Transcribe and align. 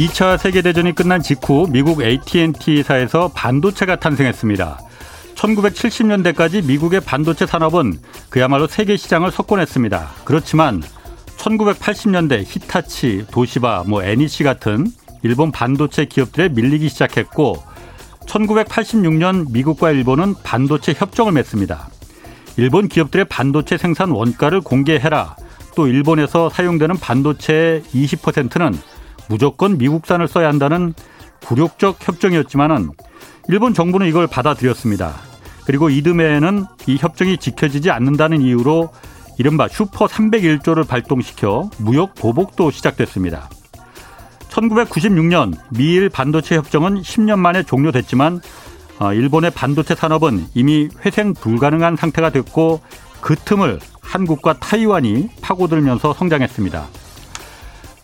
2차 0.00 0.38
세계대전이 0.38 0.94
끝난 0.94 1.20
직후 1.20 1.66
미국 1.68 2.02
AT&T사에서 2.02 3.32
반도체가 3.34 3.96
탄생했습니다. 3.96 4.78
1970년대까지 5.34 6.64
미국의 6.64 7.00
반도체 7.00 7.44
산업은 7.44 7.98
그야말로 8.28 8.66
세계 8.66 8.96
시장을 8.96 9.30
석권했습니다. 9.30 10.10
그렇지만 10.24 10.82
1980년대 11.40 12.44
히타치, 12.46 13.26
도시바, 13.30 13.84
뭐 13.86 14.02
NEC 14.02 14.44
같은 14.44 14.86
일본 15.22 15.50
반도체 15.50 16.04
기업들에 16.04 16.50
밀리기 16.50 16.88
시작했고 16.88 17.56
1986년 18.26 19.50
미국과 19.50 19.90
일본은 19.90 20.34
반도체 20.42 20.92
협정을 20.96 21.32
맺습니다. 21.32 21.88
일본 22.56 22.88
기업들의 22.88 23.24
반도체 23.26 23.78
생산 23.78 24.10
원가를 24.10 24.60
공개해라. 24.60 25.36
또 25.74 25.86
일본에서 25.86 26.50
사용되는 26.50 26.96
반도체의 26.98 27.82
20%는 27.82 28.78
무조건 29.28 29.78
미국산을 29.78 30.28
써야 30.28 30.48
한다는 30.48 30.92
굴욕적 31.44 32.06
협정이었지만은 32.06 32.90
일본 33.48 33.72
정부는 33.72 34.06
이걸 34.08 34.26
받아들였습니다. 34.26 35.14
그리고 35.64 35.88
이듬해에는 35.88 36.66
이 36.86 36.96
협정이 36.98 37.38
지켜지지 37.38 37.90
않는다는 37.90 38.42
이유로 38.42 38.90
이른바 39.40 39.68
슈퍼 39.68 40.06
301조를 40.06 40.86
발동시켜 40.86 41.70
무역 41.78 42.14
보복도 42.14 42.70
시작됐습니다. 42.70 43.48
1996년 44.50 45.54
미일 45.70 46.10
반도체 46.10 46.56
협정은 46.56 47.00
10년 47.00 47.38
만에 47.38 47.62
종료됐지만 47.62 48.42
어, 48.98 49.14
일본의 49.14 49.52
반도체 49.52 49.94
산업은 49.94 50.44
이미 50.52 50.90
회생 51.06 51.32
불가능한 51.32 51.96
상태가 51.96 52.28
됐고 52.28 52.82
그 53.22 53.34
틈을 53.34 53.80
한국과 54.02 54.58
타이완이 54.58 55.30
파고들면서 55.40 56.12
성장했습니다. 56.12 56.86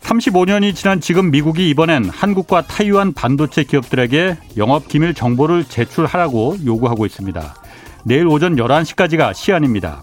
35년이 0.00 0.74
지난 0.74 1.02
지금 1.02 1.30
미국이 1.30 1.68
이번엔 1.68 2.08
한국과 2.08 2.62
타이완 2.62 3.12
반도체 3.12 3.62
기업들에게 3.64 4.39
영업 4.56 4.89
기밀 4.89 5.12
정보를 5.12 5.64
제출하라고 5.64 6.56
요구하고 6.64 7.05
있습니다. 7.05 7.55
내일 8.05 8.27
오전 8.27 8.56
11시까지가 8.56 9.34
시한입니다. 9.34 10.02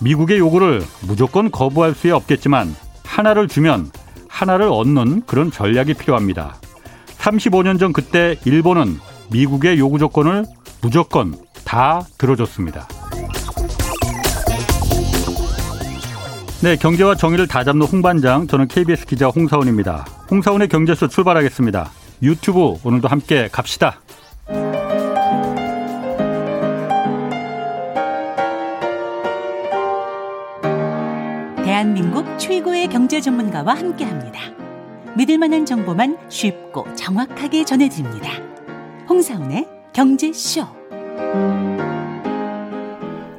미국의 0.00 0.38
요구를 0.38 0.82
무조건 1.06 1.50
거부할 1.50 1.94
수 1.94 2.14
없겠지만 2.14 2.74
하나를 3.04 3.48
주면 3.48 3.90
하나를 4.28 4.68
얻는 4.68 5.22
그런 5.26 5.50
전략이 5.50 5.94
필요합니다. 5.94 6.56
35년 7.18 7.78
전 7.78 7.92
그때 7.92 8.36
일본은 8.44 8.98
미국의 9.30 9.78
요구 9.78 9.98
조건을 9.98 10.44
무조건 10.80 11.34
다 11.64 12.02
들어줬습니다. 12.16 12.86
네, 16.62 16.76
경제와 16.76 17.14
정의를 17.14 17.46
다 17.46 17.62
잡는 17.62 17.86
홍반장, 17.86 18.48
저는 18.48 18.66
KBS 18.66 19.06
기자 19.06 19.28
홍사원입니다. 19.28 20.06
홍사원의 20.30 20.68
경제쇼 20.68 21.08
출발하겠습니다. 21.08 21.90
유튜브 22.22 22.74
오늘도 22.82 23.06
함께 23.08 23.48
갑시다. 23.50 24.00
대한민국 31.88 32.38
최고의 32.38 32.88
경제 32.88 33.18
전문가와 33.18 33.74
함께 33.74 34.04
합니다. 34.04 34.40
믿을 35.16 35.38
만한 35.38 35.64
정보만 35.64 36.18
쉽고 36.28 36.94
정확하게 36.94 37.64
전해드립니다. 37.64 38.30
홍사원의 39.08 39.66
경제쇼. 39.94 40.66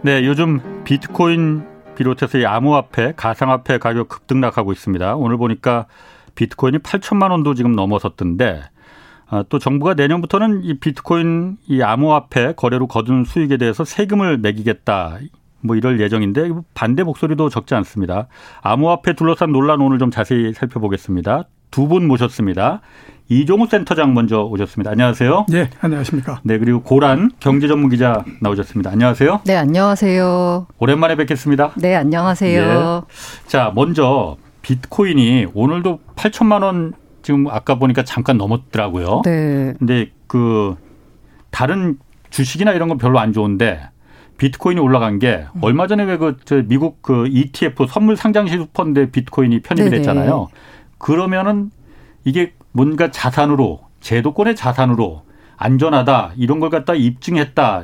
네, 0.02 0.26
요즘 0.26 0.84
비트코인 0.84 1.64
비롯해서 1.96 2.40
이 2.40 2.46
암호화폐, 2.46 3.14
가상화폐 3.16 3.78
가격 3.78 4.10
급등락하고 4.10 4.72
있습니다. 4.72 5.16
오늘 5.16 5.38
보니까 5.38 5.86
비트코인이 6.34 6.80
8천만 6.80 7.30
원도 7.30 7.54
지금 7.54 7.74
넘어섰던데 7.74 8.64
아, 9.28 9.44
또 9.50 9.60
정부가 9.60 9.94
내년부터는 9.94 10.64
이 10.64 10.80
비트코인 10.80 11.58
이 11.68 11.84
암호화폐 11.84 12.54
거래로 12.54 12.88
거둔 12.88 13.26
수익에 13.26 13.58
대해서 13.58 13.86
세금을 13.86 14.40
매기겠다. 14.40 15.20
뭐 15.62 15.75
이럴 15.75 16.00
예정인데 16.00 16.50
반대 16.74 17.03
목소리도 17.03 17.50
적지 17.50 17.75
않습니다. 17.75 18.28
암호화폐 18.62 19.14
둘러싼 19.14 19.52
논란 19.52 19.81
오늘 19.81 20.00
좀 20.00 20.12
자세히 20.12 20.53
살펴보겠습니다. 20.53 21.44
두 21.72 21.88
분 21.88 22.08
모셨습니다. 22.08 22.81
이종우 23.31 23.68
센터장 23.68 24.16
먼저 24.16 24.42
오셨습니다. 24.42 24.90
안녕하세요. 24.90 25.46
네, 25.50 25.69
안녕하십니까. 25.81 26.40
네, 26.44 26.58
그리고 26.58 26.81
고란 26.81 27.30
경제 27.40 27.68
전문 27.68 27.92
기자 27.92 28.24
나오셨습니다. 28.42 28.90
안녕하세요. 28.90 29.42
네, 29.46 29.56
안녕하세요. 29.56 30.66
오랜만에 30.80 31.16
뵙겠습니다. 31.16 31.72
네, 31.78 31.96
안녕하세요. 31.96 33.06
네. 33.08 33.48
자, 33.48 33.72
먼저 33.75 34.38
비트코인이 34.64 35.48
오늘도 35.53 36.00
8천만 36.16 36.64
원 36.64 36.94
지금 37.22 37.48
아까 37.50 37.75
보니까 37.75 38.03
잠깐 38.03 38.38
넘었더라고요. 38.38 39.22
네. 39.25 39.75
근데 39.78 40.09
그 40.25 40.75
다른 41.52 42.00
주식이나 42.31 42.72
이런 42.72 42.90
건 42.90 42.98
별로 42.98 43.19
안 43.19 43.31
좋은데 43.31 43.90
비트코인이 44.40 44.82
올라간 44.82 45.20
게 45.20 45.46
얼마 45.62 45.86
전에 45.86 46.04
왜 46.06 46.18
그 46.18 46.36
미국 46.68 47.02
그 47.04 47.28
ETF 47.28 47.86
선물 47.88 48.16
상장시 48.18 48.66
펀드 48.74 49.12
비트코인이 49.12 49.62
편입이 49.62 49.90
됐잖아요. 49.92 50.48
그러면은 50.98 51.70
이게 52.26 52.54
뭔가 52.72 53.12
자산으로 53.12 53.82
제도권의 54.00 54.56
자산으로 54.56 55.24
안전하다 55.58 56.34
이런 56.38 56.60
걸 56.60 56.70
갖다 56.70 56.96
입증했다. 56.96 57.84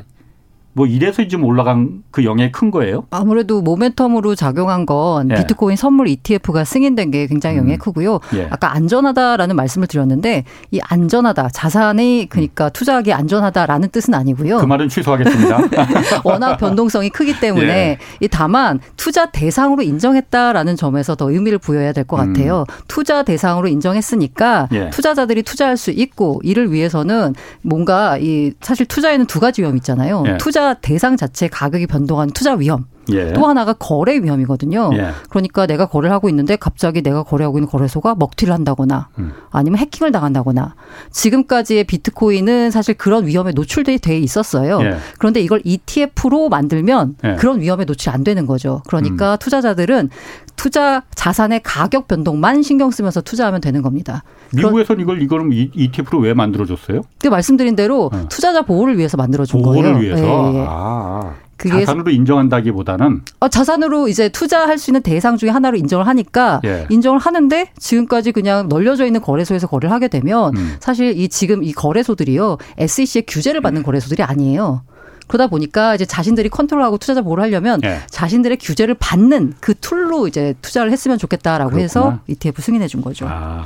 뭐 0.77 0.85
이래서 0.85 1.25
지금 1.25 1.45
올라간 1.45 2.03
그 2.11 2.25
영향이 2.25 2.51
큰 2.51 2.69
거예요? 2.69 3.05
아무래도 3.09 3.63
모멘텀으로 3.63 4.35
작용한 4.35 4.85
건 4.85 5.31
예. 5.31 5.35
비트코인 5.35 5.77
선물 5.77 6.09
ETF가 6.09 6.65
승인된 6.65 7.11
게 7.11 7.27
굉장히 7.27 7.55
영향이 7.57 7.75
음. 7.75 7.79
크고요. 7.79 8.19
예. 8.35 8.47
아까 8.51 8.73
안전하다라는 8.73 9.55
말씀을 9.55 9.87
드렸는데 9.87 10.43
이 10.71 10.79
안전하다 10.83 11.49
자산이 11.49 12.27
그러니까 12.29 12.67
투자하기 12.69 13.13
안전하다라는 13.13 13.89
뜻은 13.89 14.13
아니고요. 14.13 14.57
그 14.57 14.65
말은 14.65 14.89
취소하겠습니다. 14.89 15.59
워낙 16.25 16.57
변동성이 16.57 17.09
크기 17.09 17.39
때문에 17.39 17.67
예. 17.67 17.97
이 18.19 18.27
다만 18.27 18.79
투자 18.97 19.27
대상으로 19.27 19.81
인정했다라는 19.81 20.75
점에서 20.75 21.15
더 21.15 21.31
의미를 21.31 21.57
부여해야 21.57 21.93
될 21.93 22.05
것 22.05 22.17
같아요. 22.17 22.65
음. 22.69 22.73
투자 22.87 23.23
대상으로 23.23 23.67
인정했으니까 23.69 24.67
예. 24.73 24.89
투자자들이 24.91 25.41
투자할 25.43 25.77
수 25.77 25.89
있고 25.91 26.39
이를 26.43 26.71
위해서는 26.71 27.33
뭔가 27.61 28.17
이 28.19 28.51
사실 28.61 28.85
투자에는 28.85 29.25
두 29.25 29.39
가지 29.39 29.61
위험 29.61 29.75
있잖아요. 29.77 30.23
예. 30.27 30.37
투자 30.65 30.73
대상 30.73 31.15
자체 31.15 31.47
가격이 31.47 31.85
변동한 31.85 32.31
투자 32.31 32.55
위험. 32.55 32.87
예. 33.11 33.33
또 33.33 33.47
하나가 33.47 33.73
거래 33.73 34.17
위험이거든요. 34.17 34.91
예. 34.93 35.09
그러니까 35.29 35.65
내가 35.65 35.85
거래를 35.85 36.13
하고 36.13 36.29
있는데 36.29 36.55
갑자기 36.55 37.01
내가 37.01 37.23
거래하고 37.23 37.57
있는 37.57 37.69
거래소가 37.69 38.15
먹튀를 38.15 38.53
한다거나 38.53 39.09
음. 39.19 39.33
아니면 39.51 39.79
해킹을 39.79 40.11
당한다거나 40.11 40.75
지금까지의 41.11 41.83
비트코인은 41.85 42.71
사실 42.71 42.95
그런 42.95 43.25
위험에 43.27 43.51
노출돼 43.51 43.99
있었어요. 44.17 44.81
예. 44.81 44.97
그런데 45.17 45.41
이걸 45.41 45.61
ETF로 45.63 46.49
만들면 46.49 47.15
예. 47.23 47.35
그런 47.35 47.61
위험에 47.61 47.85
노출 47.85 48.11
안 48.11 48.23
되는 48.23 48.45
거죠. 48.45 48.81
그러니까 48.87 49.33
음. 49.33 49.37
투자자들은 49.39 50.09
투자 50.55 51.03
자산의 51.15 51.61
가격 51.63 52.07
변동만 52.07 52.63
신경 52.63 52.91
쓰면서 52.91 53.21
투자하면 53.21 53.61
되는 53.61 53.81
겁니다. 53.81 54.23
미국에서는 54.53 55.01
이걸 55.01 55.21
이걸 55.21 55.49
ETF로 55.51 56.19
왜 56.19 56.33
만들어줬어요? 56.33 57.01
그 57.19 57.27
말씀드린 57.27 57.75
대로 57.75 58.09
어. 58.13 58.27
투자자 58.29 58.61
보호를 58.61 58.97
위해서 58.97 59.17
만들어준 59.17 59.61
보호를 59.61 59.81
거예요. 59.81 59.93
보호를 59.93 60.07
위해서. 60.07 60.51
네. 60.51 60.65
아. 60.67 61.33
그게 61.57 61.79
자산으로 61.79 62.11
인정한다기보다는 62.11 63.21
어, 63.39 63.47
자산으로 63.47 64.07
이제 64.07 64.29
투자할 64.29 64.77
수 64.77 64.91
있는 64.91 65.01
대상 65.01 65.37
중에 65.37 65.49
하나로 65.49 65.77
인정을 65.77 66.05
하니까 66.07 66.61
예. 66.65 66.85
인정을 66.89 67.19
하는데 67.19 67.71
지금까지 67.77 68.31
그냥 68.31 68.67
널려져 68.67 69.05
있는 69.05 69.21
거래소에서 69.21 69.67
거래를 69.67 69.91
하게 69.91 70.07
되면 70.07 70.55
음. 70.55 70.75
사실 70.79 71.17
이 71.17 71.29
지금 71.29 71.63
이 71.63 71.71
거래소들이요 71.71 72.57
SEC의 72.77 73.23
규제를 73.27 73.61
받는 73.61 73.81
음. 73.81 73.83
거래소들이 73.83 74.23
아니에요. 74.23 74.81
그러다 75.27 75.47
보니까 75.47 75.95
이제 75.95 76.05
자신들이 76.05 76.49
컨트롤하고 76.49 76.97
투자자 76.97 77.21
보호를 77.21 77.43
하려면 77.43 77.79
예. 77.83 78.01
자신들의 78.09 78.57
규제를 78.57 78.95
받는 78.99 79.53
그 79.59 79.73
tool로 79.73 80.27
이제 80.27 80.53
투자를 80.61 80.91
했으면 80.91 81.17
좋겠다라고 81.17 81.71
그렇구나. 81.71 81.83
해서 81.83 82.19
ETF 82.27 82.61
승인해 82.61 82.87
준 82.87 83.01
거죠. 83.01 83.27
아. 83.29 83.65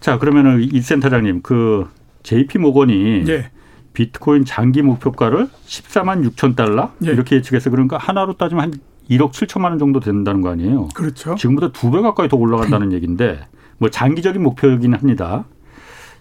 자, 0.00 0.18
그러면은 0.18 0.66
이 0.70 0.80
센터장님 0.80 1.42
그 1.42 1.88
JP 2.22 2.58
모건이 2.58 3.24
예. 3.28 3.50
비트코인 3.94 4.44
장기 4.44 4.82
목표가를 4.82 5.48
14만 5.66 6.28
6천 6.30 6.54
달러 6.56 6.92
예. 7.06 7.10
이렇게 7.10 7.36
예측해서 7.36 7.70
그러니까 7.70 7.96
원화로 7.96 8.34
따지면 8.36 8.64
한 8.64 8.72
1억 9.10 9.32
7천만 9.32 9.64
원 9.70 9.78
정도 9.78 10.00
된다는 10.00 10.40
거 10.42 10.50
아니에요? 10.50 10.88
그렇죠. 10.94 11.34
지금보다 11.36 11.72
두 11.72 11.90
배 11.90 12.00
가까이 12.00 12.28
더 12.28 12.36
올라간다는 12.36 12.92
얘기인데 12.94 13.40
뭐 13.78 13.88
장기적인 13.90 14.42
목표이긴 14.42 14.94
합니다. 14.94 15.44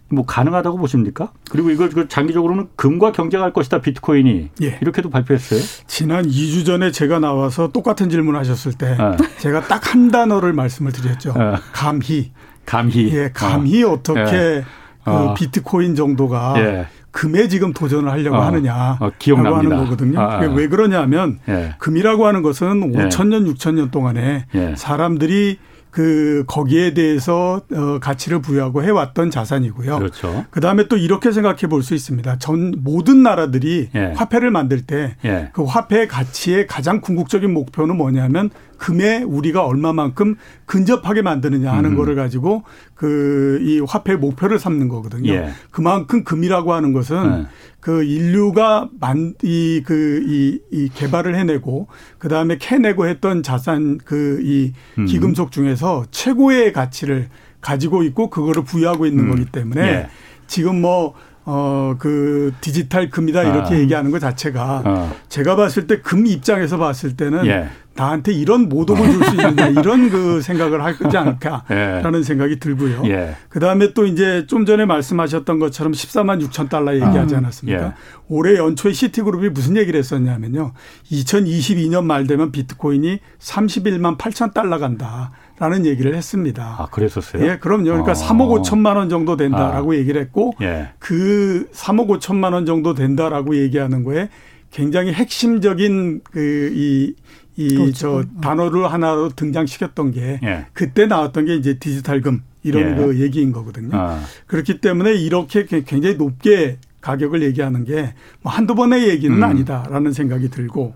뭐 0.09 0.25
가능하다고 0.25 0.77
보십니까? 0.77 1.31
그리고 1.49 1.71
이걸 1.71 1.89
그 1.89 2.07
장기적으로는 2.07 2.67
금과 2.75 3.13
경쟁할 3.13 3.51
것이다 3.53 3.81
비트코인이 3.81 4.49
예. 4.61 4.77
이렇게도 4.81 5.09
발표했어요. 5.09 5.59
지난 5.87 6.27
2주 6.27 6.65
전에 6.65 6.91
제가 6.91 7.17
나와서 7.19 7.69
똑같은 7.71 8.09
질문 8.09 8.35
하셨을 8.35 8.73
때 8.73 8.95
네. 8.95 9.17
제가 9.39 9.61
딱 9.67 9.93
한 9.93 10.09
단어를 10.11 10.53
말씀을 10.53 10.91
드렸죠. 10.91 11.33
네. 11.37 11.55
감히. 11.71 12.31
감히 12.65 13.11
예, 13.13 13.29
감히 13.33 13.83
어. 13.83 13.99
떻게 14.03 14.21
예. 14.21 14.65
그 15.03 15.11
어. 15.11 15.33
비트코인 15.33 15.95
정도가 15.95 16.53
예. 16.57 16.87
금에 17.13 17.47
지금 17.47 17.71
도전을 17.71 18.11
하려고 18.11 18.37
어. 18.37 18.41
하느냐 18.41 18.97
어, 18.99 19.09
라고 19.27 19.55
하는 19.55 19.69
거거든요. 19.69 20.19
아, 20.19 20.39
아. 20.39 20.39
왜 20.39 20.67
그러냐면 20.67 21.39
예. 21.47 21.75
금이라고 21.77 22.27
하는 22.27 22.41
것은 22.41 22.91
5천 22.91 23.27
년, 23.27 23.45
6천 23.45 23.75
년 23.75 23.91
동안에 23.91 24.47
예. 24.53 24.73
사람들이 24.75 25.59
그 25.91 26.43
거기에 26.47 26.95
대해서 26.95 27.61
어 27.71 27.99
가치를 27.99 28.41
부여하고 28.41 28.83
해왔던 28.83 29.29
자산이고요. 29.29 29.99
그렇죠. 29.99 30.43
그 30.49 30.59
다음에 30.59 30.87
또 30.87 30.97
이렇게 30.97 31.31
생각해 31.31 31.67
볼 31.69 31.83
수 31.83 31.93
있습니다. 31.93 32.39
전 32.39 32.73
모든 32.79 33.21
나라들이 33.21 33.89
예. 33.93 34.13
화폐를 34.15 34.49
만들 34.49 34.81
때그 34.81 35.15
예. 35.25 35.51
화폐의 35.55 36.07
가치의 36.07 36.65
가장 36.65 36.99
궁극적인 36.99 37.53
목표는 37.53 37.95
뭐냐면 37.95 38.49
금에 38.83 39.23
우리가 39.23 39.65
얼마만큼 39.65 40.35
근접하게 40.65 41.21
만드느냐 41.21 41.71
하는 41.71 41.91
음. 41.91 41.95
거를 41.95 42.15
가지고 42.15 42.63
그 42.95 43.59
이 43.61 43.79
화폐 43.87 44.17
목표를 44.17 44.59
삼는 44.59 44.89
거거든요. 44.89 45.31
예. 45.31 45.49
그만큼 45.71 46.25
금이라고 46.25 46.73
하는 46.73 46.91
것은 46.91 47.29
네. 47.43 47.47
그 47.79 48.03
인류가 48.03 48.89
만 48.99 49.35
이 49.41 49.81
그이 49.85 50.59
이 50.69 50.89
개발을 50.93 51.35
해내고 51.35 51.87
그 52.17 52.27
다음에 52.27 52.57
캐내고 52.57 53.07
했던 53.07 53.41
자산 53.41 53.99
그이 53.99 54.73
음. 54.97 55.05
기금속 55.05 55.51
중에서 55.53 56.05
최고의 56.11 56.73
가치를 56.73 57.29
가지고 57.61 58.03
있고 58.03 58.29
그거를 58.29 58.65
부여하고 58.65 59.05
있는 59.05 59.25
음. 59.25 59.29
거기 59.29 59.45
때문에 59.45 59.81
예. 59.81 60.07
지금 60.47 60.81
뭐 60.81 61.13
어, 61.45 61.95
그 61.99 62.53
디지털 62.61 63.09
금이다 63.09 63.43
이렇게 63.43 63.75
아. 63.75 63.77
얘기하는 63.77 64.11
것 64.11 64.19
자체가 64.19 64.81
어. 64.85 65.15
제가 65.29 65.55
봤을 65.55 65.87
때 65.87 66.01
금 66.01 66.25
입장에서 66.25 66.77
봤을 66.77 67.15
때는 67.17 67.45
예. 67.47 67.69
나한테 67.95 68.33
이런 68.33 68.69
모독을 68.69 69.05
줄 69.11 69.23
수 69.23 69.31
있느냐 69.35 69.67
이런 69.79 70.09
그 70.09 70.41
생각을 70.41 70.83
하지 70.83 71.15
않을까라는 71.15 72.19
예. 72.19 72.23
생각이 72.23 72.59
들고요. 72.59 73.03
예. 73.05 73.35
그 73.49 73.59
다음에 73.59 73.93
또 73.93 74.05
이제 74.05 74.45
좀 74.47 74.65
전에 74.65 74.85
말씀하셨던 74.85 75.59
것처럼 75.59 75.93
14만 75.93 76.41
6천 76.47 76.69
달러 76.69 76.95
얘기하지 76.95 77.35
아. 77.35 77.37
않았습니까? 77.37 77.85
아. 77.85 77.93
올해 78.29 78.55
연초에 78.57 78.93
시티그룹이 78.93 79.49
무슨 79.49 79.77
얘기를 79.77 79.97
했었냐면요. 79.99 80.73
2022년 81.11 82.03
말 82.05 82.25
되면 82.25 82.51
비트코인이 82.51 83.19
31만 83.39 84.17
8천 84.17 84.53
달러 84.53 84.79
간다. 84.79 85.31
라는 85.59 85.85
얘기를 85.85 86.15
했습니다. 86.15 86.75
아, 86.79 86.87
그랬었어요? 86.87 87.45
예, 87.47 87.57
그럼요. 87.57 87.83
그러니까 87.83 88.11
어. 88.11 88.15
3억 88.15 88.63
5천만 88.63 88.95
원 88.97 89.09
정도 89.09 89.37
된다라고 89.37 89.93
아. 89.93 89.95
얘기를 89.95 90.19
했고 90.19 90.53
예. 90.61 90.89
그 90.99 91.69
3억 91.73 92.07
5천만 92.07 92.53
원 92.53 92.65
정도 92.65 92.93
된다라고 92.93 93.55
얘기하는 93.55 94.03
거에 94.03 94.29
굉장히 94.71 95.13
핵심적인 95.13 96.21
그이 96.23 97.13
이저 97.55 97.77
그렇죠. 97.83 98.23
단어를 98.41 98.91
하나로 98.91 99.29
등장시켰던 99.29 100.11
게 100.11 100.39
예. 100.43 100.65
그때 100.73 101.05
나왔던 101.05 101.45
게 101.45 101.55
이제 101.55 101.77
디지털금 101.77 102.41
이런 102.63 102.91
예. 102.91 102.95
그 102.95 103.19
얘기인 103.19 103.51
거거든요. 103.51 103.95
아. 103.95 104.19
그렇기 104.47 104.81
때문에 104.81 105.13
이렇게 105.13 105.65
굉장히 105.65 106.15
높게 106.15 106.77
가격을 107.03 107.43
얘기하는 107.43 107.83
게 107.83 108.13
뭐 108.43 108.51
한두 108.51 108.75
번의 108.75 109.07
얘기는 109.07 109.35
음. 109.35 109.43
아니다라는 109.43 110.11
생각이 110.11 110.49
들고 110.49 110.93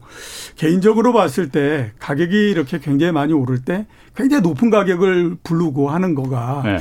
개인적으로 0.58 1.14
봤을 1.14 1.50
때 1.50 1.92
가격이 2.00 2.52
이렇게 2.52 2.78
굉장히 2.80 3.14
많이 3.14 3.34
오를 3.34 3.60
때 3.60 3.88
굉장히 4.16 4.42
높은 4.44 4.70
가격을 4.70 5.38
부르고 5.44 5.90
하는 5.90 6.14
거가 6.14 6.62
네. 6.66 6.78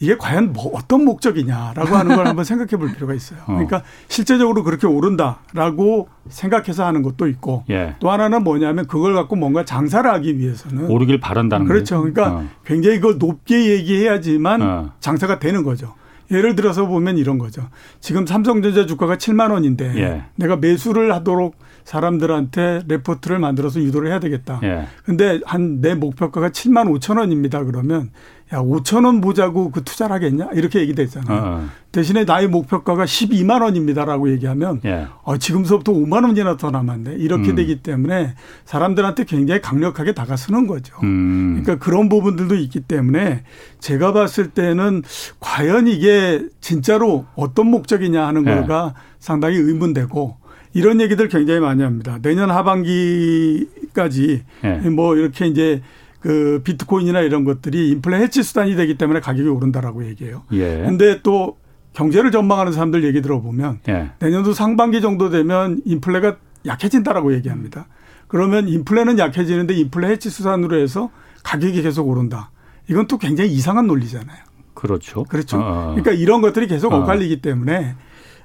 이게 0.00 0.16
과연 0.16 0.52
뭐 0.52 0.70
어떤 0.74 1.04
목적이냐라고 1.04 1.96
하는 1.96 2.16
걸 2.16 2.24
한번 2.28 2.44
생각해 2.44 2.76
볼 2.78 2.94
필요가 2.94 3.14
있어요. 3.14 3.40
어. 3.42 3.46
그러니까 3.46 3.82
실제적으로 4.06 4.62
그렇게 4.62 4.86
오른다라고 4.86 6.08
생각해서 6.28 6.86
하는 6.86 7.02
것도 7.02 7.26
있고 7.26 7.64
예. 7.68 7.96
또 7.98 8.10
하나는 8.10 8.44
뭐냐면 8.44 8.86
그걸 8.86 9.12
갖고 9.14 9.34
뭔가 9.36 9.64
장사를 9.64 10.08
하기 10.08 10.38
위해서는 10.38 10.86
오르길 10.86 11.20
바란다는 11.20 11.66
그렇죠. 11.66 11.98
그러니까 11.98 12.32
어. 12.32 12.48
굉장히 12.64 13.00
그걸 13.00 13.18
높게 13.18 13.70
얘기해야지만 13.72 14.62
어. 14.62 14.92
장사가 15.00 15.38
되는 15.40 15.64
거죠. 15.64 15.94
예를 16.30 16.54
들어서 16.56 16.86
보면 16.86 17.16
이런 17.18 17.38
거죠. 17.38 17.68
지금 18.00 18.26
삼성전자 18.26 18.86
주가가 18.86 19.16
7만 19.16 19.50
원인데 19.50 19.92
예. 19.96 20.24
내가 20.36 20.56
매수를 20.56 21.12
하도록 21.14 21.56
사람들한테 21.84 22.82
레포트를 22.86 23.38
만들어서 23.38 23.80
유도를 23.80 24.10
해야 24.10 24.20
되겠다. 24.20 24.60
예. 24.62 24.86
근데 25.04 25.40
한 25.46 25.80
내 25.80 25.94
목표가가 25.94 26.50
7만 26.50 26.88
5천 26.98 27.18
원입니다. 27.18 27.64
그러면 27.64 28.10
야 28.52 28.60
5천 28.60 29.04
원 29.04 29.20
보자고 29.20 29.70
그 29.70 29.84
투자를 29.84 30.14
하겠냐 30.14 30.48
이렇게 30.54 30.80
얘기됐잖아요. 30.80 31.38
어, 31.38 31.44
어. 31.44 31.68
대신에 31.92 32.24
나의 32.24 32.48
목표가가 32.48 33.04
12만 33.04 33.62
원입니다라고 33.62 34.30
얘기하면 34.32 34.80
예. 34.86 35.06
어, 35.22 35.36
지금서부터 35.36 35.92
5만 35.92 36.24
원이나 36.24 36.56
더 36.56 36.70
남았네 36.70 37.16
이렇게 37.16 37.50
음. 37.50 37.56
되기 37.56 37.82
때문에 37.82 38.34
사람들한테 38.64 39.24
굉장히 39.24 39.60
강력하게 39.60 40.12
다가서는 40.12 40.66
거죠. 40.66 40.96
음. 41.02 41.60
그러니까 41.62 41.84
그런 41.84 42.08
부분들도 42.08 42.54
있기 42.54 42.80
때문에 42.80 43.44
제가 43.80 44.12
봤을 44.12 44.48
때는 44.48 45.02
과연 45.40 45.86
이게 45.86 46.42
진짜로 46.60 47.26
어떤 47.34 47.66
목적이냐 47.66 48.26
하는 48.26 48.46
예. 48.46 48.54
거가 48.54 48.94
상당히 49.18 49.56
의문되고 49.56 50.36
이런 50.72 51.00
얘기들 51.00 51.28
굉장히 51.28 51.60
많이 51.60 51.82
합니다. 51.82 52.18
내년 52.22 52.50
하반기까지 52.50 54.42
예. 54.64 54.88
뭐 54.88 55.16
이렇게 55.16 55.46
이제 55.46 55.82
그 56.20 56.60
비트코인이나 56.64 57.20
이런 57.20 57.44
것들이 57.44 57.90
인플레 57.90 58.18
해치 58.18 58.42
수단이 58.42 58.74
되기 58.76 58.98
때문에 58.98 59.20
가격이 59.20 59.48
오른다라고 59.48 60.04
얘기해요. 60.06 60.42
예. 60.52 60.82
근데 60.84 61.20
또 61.22 61.58
경제를 61.92 62.30
전망하는 62.30 62.72
사람들 62.72 63.04
얘기 63.04 63.22
들어보면 63.22 63.80
예. 63.88 64.10
내년도 64.18 64.52
상반기 64.52 65.00
정도 65.00 65.30
되면 65.30 65.80
인플레가 65.84 66.36
약해진다라고 66.66 67.34
얘기합니다. 67.34 67.86
그러면 68.26 68.68
인플레는 68.68 69.18
약해지는데 69.18 69.74
인플레 69.74 70.08
해치 70.08 70.28
수단으로 70.30 70.76
해서 70.76 71.10
가격이 71.44 71.82
계속 71.82 72.08
오른다. 72.08 72.50
이건 72.88 73.06
또 73.06 73.18
굉장히 73.18 73.50
이상한 73.50 73.86
논리잖아요. 73.86 74.38
그렇죠. 74.74 75.24
그렇죠. 75.24 75.58
어. 75.58 75.60
어. 75.60 75.86
그러니까 75.94 76.12
이런 76.12 76.40
것들이 76.40 76.66
계속 76.66 76.92
어. 76.92 76.98
엇갈리기 76.98 77.40
때문에 77.40 77.94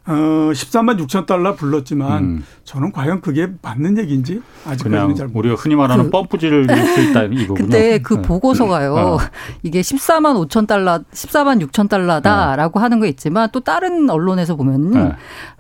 어 0.06 0.14
13만 0.52 1.00
6천 1.06 1.26
달러 1.26 1.56
불렀지만 1.56 2.24
음. 2.24 2.46
저는 2.66 2.92
과연 2.92 3.22
그게 3.22 3.48
맞는 3.62 3.98
얘기인지 3.98 4.42
아직까지는 4.66 5.16
잘 5.16 5.30
우리가 5.34 5.56
흔히 5.56 5.76
말하는 5.76 6.06
그, 6.06 6.10
펌프질을 6.12 6.68
수 6.68 7.02
있다 7.02 7.24
이거군요. 7.24 7.54
그때 7.54 8.00
그 8.00 8.16
네. 8.16 8.22
보고서가요. 8.22 8.94
어. 8.96 9.18
이게 9.64 9.82
14만 9.82 10.48
5천 10.48 10.68
달러, 10.68 11.00
14만 11.14 11.66
6천 11.68 11.90
달러다라고 11.90 12.80
네. 12.80 12.84
하는 12.84 13.00
거 13.00 13.06
있지만 13.06 13.50
또 13.54 13.62
다른 13.62 14.10
언론에서 14.10 14.56
보면은 14.56 14.92
네. 14.92 15.12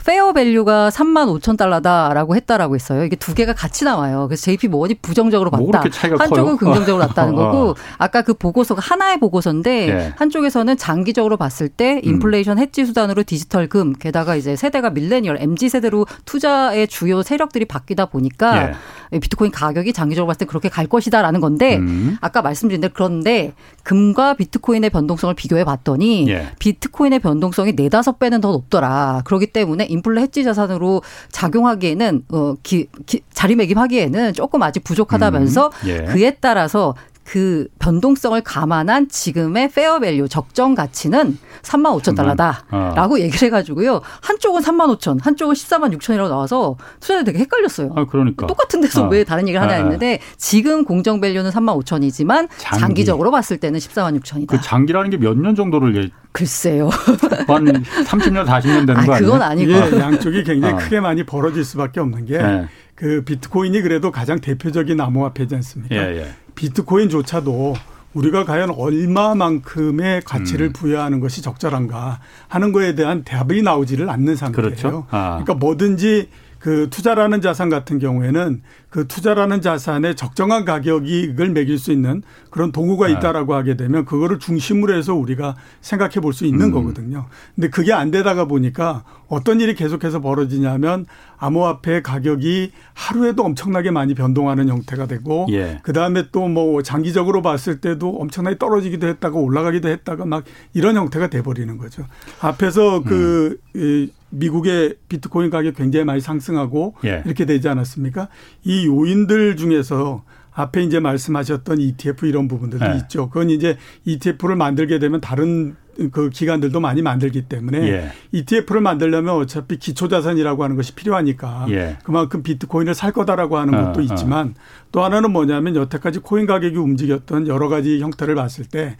fair 0.05 0.33
value가 0.33 0.89
3만 0.89 1.39
5천 1.39 1.57
달러다라고 1.57 2.35
했다라고 2.35 2.75
했어요. 2.75 3.03
이게 3.03 3.15
두 3.15 3.33
개가 3.33 3.53
같이 3.53 3.85
나와요. 3.85 4.27
그래서 4.27 4.43
JP 4.43 4.67
모건이 4.67 4.95
부정적으로 4.95 5.49
뭐 5.51 5.71
봤다. 5.71 6.07
뭐 6.07 6.17
한쪽은 6.19 6.57
긍정적으로 6.57 7.03
났다는 7.07 7.33
어. 7.33 7.37
거고 7.37 7.75
아까 7.97 8.21
그 8.21 8.33
보고서가 8.33 8.81
하나의 8.81 9.19
보고서인데 9.19 9.85
네. 9.85 10.13
한쪽에서는 10.17 10.75
장기적으로 10.77 11.37
봤을 11.37 11.69
때 11.69 12.01
음. 12.03 12.09
인플레이션 12.09 12.59
해지 12.59 12.85
수단으로 12.85 13.23
디지털 13.23 13.67
금 13.67 13.93
게다가 13.93 14.32
이제 14.35 14.55
세대가 14.55 14.89
millennial 14.89 15.37
MZ 15.39 15.69
세대로 15.69 16.05
투자의 16.25 16.87
주요 16.87 17.23
세력들이 17.23 17.65
바뀌다 17.65 18.05
보니까 18.07 18.71
예. 19.13 19.19
비트코인 19.19 19.51
가격이 19.51 19.93
장기적으로 19.93 20.27
봤을 20.27 20.39
때 20.39 20.45
그렇게 20.45 20.69
갈 20.69 20.87
것이다라는 20.87 21.39
건데 21.39 21.77
음. 21.77 22.17
아까 22.21 22.41
말씀드린 22.41 22.81
대로 22.81 22.93
그런데 22.93 23.53
금과 23.83 24.35
비트코인의 24.35 24.89
변동성을 24.89 25.33
비교해 25.35 25.63
봤더니 25.63 26.27
예. 26.29 26.51
비트코인의 26.59 27.19
변동성이 27.19 27.73
네다섯 27.73 28.19
배는 28.19 28.41
더 28.41 28.51
높더라. 28.51 29.21
그렇기 29.25 29.47
때문에 29.47 29.85
인플레 29.85 30.21
해지 30.21 30.43
자산으로 30.43 31.01
작용하기에는 31.31 32.23
어 32.29 32.55
기, 32.63 32.87
기, 33.05 33.21
자리매김하기에는 33.33 34.33
조금 34.33 34.63
아직 34.63 34.83
부족하다면서 34.83 35.71
음. 35.83 35.89
예. 35.89 36.03
그에 36.05 36.37
따라서 36.39 36.95
그 37.23 37.67
변동성을 37.79 38.39
감안한 38.41 39.07
지금의 39.09 39.69
fair 39.71 39.96
value 39.96 40.27
적정 40.27 40.75
가치는 40.75 41.37
3만 41.61 41.99
5천 42.01 42.15
달러다라고 42.15 43.15
어. 43.15 43.19
얘기를 43.19 43.47
해가지고요. 43.47 44.01
한쪽은 44.21 44.61
3만 44.61 44.97
5천, 44.97 45.23
한쪽은 45.23 45.53
14만 45.55 45.97
6천이라고 45.97 46.27
나와서 46.29 46.75
투자자 46.99 47.23
되게 47.23 47.39
헷갈렸어요. 47.39 47.93
아, 47.95 48.05
그러니까. 48.05 48.45
똑같은 48.47 48.81
데서 48.81 49.05
어. 49.05 49.07
왜 49.07 49.23
다른 49.23 49.47
얘기를 49.47 49.61
하냐 49.61 49.73
아. 49.73 49.77
했는데 49.77 50.19
지금 50.37 50.83
공정 50.83 51.21
value는 51.21 51.51
3만 51.51 51.81
5천이지만 51.83 52.49
장기. 52.57 53.05
적으로 53.05 53.31
봤을 53.31 53.57
때는 53.57 53.79
14만 53.79 54.19
6천이다. 54.21 54.47
그 54.47 54.61
장기라는 54.61 55.09
게 55.09 55.17
몇 55.17 55.37
년 55.37 55.55
정도를 55.55 55.95
예. 55.95 56.09
글쎄요. 56.33 56.89
한 57.47 57.65
30년, 57.65 58.45
40년 58.45 58.87
되는 58.87 58.97
아, 58.97 59.05
거 59.05 59.13
아니에요? 59.13 59.31
그건 59.31 59.41
아니고. 59.41 59.71
예, 59.71 59.99
양쪽이 59.99 60.43
굉장히 60.43 60.73
어. 60.73 60.77
크게 60.77 60.99
많이 60.99 61.23
벌어질 61.23 61.63
수밖에 61.63 61.99
없는 61.99 62.25
게. 62.25 62.39
네. 62.39 62.67
그 62.95 63.23
비트코인이 63.23 63.81
그래도 63.81 64.11
가장 64.11 64.39
대표적인 64.41 64.99
암호화폐지 64.99 65.55
않습니까? 65.55 65.95
예, 65.95 66.17
예. 66.17 66.27
비트코인조차도 66.55 67.75
우리가 68.13 68.45
과연 68.45 68.71
얼마만큼의 68.71 70.21
가치를 70.23 70.67
음. 70.67 70.73
부여하는 70.73 71.19
것이 71.19 71.41
적절한가 71.41 72.19
하는 72.47 72.71
거에 72.71 72.95
대한 72.95 73.23
답이 73.23 73.61
나오지를 73.61 74.09
않는 74.09 74.35
상태예요. 74.35 74.69
그렇죠. 74.69 75.07
아. 75.09 75.41
그러니까 75.43 75.53
뭐든지 75.55 76.29
그 76.59 76.87
투자라는 76.89 77.41
자산 77.41 77.69
같은 77.69 77.99
경우에는 77.99 78.61
그 78.93 79.07
투자라는 79.07 79.61
자산의 79.61 80.13
적정한 80.13 80.65
가격이 80.65 81.33
을 81.39 81.49
매길 81.49 81.79
수 81.79 81.91
있는 81.91 82.21
그런 82.51 82.71
도구가 82.71 83.07
네. 83.07 83.13
있다라고 83.13 83.55
하게 83.55 83.75
되면 83.75 84.05
그거를 84.05 84.37
중심으로 84.37 84.95
해서 84.95 85.15
우리가 85.15 85.55
생각해 85.81 86.19
볼 86.21 86.31
수 86.31 86.45
있는 86.45 86.67
음. 86.67 86.71
거거든요. 86.71 87.25
근데 87.55 87.71
그게 87.71 87.91
안 87.91 88.11
되다가 88.11 88.45
보니까 88.45 89.03
어떤 89.27 89.61
일이 89.61 89.73
계속해서 89.73 90.21
벌어지냐면 90.21 91.07
암호화폐 91.39 92.03
가격이 92.03 92.71
하루에도 92.93 93.43
엄청나게 93.43 93.89
많이 93.89 94.13
변동하는 94.13 94.69
형태가 94.69 95.07
되고 95.07 95.47
예. 95.49 95.79
그다음에 95.81 96.29
또 96.31 96.43
뭐 96.53 96.83
장기적으로 96.83 97.41
봤을 97.41 97.81
때도 97.81 98.17
엄청나게 98.17 98.59
떨어지기도 98.59 99.07
했다가 99.07 99.39
올라가기도 99.39 99.89
했다가 99.89 100.25
막 100.25 100.43
이런 100.73 100.95
형태가 100.95 101.27
돼 101.31 101.41
버리는 101.41 101.75
거죠. 101.79 102.05
앞에서 102.41 103.01
그 103.01 103.57
음. 103.75 104.09
미국의 104.33 104.95
비트코인 105.09 105.49
가격 105.49 105.75
굉장히 105.75 106.05
많이 106.05 106.19
상승하고 106.19 106.95
예. 107.05 107.21
이렇게 107.25 107.45
되지 107.45 107.69
않았습니까? 107.69 108.27
이 108.63 108.82
요인들 108.85 109.55
중에서 109.55 110.23
앞에 110.53 110.83
이제 110.83 110.99
말씀하셨던 110.99 111.79
ETF 111.79 112.27
이런 112.27 112.47
부분들도 112.47 112.85
예. 112.85 112.97
있죠. 112.97 113.29
그건 113.29 113.49
이제 113.49 113.77
ETF를 114.05 114.55
만들게 114.55 114.99
되면 114.99 115.19
다른 115.19 115.75
그 116.11 116.29
기관들도 116.29 116.79
많이 116.79 117.01
만들기 117.01 117.43
때문에 117.43 117.77
예. 117.87 118.11
ETF를 118.31 118.81
만들려면 118.81 119.35
어차피 119.35 119.77
기초자산이라고 119.77 120.63
하는 120.63 120.75
것이 120.75 120.95
필요하니까 120.95 121.67
예. 121.69 121.97
그만큼 122.03 122.43
비트코인을 122.43 122.93
살 122.93 123.11
거다라고 123.11 123.57
하는 123.57 123.73
것도 123.73 123.99
어, 123.99 124.01
어. 124.01 124.01
있지만 124.01 124.49
어. 124.49 124.53
또 124.91 125.03
하나는 125.03 125.31
뭐냐면 125.31 125.75
여태까지 125.75 126.19
코인 126.19 126.45
가격이 126.45 126.77
움직였던 126.77 127.47
여러 127.47 127.69
가지 127.69 127.99
형태를 127.99 128.35
봤을 128.35 128.65
때 128.65 128.97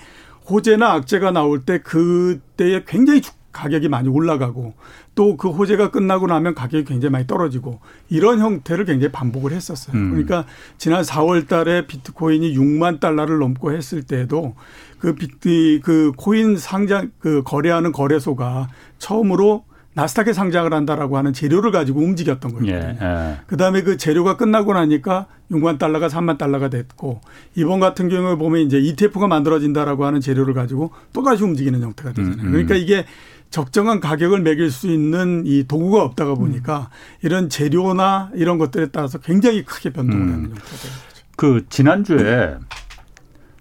호재나 0.49 0.91
악재가 0.93 1.31
나올 1.31 1.61
때 1.61 1.79
그때에 1.79 2.83
굉장히 2.85 3.21
가격이 3.53 3.87
많이 3.87 4.09
올라가고 4.09 4.73
또 5.15 5.37
그 5.37 5.49
호재가 5.49 5.91
끝나고 5.91 6.27
나면 6.27 6.55
가격이 6.55 6.85
굉장히 6.85 7.11
많이 7.11 7.27
떨어지고 7.27 7.79
이런 8.09 8.39
형태를 8.39 8.85
굉장히 8.85 9.11
반복을 9.11 9.51
했었어요. 9.51 9.95
음. 9.95 10.11
그러니까 10.11 10.45
지난 10.77 11.03
4월 11.03 11.47
달에 11.47 11.85
비트코인이 11.87 12.55
6만 12.57 12.99
달러를 12.99 13.39
넘고 13.39 13.73
했을 13.73 14.03
때에도 14.03 14.55
그 14.99 15.15
비트 15.15 15.81
그 15.83 16.11
코인 16.15 16.57
상장 16.57 17.11
그 17.19 17.43
거래하는 17.43 17.91
거래소가 17.91 18.69
처음으로 18.99 19.65
나스닥에 19.95 20.33
상장을 20.33 20.73
한다라고 20.73 21.17
하는 21.17 21.33
재료를 21.33 21.71
가지고 21.71 21.99
움직였던 21.99 22.53
거예요. 22.53 22.73
예, 22.73 22.97
예. 22.99 23.37
그다음에 23.45 23.83
그 23.83 23.97
재료가 23.97 24.37
끝나고 24.37 24.73
나니까 24.73 25.27
6만 25.51 25.77
달러가 25.77 26.07
3만 26.07 26.37
달러가 26.37 26.69
됐고 26.69 27.21
이번 27.55 27.79
같은 27.79 28.09
경우에 28.09 28.35
보면 28.35 28.61
이제 28.61 28.79
ETF가 28.79 29.27
만들어진다라고 29.27 30.05
하는 30.05 30.19
재료를 30.19 30.53
가지고 30.53 30.91
또 31.11 31.21
다시 31.21 31.43
움직이는 31.43 31.81
형태가 31.81 32.13
되잖아요. 32.13 32.41
음, 32.41 32.45
음. 32.45 32.51
그러니까 32.51 32.75
이게 32.75 33.05
적정한 33.53 33.99
가격을 33.99 34.41
매길 34.41 34.71
수 34.71 34.87
있는 34.87 35.43
이 35.45 35.63
도구가 35.67 36.01
없다가 36.01 36.33
보니까 36.33 36.89
음. 36.89 37.21
이런 37.21 37.49
재료나 37.49 38.31
이런 38.33 38.57
것들에 38.57 38.87
따라서 38.87 39.19
굉장히 39.19 39.63
크게 39.63 39.91
변동을 39.91 40.21
하는 40.23 40.33
음. 40.33 40.43
형태가 40.45 40.77
되는 40.81 40.95
거죠. 41.07 41.25
그 41.35 41.65
지난주에 41.69 42.55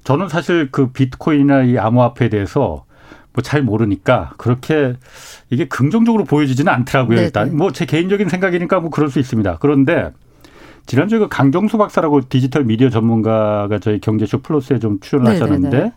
저는 0.02 0.30
사실 0.30 0.70
그 0.70 0.88
비트코인이나 0.88 1.64
이 1.64 1.76
암호화폐에 1.78 2.30
대해서 2.30 2.86
뭐 3.34 3.42
잘 3.42 3.62
모르니까 3.62 4.32
그렇게 4.38 4.94
이게 5.50 5.68
긍정적으로 5.68 6.24
보여지지는 6.24 6.72
않더라고요. 6.72 7.16
네네. 7.16 7.26
일단 7.26 7.54
뭐 7.54 7.70
제 7.70 7.84
개인적인 7.84 8.30
생각이니까 8.30 8.80
뭐 8.80 8.88
그럴 8.88 9.10
수 9.10 9.18
있습니다. 9.18 9.58
그런데 9.60 10.10
지난주에 10.86 11.18
그 11.18 11.28
강정수 11.28 11.76
박사라고 11.76 12.28
디지털 12.30 12.64
미디어 12.64 12.88
전문가가 12.88 13.78
저희 13.78 14.00
경제쇼 14.00 14.40
플러스에 14.40 14.78
좀 14.78 15.00
출연하셨는데 15.00 15.92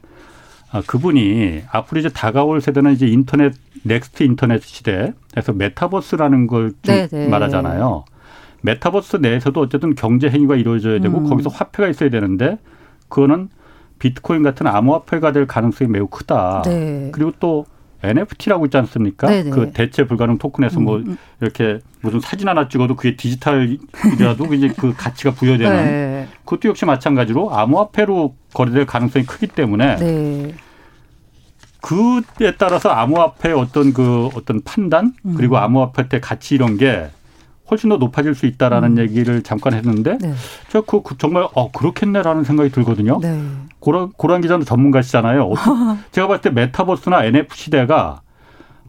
아, 0.72 0.82
그분이 0.86 1.64
앞으로 1.72 2.00
이제 2.00 2.10
다가올 2.10 2.60
세대는 2.60 2.92
이제 2.92 3.08
인터넷 3.08 3.54
next 3.86 4.24
인터넷 4.24 4.64
시대에서 4.64 5.54
메타버스라는 5.54 6.48
걸 6.48 6.74
말하잖아요. 7.30 8.06
메타버스 8.62 9.18
내에서도 9.18 9.60
어쨌든 9.62 9.94
경제 9.94 10.28
행위가 10.28 10.56
이루어져야 10.56 11.00
되고 11.00 11.20
음. 11.20 11.30
거기서 11.30 11.50
화폐가 11.50 11.88
있어야 11.88 12.10
되는데 12.10 12.58
그거는 13.10 13.50
비트코인 14.00 14.44
같은 14.44 14.68
암호화폐가 14.68 15.32
될 15.32 15.46
가능성이 15.46 15.90
매우 15.90 16.08
크다. 16.08 16.64
네. 16.66 17.10
그리고 17.14 17.32
또 17.40 17.66
NFT라고 18.04 18.66
있지 18.66 18.78
않습니까? 18.78 19.28
네네. 19.28 19.50
그 19.52 19.72
대체 19.72 20.06
불가능 20.06 20.38
토큰에서 20.38 20.80
뭐 20.80 20.98
음, 20.98 21.06
뭐 21.06 21.16
이렇게 21.42 21.80
무슨 22.02 22.20
사진 22.20 22.48
하나 22.48 22.68
찍어도 22.68 22.96
그게 22.96 23.16
디지털이라도 23.16 24.46
이제 24.54 24.74
그 24.76 24.94
가치가 24.96 25.32
부여되는 25.32 25.86
네. 25.86 26.28
그것도 26.44 26.70
역시 26.70 26.86
마찬가지로 26.86 27.56
암호화폐로 27.56 28.36
거래될 28.54 28.86
가능성이 28.86 29.26
크기 29.26 29.48
때문에 29.48 29.96
네. 29.98 30.54
그에 31.86 32.56
따라서 32.58 32.90
암호화폐 32.90 33.52
어떤 33.52 33.94
그 33.94 34.30
어떤 34.34 34.64
판단 34.64 35.14
그리고 35.38 35.56
음. 35.56 35.62
암호화폐 35.62 36.10
때 36.10 36.20
가치 36.20 36.56
이런 36.56 36.78
게 36.78 37.08
훨씬 37.70 37.90
더 37.90 37.98
높아질 37.98 38.34
수 38.34 38.48
있다라는 38.48 38.98
음. 38.98 38.98
얘기를 38.98 39.44
잠깐 39.44 39.74
했는데 39.74 40.18
네. 40.20 40.34
제가 40.70 40.84
그, 40.88 41.04
그 41.04 41.16
정말 41.20 41.48
어 41.54 41.72
그렇겠네라는 41.72 42.44
생각이 42.44 42.72
들거든요. 42.72 43.20
네. 43.22 43.40
고란, 43.80 44.12
고란 44.14 44.42
기자는 44.42 44.66
전문가시잖아요. 44.66 45.54
제가 46.12 46.28
봤을 46.28 46.42
때 46.42 46.50
메타버스나 46.50 47.24
NFT 47.26 47.56
시대가 47.56 48.22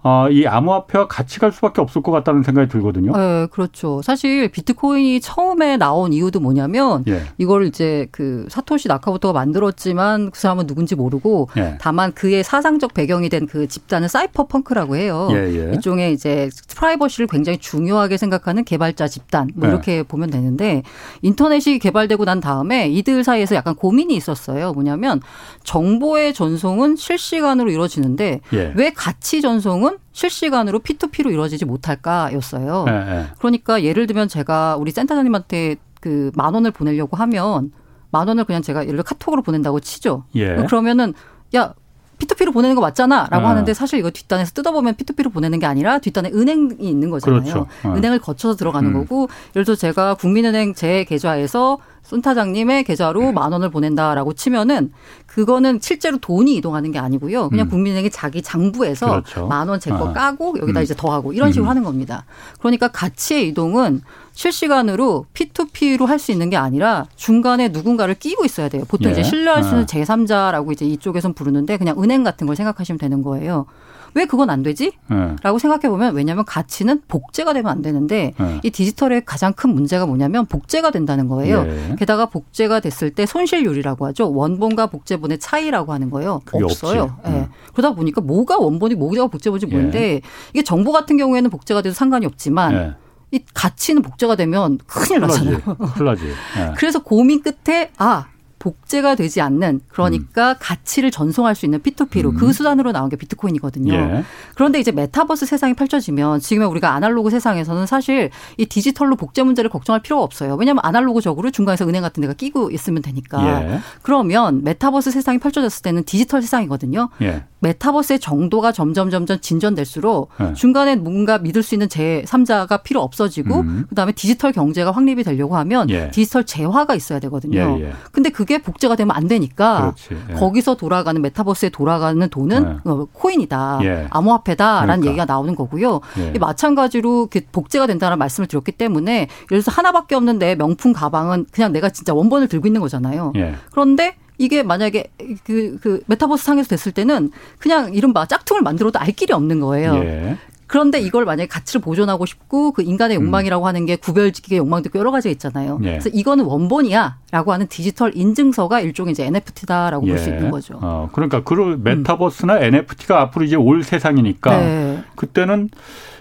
어, 0.07 0.29
이 0.31 0.47
암호화폐와 0.47 1.09
같이 1.09 1.41
갈 1.41 1.51
수밖에 1.51 1.81
없을 1.81 2.03
것 2.03 2.13
같다는 2.13 2.43
생각이 2.43 2.69
들거든요. 2.69 3.13
네, 3.17 3.47
그렇죠. 3.51 4.03
사실 4.03 4.49
비트코인이 4.49 5.21
처음에 5.21 5.77
나온 5.79 6.13
이유도 6.13 6.41
뭐냐면 6.41 7.03
예. 7.09 7.23
이걸 7.39 7.67
이제 7.67 8.07
그 8.13 8.47
사토시 8.49 8.87
나카부터가 8.89 9.33
만들었지만 9.33 10.31
그 10.31 10.39
사람은 10.39 10.67
누군지 10.67 10.95
모르고 10.95 11.49
예. 11.57 11.79
다만 11.81 12.13
그의 12.13 12.45
사상적 12.45 12.93
배경이 12.95 13.29
된 13.29 13.47
그 13.47 13.67
집단은 13.69 14.09
사이퍼 14.09 14.47
펑크라고 14.47 14.97
해요. 14.97 15.29
예, 15.31 15.37
예, 15.37 15.73
일종의 15.73 16.13
이제 16.13 16.51
프라이버시를 16.69 17.27
굉장히 17.29 17.59
중요하게 17.59 18.17
생각하는 18.17 18.65
개발자 18.65 19.09
집단 19.09 19.49
뭐 19.55 19.69
예. 19.69 19.73
이렇게 19.73 20.03
보면 20.03 20.31
되는데 20.31 20.83
인터넷이 21.23 21.79
개발되고 21.79 22.25
난 22.25 22.41
다음에 22.41 22.89
이들 22.89 23.25
사이에서 23.25 23.55
약간 23.55 23.75
고민이 23.75 24.15
있었어요. 24.17 24.73
뭐냐면 24.73 25.21
정보의 25.65 26.35
전송은 26.35 26.97
실시간으로 26.97 27.71
이루어지는데 27.71 28.41
예. 28.53 28.73
왜 28.75 28.91
가치 28.93 29.41
전송은 29.41 29.96
실시간으로 30.13 30.81
P2P로 30.81 31.31
이루어지지 31.31 31.65
못할까였어요. 31.65 32.85
네, 32.85 33.05
네. 33.05 33.27
그러니까 33.39 33.83
예를 33.83 34.07
들면 34.07 34.29
제가 34.29 34.77
우리 34.77 34.91
센터장님한테 34.91 35.77
그 36.01 36.31
만 36.35 36.55
원을 36.55 36.71
보내려고 36.71 37.17
하면 37.17 37.73
만 38.11 38.29
원을 38.29 38.45
그냥 38.45 38.63
제가 38.63 38.83
예를 38.83 38.93
들어 38.93 39.03
카톡으로 39.03 39.43
보낸다고 39.43 39.81
치죠. 39.81 40.25
예. 40.37 40.55
그러면은 40.55 41.15
야 41.55 41.75
P2P로 42.19 42.53
보내는 42.53 42.75
거 42.77 42.81
맞잖아. 42.81 43.27
라고 43.31 43.47
아. 43.47 43.51
하는데 43.51 43.75
사실 43.75 43.99
이거 43.99 44.11
뒷단에서 44.11 44.53
뜯어보면 44.53 44.95
P2P로 44.95 45.33
보내는 45.33 45.59
게 45.59 45.67
아니라 45.67 45.99
뒷단에 45.99 46.31
은행이 46.31 46.77
있는 46.79 47.11
거잖아요. 47.11 47.41
그렇죠. 47.43 47.67
아. 47.83 47.95
은행을 47.95 48.21
거쳐서 48.21 48.57
들어가는 48.57 48.89
음. 48.89 49.01
거고 49.01 49.29
예를 49.55 49.65
들어 49.65 49.75
제가 49.77 50.15
국민은행 50.15 50.75
제 50.75 51.05
계좌에서 51.05 51.79
순타장님의 52.07 52.85
계좌로 52.85 53.33
만 53.33 53.53
원을 53.53 53.71
보낸다라고 53.71 54.33
치면은 54.35 54.93
그거는 55.27 55.81
실제로 55.83 56.19
돈이 56.19 56.55
이동하는 56.57 56.93
게 56.93 56.99
아니고요. 56.99 57.49
그냥 57.49 57.67
음. 57.67 57.71
국민은행이 57.71 58.11
자기 58.11 58.43
장부에서 58.43 59.07
그렇죠. 59.07 59.47
만원 59.49 59.81
제거 59.81 60.13
까고 60.13 60.57
여기다 60.61 60.81
음. 60.81 60.83
이제 60.83 60.95
더하고 60.97 61.33
이런 61.33 61.51
식으로 61.53 61.67
음. 61.67 61.71
하는 61.71 61.83
겁니다. 61.83 62.25
그러니까 62.61 62.89
가치의 62.89 63.49
이동은 63.49 64.03
실시간으로 64.33 65.27
P2P로 65.35 66.07
할 66.07 66.17
수 66.19 66.33
있는 66.33 66.49
게 66.49 66.57
아니라 66.57 67.07
중간에 67.17 67.69
누군가를 67.69 68.15
끼고 68.15 68.45
있어야 68.47 68.69
돼요. 68.71 68.85
보통 68.89 69.09
예. 69.09 69.13
이제 69.13 69.23
신뢰할 69.23 69.63
수 69.63 69.71
있는 69.71 69.83
아. 69.83 69.87
제3자라고 69.87 70.73
이제 70.73 70.87
이쪽에선 70.87 71.35
부르는데 71.35 71.77
그냥 71.77 72.03
은행 72.03 72.25
같은 72.25 72.47
걸 72.47 72.57
생각하시면 72.57 72.99
되는 72.99 73.23
거예요. 73.23 73.67
왜 74.17 74.25
그건 74.25 74.49
안 74.49 74.63
되지? 74.63 74.93
네. 75.09 75.37
라고 75.43 75.59
생각해 75.59 75.91
보면 75.91 76.15
왜냐하면 76.15 76.47
가치는 76.47 77.03
복제가 77.07 77.53
되면 77.53 77.71
안 77.71 77.83
되는데 77.83 78.33
네. 78.39 78.61
이 78.63 78.71
디지털의 78.71 79.27
가장 79.27 79.53
큰 79.53 79.75
문제가 79.75 80.07
뭐냐면 80.07 80.47
복제가 80.47 80.91
된다는 80.91 81.29
거예요. 81.29 81.65
네. 81.65 81.97
게다가 81.99 82.25
복제가 82.25 82.81
됐을 82.81 83.11
때 83.11 83.27
손실률이라고 83.27 84.07
하죠. 84.07 84.33
원본과 84.33 84.87
복제본의 84.87 85.39
차이라고 85.39 85.93
하는 85.93 86.09
거예요. 86.09 86.41
없어요. 86.51 87.19
네. 87.25 87.47
그러다 87.75 87.95
보니까 87.95 88.23
뭐가 88.23 88.57
원본이 88.57 88.95
뭐가 88.95 89.27
복제본이 89.27 89.67
뭔데 89.67 90.23
이게 90.55 90.65
정보 90.65 90.93
같은 90.93 91.19
경우에는 91.19 91.51
복제가 91.51 91.83
돼도 91.83 91.93
상관이 91.93 92.25
없지만 92.25 92.97
이 93.33 93.41
가치는 93.53 94.01
복제가 94.01 94.37
되면 94.37 94.79
큰일 94.87 95.21
나잖아요. 95.21 95.59
큰일 95.59 96.05
나지. 96.07 96.25
네. 96.25 96.73
그래서 96.79 97.01
고민 97.01 97.43
끝에 97.43 97.91
아 97.99 98.29
복제가 98.59 99.15
되지 99.15 99.41
않는 99.41 99.81
그러니까 99.89 100.53
음. 100.53 100.55
가치를 100.59 101.11
전송할 101.11 101.55
수 101.55 101.67
있는 101.67 101.81
P2P로 101.81 102.31
음. 102.31 102.37
그 102.37 102.53
수단으로 102.53 102.93
나온 102.93 103.09
게 103.09 103.17
비트코인이거든요. 103.17 103.95
예. 103.95 104.25
그런데 104.55 104.81
이제 104.81 104.93
메타버스 104.93 105.47
세상이 105.47 105.75
펼쳐지면 105.75 106.41
지금의 106.41 106.69
우리가 106.69 106.93
아날로그 106.93 107.31
세상에서는 107.31 107.87
사실 107.87 108.31
이 108.57 108.67
디지털로 108.67 109.17
복제 109.17 109.43
문제를 109.43 109.71
걱정할 109.71 110.01
필요가 110.03 110.23
없어요. 110.23 110.57
왜냐하면 110.57 110.81
아날로그적으로 110.85 111.51
중간에서 111.51 111.87
은행 111.87 112.03
같은 112.03 112.21
데가 112.21 112.33
끼고 112.33 112.71
있으면 112.71 113.03
되니까. 113.03 113.47
예. 113.47 113.81
그러면 114.03 114.65
메타버스 114.65 115.11
세상이 115.11 115.39
펼쳐졌을 115.39 115.83
때는 115.83 116.05
디지털 116.05 116.43
세상이거든요. 116.43 117.11
예. 117.23 117.45
메타버스의 117.67 118.21
정도가 118.21 118.73
점점 118.73 119.11
점점 119.11 119.41
진전될수록 119.41 120.31
네. 120.39 120.53
중간에 120.55 120.97
뭔가 120.97 121.39
믿을 121.39 121.63
수 121.63 121.75
있는 121.75 121.89
제3자가 121.89 122.83
필요 122.83 123.01
없어지고 123.01 123.61
음. 123.61 123.87
그다음에 123.89 124.13
디지털 124.13 124.53
경제가 124.53 124.93
확립이 124.93 125.25
되려고 125.25 125.57
하면 125.57 125.91
예. 125.91 126.11
디지털 126.11 126.45
재화가 126.45 126.95
있어야 126.95 127.19
되거든요. 127.21 127.79
예, 127.79 127.87
예. 127.87 127.93
근데 128.13 128.31
그게 128.31 128.59
복제가 128.59 128.95
되면 128.95 129.15
안 129.17 129.27
되니까 129.27 129.95
예. 130.31 130.35
거기서 130.35 130.77
돌아가는 130.77 131.21
메타버스에 131.21 131.71
돌아가는 131.71 132.29
돈은 132.29 132.81
예. 132.87 132.91
어, 132.91 133.07
코인이다. 133.13 133.81
예. 133.83 134.07
암호화폐다라는 134.11 134.87
그러니까. 134.87 135.09
얘기가 135.09 135.25
나오는 135.25 135.55
거고요. 135.55 136.01
마찬가지로 136.39 137.29
복제가 137.53 137.87
된다는 137.87 138.19
말씀을 138.19 138.47
드렸기 138.47 138.73
때문에 138.73 139.13
예를 139.13 139.29
들어서 139.49 139.71
하나밖에 139.73 140.15
없는 140.15 140.39
내 140.39 140.55
명품 140.55 140.93
가방은 140.93 141.47
그냥 141.51 141.73
내가 141.73 141.89
진짜 141.89 142.15
원본을 142.15 142.49
들고 142.49 142.69
있는 142.69 142.81
거잖아요. 142.81 143.33
그런데 143.71 144.17
이게 144.39 144.63
만약에 144.63 145.05
그, 145.45 145.79
그 145.81 146.01
메타버스 146.07 146.45
상에서 146.45 146.69
됐을 146.69 146.93
때는 146.93 147.31
그냥 147.59 147.95
이른바 147.95 148.27
짝퉁을 148.27 148.63
만들어도 148.63 148.99
알 148.99 149.13
길이 149.13 149.33
없는 149.33 149.61
거예요. 149.61 149.95
예. 149.97 150.37
그런데 150.67 151.01
이걸 151.01 151.25
만약에 151.25 151.47
가치를 151.47 151.81
보존하고 151.81 152.27
싶고 152.27 152.73
그 152.73 152.83
인간의 152.83 153.17
음. 153.19 153.27
욕망이라고 153.27 153.65
음. 153.65 153.69
하는 153.69 153.87
게 153.87 153.97
구별짓기의 153.97 154.59
욕망도 154.59 154.91
여러 154.97 155.11
가지가 155.11 155.31
있잖아요. 155.33 155.79
예. 155.83 155.91
그래서 155.91 156.09
이거는 156.13 156.45
원본이야라고 156.45 157.53
하는 157.53 157.69
디지털 157.69 158.13
인증서가 158.17 158.81
일종의 158.81 159.13
이제 159.13 159.25
NFT다라고 159.27 160.07
예. 160.07 160.11
볼수 160.11 160.29
있는 160.29 160.51
거죠. 160.51 160.79
어, 160.83 161.09
그러니까 161.13 161.43
그 161.45 161.55
메타버스나 161.83 162.57
음. 162.57 162.63
NFT가 162.63 163.21
앞으로 163.23 163.45
이제 163.45 163.57
올 163.57 163.85
세상이니까 163.85 164.59
네. 164.59 165.05
그때는 165.15 165.71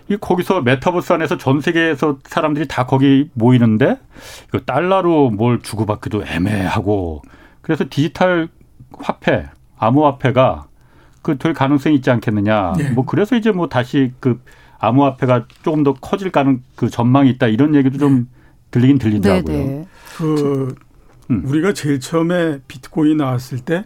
이 0.09 0.17
거기서 0.17 0.61
메타버스 0.61 1.13
안에서 1.13 1.37
전 1.37 1.61
세계에서 1.61 2.19
사람들이 2.25 2.67
다 2.67 2.85
거기 2.85 3.29
모이는데 3.33 3.97
그 4.51 4.63
달러로 4.63 5.31
뭘 5.31 5.61
주고받기도 5.61 6.25
애매하고 6.27 7.23
그래서 7.65 7.83
디지털 7.89 8.47
화폐, 8.99 9.49
암호화폐가 9.77 10.67
그 11.23 11.35
될 11.39 11.55
가능성이 11.55 11.95
있지 11.95 12.11
않겠느냐. 12.11 12.73
네. 12.77 12.89
뭐 12.91 13.05
그래서 13.05 13.35
이제 13.35 13.51
뭐 13.51 13.67
다시 13.67 14.13
그 14.19 14.39
암호화폐가 14.77 15.47
조금 15.63 15.81
더 15.81 15.93
커질 15.93 16.29
가능 16.31 16.61
그 16.75 16.91
전망이 16.91 17.31
있다 17.31 17.47
이런 17.47 17.73
얘기도 17.73 17.97
좀 17.97 18.15
네. 18.19 18.25
들리긴 18.69 18.99
들리더라고요. 18.99 19.57
네, 19.57 19.63
네. 19.65 19.87
그 20.15 20.75
음. 21.31 21.41
우리가 21.43 21.73
제일 21.73 21.99
처음에 21.99 22.59
비트코인 22.67 23.17
나왔을 23.17 23.57
때 23.57 23.85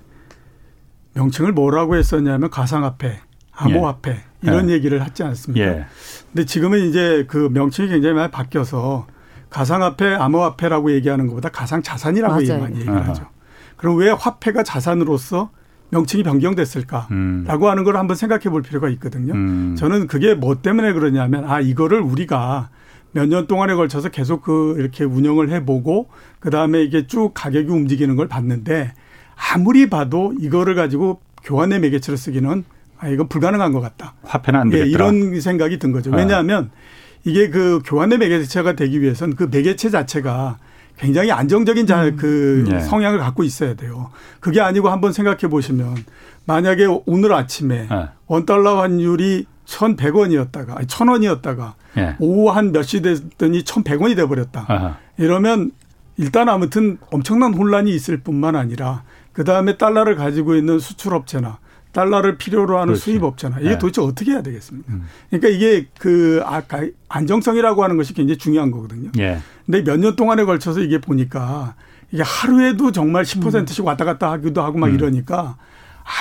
명칭을 1.14 1.54
뭐라고 1.54 1.96
했었냐면 1.96 2.50
가상화폐, 2.50 3.20
암호화폐 3.54 4.12
예. 4.12 4.18
이런 4.42 4.70
예. 4.70 4.74
얘기를 4.74 5.02
하지 5.02 5.24
않습니까? 5.24 5.66
예. 5.66 5.86
근데 6.34 6.44
지금은 6.46 6.80
이제 6.90 7.24
그 7.30 7.50
명칭이 7.54 7.88
굉장히 7.88 8.16
많이 8.16 8.30
바뀌어서 8.30 9.08
가상화폐, 9.50 10.16
암호화폐라고 10.16 10.92
얘기하는 10.92 11.28
것보다 11.28 11.48
가상자산이라고. 11.48 12.34
많이 12.36 12.76
얘기를 12.76 13.08
하죠. 13.08 13.39
그럼 13.80 13.98
왜 13.98 14.10
화폐가 14.10 14.64
자산으로서 14.64 15.50
명칭이 15.92 16.22
변경됐을까라고 16.24 17.14
음. 17.14 17.46
하는 17.48 17.84
걸 17.84 17.98
한번 17.98 18.16
생각해 18.16 18.44
볼 18.50 18.62
필요가 18.62 18.90
있거든요. 18.90 19.34
음. 19.34 19.76
저는 19.78 20.08
그게 20.08 20.36
뭐 20.36 20.62
때문에 20.62 20.94
그러냐면 20.94 21.46
아 21.50 21.60
이거를 21.62 22.00
우리가 22.02 22.70
몇 23.12 23.26
년 23.28 23.48
동안에 23.48 23.74
걸쳐서 23.74 24.10
계속 24.10 24.44
그 24.44 24.76
이렇게 24.78 25.04
운영을 25.04 25.50
해보고 25.50 26.10
그 26.40 26.50
다음에 26.52 26.84
이게 26.84 27.08
쭉 27.08 27.32
가격이 27.34 27.68
움직이는 27.70 28.16
걸 28.16 28.28
봤는데 28.28 28.94
아무리 29.54 29.90
봐도 29.90 30.34
이거를 30.40 30.76
가지고 30.76 31.22
교환의 31.44 31.80
매개체로 31.80 32.18
쓰기는 32.18 32.64
아 33.00 33.08
이건 33.08 33.28
불가능한 33.30 33.72
것 33.72 33.80
같다. 33.80 34.14
화폐는 34.24 34.60
안 34.60 34.70
되겠다. 34.70 34.86
예, 34.86 34.92
이런 34.92 35.40
생각이 35.42 35.80
든 35.80 35.92
거죠. 35.92 36.14
아. 36.14 36.18
왜냐하면 36.18 36.70
이게 37.24 37.50
그 37.50 37.82
교환의 37.86 38.18
매개체가 38.20 38.74
되기 38.74 39.02
위해서는 39.02 39.36
그 39.36 39.48
매개체 39.50 39.90
자체가 39.90 40.58
굉장히 41.00 41.32
안정적인 41.32 41.88
자, 41.88 42.04
음. 42.06 42.16
그 42.18 42.66
네. 42.70 42.80
성향을 42.82 43.20
갖고 43.20 43.44
있어야 43.44 43.74
돼요. 43.74 44.12
그게 44.40 44.60
아니고 44.62 44.90
한번 44.90 45.14
생각해 45.14 45.48
보시면 45.50 45.96
만약에 46.46 46.88
오늘 47.06 47.34
아침에 47.34 47.88
네. 47.90 48.08
원달러 48.28 48.82
환율이 48.82 49.46
1,100원이었다가 49.66 50.78
아니 50.78 50.88
1,000원이었다가 50.88 51.74
네. 51.96 52.16
오후 52.20 52.50
한 52.50 52.72
몇 52.72 52.84
시 52.84 53.02
됐더니 53.02 53.64
1,100원이 53.64 54.16
돼 54.16 54.26
버렸다. 54.28 54.66
아하. 54.68 54.98
이러면 55.18 55.72
일단 56.18 56.50
아무튼 56.50 56.98
엄청난 57.12 57.54
혼란이 57.54 57.92
있을 57.96 58.18
뿐만 58.18 58.56
아니라 58.56 59.04
그다음에 59.32 59.78
달러를 59.78 60.16
가지고 60.16 60.56
있는 60.56 60.80
수출업체나 60.80 61.60
달러를 61.92 62.38
필요로 62.38 62.76
하는 62.78 62.88
그렇지. 62.94 63.02
수입 63.04 63.24
업체나 63.24 63.60
이게 63.60 63.70
네. 63.70 63.78
도대체 63.80 64.02
어떻게 64.02 64.32
해야 64.32 64.42
되겠습니까? 64.44 64.94
음. 64.94 65.04
그러니까 65.30 65.50
이게 65.50 65.88
그 66.00 66.42
아까 66.46 66.82
안정성이라고 67.08 67.84
하는 67.84 67.98
것이 67.98 68.14
굉장히 68.14 68.38
중요한 68.38 68.70
거거든요. 68.72 69.12
예. 69.20 69.40
근데 69.66 69.82
몇 69.84 69.98
년 70.00 70.16
동안에 70.16 70.44
걸쳐서 70.46 70.82
이게 70.82 71.00
보니까 71.02 71.76
이게 72.12 72.22
하루에도 72.24 72.92
정말 72.92 73.24
10%씩 73.24 73.80
음. 73.82 73.86
왔다 73.86 74.06
갔다 74.06 74.32
하기도 74.32 74.62
하고 74.62 74.78
막 74.78 74.88
음. 74.88 74.96
이러니까 74.96 75.58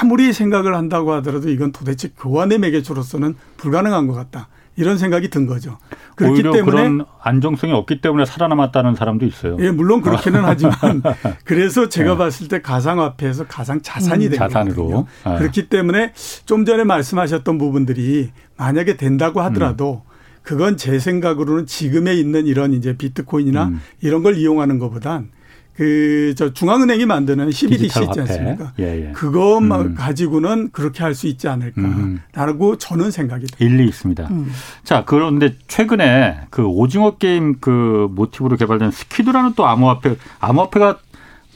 아무리 0.00 0.32
생각을 0.32 0.74
한다고 0.74 1.12
하더라도 1.14 1.48
이건 1.50 1.72
도대체 1.72 2.10
교환의 2.18 2.58
매개체로서는 2.58 3.34
불가능한 3.56 4.06
것 4.06 4.14
같다. 4.14 4.48
이런 4.78 4.96
생각이 4.96 5.28
든 5.28 5.46
거죠. 5.46 5.76
그렇기 6.14 6.40
때문에 6.40 6.62
그런 6.62 7.04
안정성이 7.20 7.72
없기 7.72 8.00
때문에 8.00 8.24
살아남았다는 8.24 8.94
사람도 8.94 9.26
있어요. 9.26 9.56
예, 9.58 9.72
물론 9.72 10.00
그렇기는 10.02 10.40
하지만 10.44 11.02
그래서 11.44 11.88
제가 11.88 12.12
네. 12.12 12.18
봤을 12.18 12.46
때 12.46 12.62
가상화폐에서 12.62 13.48
가상 13.48 13.82
자산이 13.82 14.26
음, 14.26 14.30
된 14.30 14.38
자산으로 14.38 15.08
네. 15.26 15.38
그렇기 15.38 15.68
때문에 15.68 16.12
좀 16.46 16.64
전에 16.64 16.84
말씀하셨던 16.84 17.58
부분들이 17.58 18.30
만약에 18.56 18.96
된다고 18.96 19.40
하더라도 19.42 20.02
음. 20.04 20.08
그건 20.44 20.76
제 20.76 21.00
생각으로는 21.00 21.66
지금에 21.66 22.14
있는 22.14 22.46
이런 22.46 22.72
이제 22.72 22.96
비트코인이나 22.96 23.64
음. 23.64 23.80
이런 24.00 24.22
걸 24.22 24.36
이용하는 24.36 24.78
것보단 24.78 25.30
그 25.78 26.34
저 26.36 26.52
중앙은행이 26.52 27.06
만드는 27.06 27.52
CBDC 27.52 28.02
있지 28.04 28.20
않습니까? 28.20 28.72
예, 28.80 29.08
예. 29.08 29.12
그것만 29.12 29.80
음. 29.80 29.94
가지고는 29.94 30.70
그렇게 30.72 31.04
할 31.04 31.14
수 31.14 31.26
있지 31.26 31.48
않을까라고 31.48 32.70
음. 32.72 32.78
저는 32.78 33.10
생각이 33.10 33.46
듭니다. 33.46 33.56
일리 33.64 33.88
있습니다. 33.88 34.28
음. 34.30 34.52
자 34.84 35.04
그런데 35.06 35.56
최근에 35.68 36.40
그 36.50 36.64
오징어 36.64 37.16
게임 37.16 37.58
그 37.60 38.08
모티브로 38.12 38.56
개발된 38.56 38.90
Squid라는 38.90 39.54
또 39.56 39.66
암호화폐 39.66 40.16
암호화폐가 40.40 40.98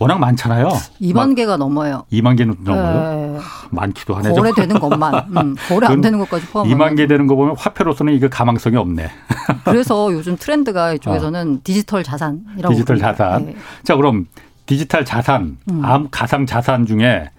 워낙 0.03 0.19
많잖아요. 0.19 0.69
2만 1.01 1.37
개가 1.37 1.57
넘어요. 1.57 2.05
2만 2.13 2.37
개는 2.37 2.57
넘어요. 2.65 3.39
네. 3.39 3.41
많기도 3.71 4.15
하네. 4.15 4.31
거래되는 4.33 4.81
것만. 4.81 5.15
음, 5.37 5.57
거래 5.69 5.87
안 5.87 6.01
되는 6.01 6.19
것까지 6.19 6.47
포함. 6.47 6.69
2만 6.69 6.97
개 6.97 7.07
되는 7.07 7.27
거 7.27 7.37
보면 7.37 7.55
화폐로서는 7.57 8.13
이게 8.13 8.29
가망성이 8.29 8.77
없네. 8.77 9.09
그래서 9.65 10.13
요즘 10.13 10.37
트렌드가 10.37 10.93
이쪽에서는 10.95 11.55
어. 11.55 11.61
디지털 11.63 12.03
자산이라고. 12.03 12.75
디지털 12.75 12.99
자산. 12.99 13.47
네. 13.47 13.57
자 13.85 13.95
그럼 13.97 14.27
디지털 14.67 15.05
자산, 15.05 15.59
음. 15.71 15.85
암 15.85 16.09
가상 16.11 16.47
자산 16.47 16.87
중에 16.87 17.31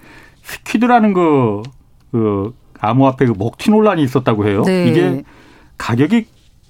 스퀴드라는 0.43 1.13
그, 1.13 1.63
그 2.11 2.53
암호화폐 2.79 3.25
그 3.25 3.33
먹튀 3.37 3.71
논란이 3.71 4.03
있었다고 4.03 4.47
해요. 4.47 4.63
네. 4.65 4.87
이게 4.87 5.23
가격이 5.77 6.27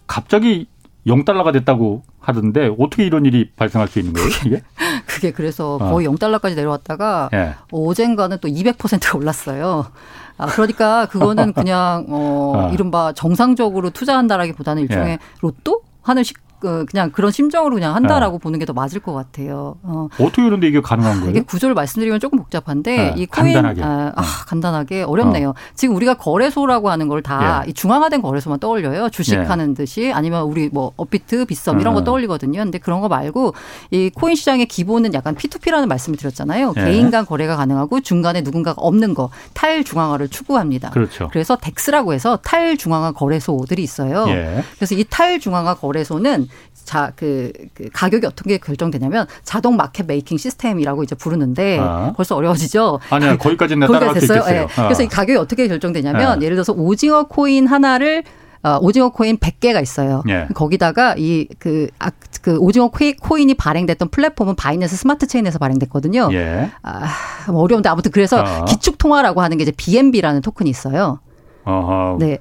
갑자기 0.08 0.68
0달러가 1.06 1.54
됐다고 1.54 2.04
하던데 2.24 2.72
어떻게 2.80 3.06
이런 3.06 3.26
일이 3.26 3.52
발생할 3.56 3.88
수 3.88 4.00
있는 4.00 4.14
거예요? 4.14 4.30
이게? 4.46 4.62
그게 5.06 5.32
그래서 5.32 5.76
어. 5.76 5.78
거의 5.78 6.08
어. 6.08 6.12
0달러까지 6.12 6.56
내려왔다가 6.56 7.30
예. 7.34 7.56
어젠가는 7.72 8.38
또 8.42 8.48
200%가 8.48 9.18
올랐어요. 9.18 9.86
아, 10.38 10.48
그러니까 10.48 11.06
그거는 11.08 11.52
그냥 11.54 12.06
어, 12.10 12.54
어. 12.56 12.72
이른바 12.74 13.14
정상적으로 13.14 13.90
투자한다라기보다는 13.90 14.84
일종의 14.84 15.14
예. 15.14 15.20
로또 15.42 15.82
하는 16.02 16.24
식 16.24 16.38
그, 16.64 16.86
그냥 16.86 17.12
그런 17.12 17.32
심정으로 17.32 17.76
그냥 17.76 17.96
한다라고 17.96 18.38
네. 18.38 18.42
보는 18.42 18.60
게 18.60 18.64
더 18.66 18.74
맞을 18.74 19.00
것 19.00 19.14
같아요. 19.14 19.76
어. 19.84 20.08
떻게 20.18 20.42
그런데 20.42 20.68
이게 20.68 20.80
가능한 20.80 21.20
거예요? 21.20 21.30
이게 21.32 21.42
구조를 21.42 21.76
말씀드리면 21.76 22.20
조금 22.20 22.40
복잡한데 22.40 22.96
네. 22.96 23.14
이 23.18 23.26
코인 23.26 23.54
간단하게. 23.54 23.84
아, 23.84 24.14
아 24.16 24.22
네. 24.22 24.28
간단하게 24.48 25.04
어렵네요. 25.04 25.50
어. 25.50 25.54
지금 25.76 25.96
우리가 25.96 26.16
거래소라고 26.16 26.90
하는 26.90 27.08
걸다 27.08 27.64
예. 27.68 27.72
중앙화된 27.74 28.22
거래소만 28.22 28.60
떠올려요. 28.60 29.10
주식하는 29.10 29.72
예. 29.72 29.74
듯이 29.74 30.12
아니면 30.14 30.44
우리 30.44 30.70
뭐 30.72 30.94
업비트, 30.96 31.46
빗썸 31.46 31.80
이런 31.82 31.94
거 31.94 32.02
음. 32.02 32.04
떠올리거든요. 32.06 32.64
근데 32.64 32.78
그런 32.78 33.02
거 33.02 33.08
말고 33.10 33.54
이 33.92 34.10
코인 34.14 34.36
시장의 34.36 34.66
기본은 34.68 35.14
약간 35.14 35.36
P2P라는 35.36 35.88
말씀을 35.88 36.18
드렸잖아요. 36.18 36.74
예. 36.78 36.84
개인 36.86 37.12
간 37.12 37.26
거래가 37.26 37.56
가능하고 37.58 38.02
중간에 38.02 38.42
누군가가 38.42 38.82
없는 38.82 39.14
거 39.14 39.30
탈중앙화를 39.54 40.30
추구합니다. 40.30 40.92
그렇죠. 40.92 41.28
그래서 41.32 41.56
DEX라고 41.58 42.14
해서 42.14 42.38
탈중앙화 42.38 43.12
거래소들이 43.12 43.84
있어요. 43.84 44.26
예. 44.30 44.64
그래서 44.78 44.96
이 44.96 45.04
탈중앙화 45.10 45.76
거래소는 45.76 46.48
자, 46.84 47.12
그, 47.16 47.52
그 47.74 47.90
가격이 47.92 48.26
어떻게 48.26 48.58
결정되냐면 48.58 49.28
자동 49.44 49.76
market 49.76 50.06
making 50.06 50.38
시스템이라고 50.38 51.04
이제 51.04 51.16
부르는데 51.16 51.80
아. 51.80 52.14
벌써 52.16 52.36
어려워지죠. 52.36 53.00
아니야, 53.10 53.38
거기까지는 53.38 53.88
따라갈 53.88 54.22
수 54.22 54.26
있겠어요. 54.26 54.68
네. 54.68 54.68
아. 54.76 54.84
그래서 54.84 55.04
이 55.04 55.08
가격이 55.08 55.38
어떻게 55.38 55.68
결정되냐면 55.68 56.40
네. 56.40 56.46
예를 56.46 56.56
들어서 56.56 56.74
오징어 56.74 57.24
코인 57.24 57.68
하나를 57.68 58.24
어, 58.64 58.78
오징어 58.82 59.10
코인 59.10 59.38
100개가 59.38 59.82
있어요. 59.82 60.24
예. 60.30 60.48
거기다가 60.54 61.16
이, 61.18 61.48
그, 61.60 61.90
아, 62.00 62.10
그 62.42 62.58
오징어 62.58 62.90
코인이 62.90 63.54
발행됐던 63.56 64.08
플랫폼은 64.08 64.56
Binance 64.56 64.96
Smart 64.96 65.28
Chain에서 65.28 65.60
발행됐거든요. 65.60 66.30
예. 66.32 66.72
아, 66.82 67.10
뭐 67.52 67.62
어려운데 67.62 67.90
아무튼 67.90 68.12
그래서 68.12 68.42
어. 68.42 68.66
기축 68.66 68.98
통화라고 68.98 69.42
하는 69.42 69.58
게 69.58 69.64
이제 69.64 69.74
BNB라는 69.76 70.42
토큰이 70.42 70.70
있어요. 70.70 71.20
어허. 71.66 72.18
네. 72.20 72.38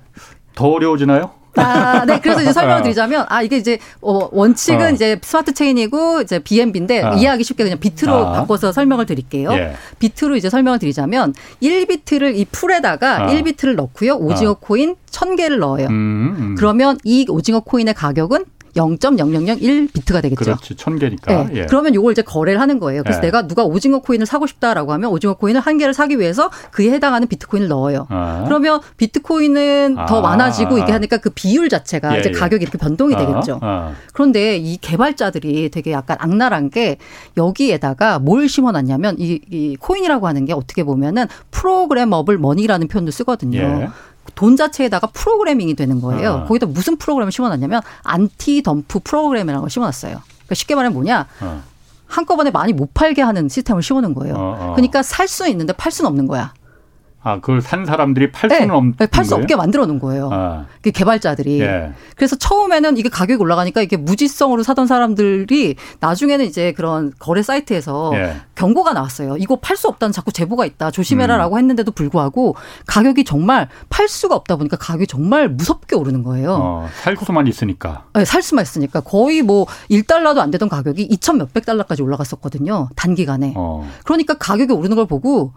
더 0.54 0.68
어려워지나요? 0.68 1.30
아, 1.56 2.04
네. 2.06 2.18
그래서 2.20 2.40
이제 2.42 2.52
설명을 2.52 2.80
어. 2.80 2.82
드리자면, 2.82 3.26
아, 3.28 3.42
이게 3.42 3.56
이제, 3.56 3.78
어, 4.00 4.28
원칙은 4.32 4.80
어. 4.86 4.90
이제 4.90 5.18
Smart 5.22 5.52
Chain이고, 5.52 6.22
이제 6.22 6.38
BNB인데, 6.38 7.02
어. 7.02 7.14
이해하기 7.14 7.44
쉽게 7.44 7.64
그냥 7.64 7.78
비트로 7.78 8.12
아. 8.12 8.32
바꿔서 8.32 8.72
설명을 8.72 9.06
드릴게요. 9.06 9.52
예. 9.52 9.74
비트로 9.98 10.36
이제 10.36 10.48
설명을 10.48 10.78
드리자면, 10.78 11.34
1비트를 11.62 12.36
이 12.36 12.46
pool에다가 12.50 13.24
아. 13.24 13.26
1비트를 13.28 13.74
넣고요. 13.74 14.14
오징어 14.14 14.52
아. 14.52 14.56
코인 14.58 14.96
1000개를 15.10 15.58
넣어요. 15.58 15.88
음, 15.88 16.36
음. 16.38 16.54
그러면 16.56 16.98
이 17.04 17.26
오징어 17.28 17.60
코인의 17.60 17.94
가격은 17.94 18.44
0.0001비트가 18.76 20.22
되겠죠. 20.22 20.44
그렇지. 20.44 20.76
천 20.76 20.98
개니까. 20.98 21.44
네. 21.44 21.60
예. 21.60 21.66
그러면 21.66 21.94
이걸 21.94 22.12
이제 22.12 22.22
거래를 22.22 22.60
하는 22.60 22.78
거예요. 22.78 23.02
그래서 23.02 23.18
예. 23.18 23.26
내가 23.26 23.46
누가 23.46 23.64
오징어 23.64 24.00
코인을 24.00 24.26
사고 24.26 24.46
싶다라고 24.46 24.92
하면 24.92 25.10
오징어 25.10 25.34
코인을 25.34 25.60
한 25.60 25.78
개를 25.78 25.94
사기 25.94 26.18
위해서 26.18 26.50
그에 26.70 26.90
해당하는 26.90 27.28
비트코인을 27.28 27.68
넣어요. 27.68 28.06
아. 28.08 28.42
그러면 28.46 28.80
비트코인은 28.96 29.96
아. 29.98 30.06
더 30.06 30.20
많아지고 30.20 30.78
이게 30.78 30.92
하니까 30.92 31.18
그 31.18 31.30
비율 31.30 31.68
자체가 31.68 32.16
예, 32.16 32.20
이제 32.20 32.30
예. 32.30 32.32
가격이 32.32 32.62
이렇게 32.62 32.78
변동이 32.78 33.14
아. 33.14 33.18
되겠죠. 33.18 33.58
아. 33.62 33.92
그런데 34.12 34.56
이 34.56 34.78
개발자들이 34.78 35.70
되게 35.70 35.92
약간 35.92 36.16
악랄한 36.20 36.70
게 36.70 36.96
여기에다가 37.36 38.18
뭘 38.18 38.48
심어놨냐면 38.48 39.16
이, 39.18 39.40
이 39.50 39.76
코인이라고 39.76 40.26
하는 40.26 40.44
게 40.44 40.52
어떻게 40.52 40.84
보면은 40.84 41.26
programmable 41.50 42.38
money라는 42.38 42.88
표현도 42.88 43.10
쓰거든요. 43.12 43.90
예. 44.28 44.32
돈 44.34 44.56
자체에다가 44.56 45.08
프로그래밍이 45.08 45.74
되는 45.74 46.00
거예요. 46.00 46.30
어. 46.32 46.44
거기다 46.44 46.66
무슨 46.66 46.96
프로그램을 46.96 47.32
심어놨냐면 47.32 47.82
anti 48.02 48.62
dump 48.62 49.00
프로그램이라는 49.04 49.60
걸 49.60 49.70
심어놨어요. 49.70 50.12
그러니까 50.24 50.54
쉽게 50.54 50.74
말하면 50.74 50.94
뭐냐? 50.94 51.26
어. 51.40 51.62
한꺼번에 52.06 52.50
많이 52.50 52.72
못 52.72 52.92
팔게 52.92 53.22
하는 53.22 53.48
시스템을 53.48 53.82
심어놓은 53.82 54.14
거예요. 54.14 54.34
어, 54.34 54.56
어. 54.60 54.72
그러니까 54.74 55.02
살 55.02 55.28
수 55.28 55.48
있는데 55.48 55.72
팔 55.72 55.90
수는 55.90 56.08
없는 56.08 56.26
거야. 56.26 56.52
아, 57.24 57.36
그걸 57.40 57.60
산 57.60 57.86
사람들이 57.86 58.32
팔 58.32 58.50
수는 58.50 58.66
네, 58.68 58.72
없는 58.72 58.94
네, 58.98 59.06
팔수 59.06 59.36
없게 59.36 59.54
만들어 59.54 59.86
놓은 59.86 60.00
거예요. 60.00 60.28
아. 60.32 60.66
그 60.82 60.90
개발자들이. 60.90 61.60
예. 61.60 61.92
그래서 62.16 62.34
처음에는 62.36 62.96
이게 62.96 63.08
가격이 63.08 63.40
올라가니까 63.40 63.80
이게 63.80 63.96
무지성으로 63.96 64.64
사던 64.64 64.88
사람들이 64.88 65.76
나중에는 66.00 66.44
이제 66.44 66.72
그런 66.72 67.12
거래 67.20 67.42
사이트에서 67.42 68.10
예. 68.14 68.36
경고가 68.56 68.92
나왔어요. 68.92 69.36
이거 69.38 69.56
팔 69.56 69.76
수 69.76 69.88
없다는 69.88 70.12
자꾸 70.12 70.32
제보가 70.32 70.66
있다. 70.66 70.90
조심해라라고 70.90 71.56
음. 71.56 71.58
했는데도 71.58 71.92
불구하고 71.92 72.56
가격이 72.86 73.24
정말 73.24 73.68
팔 73.88 74.08
수가 74.08 74.34
없다 74.34 74.56
보니까 74.56 74.76
가격이 74.76 75.06
정말 75.06 75.48
무섭게 75.48 75.96
오르는 75.96 76.22
거예요. 76.22 76.54
어, 76.60 76.88
살 77.02 77.16
수만 77.16 77.46
있으니까. 77.46 78.04
네, 78.14 78.24
살 78.24 78.42
수만 78.42 78.62
있으니까 78.62 79.00
거의 79.00 79.42
뭐 79.42 79.66
1달러도 79.90 80.38
안 80.38 80.50
되던 80.50 80.68
가격이 80.68 81.08
2천 81.08 81.36
몇백 81.38 81.66
달러까지 81.66 82.02
올라갔었거든요. 82.02 82.88
단기간에. 82.96 83.54
어. 83.56 83.88
그러니까 84.04 84.34
가격이 84.34 84.72
오르는 84.72 84.96
걸 84.96 85.06
보고 85.06 85.52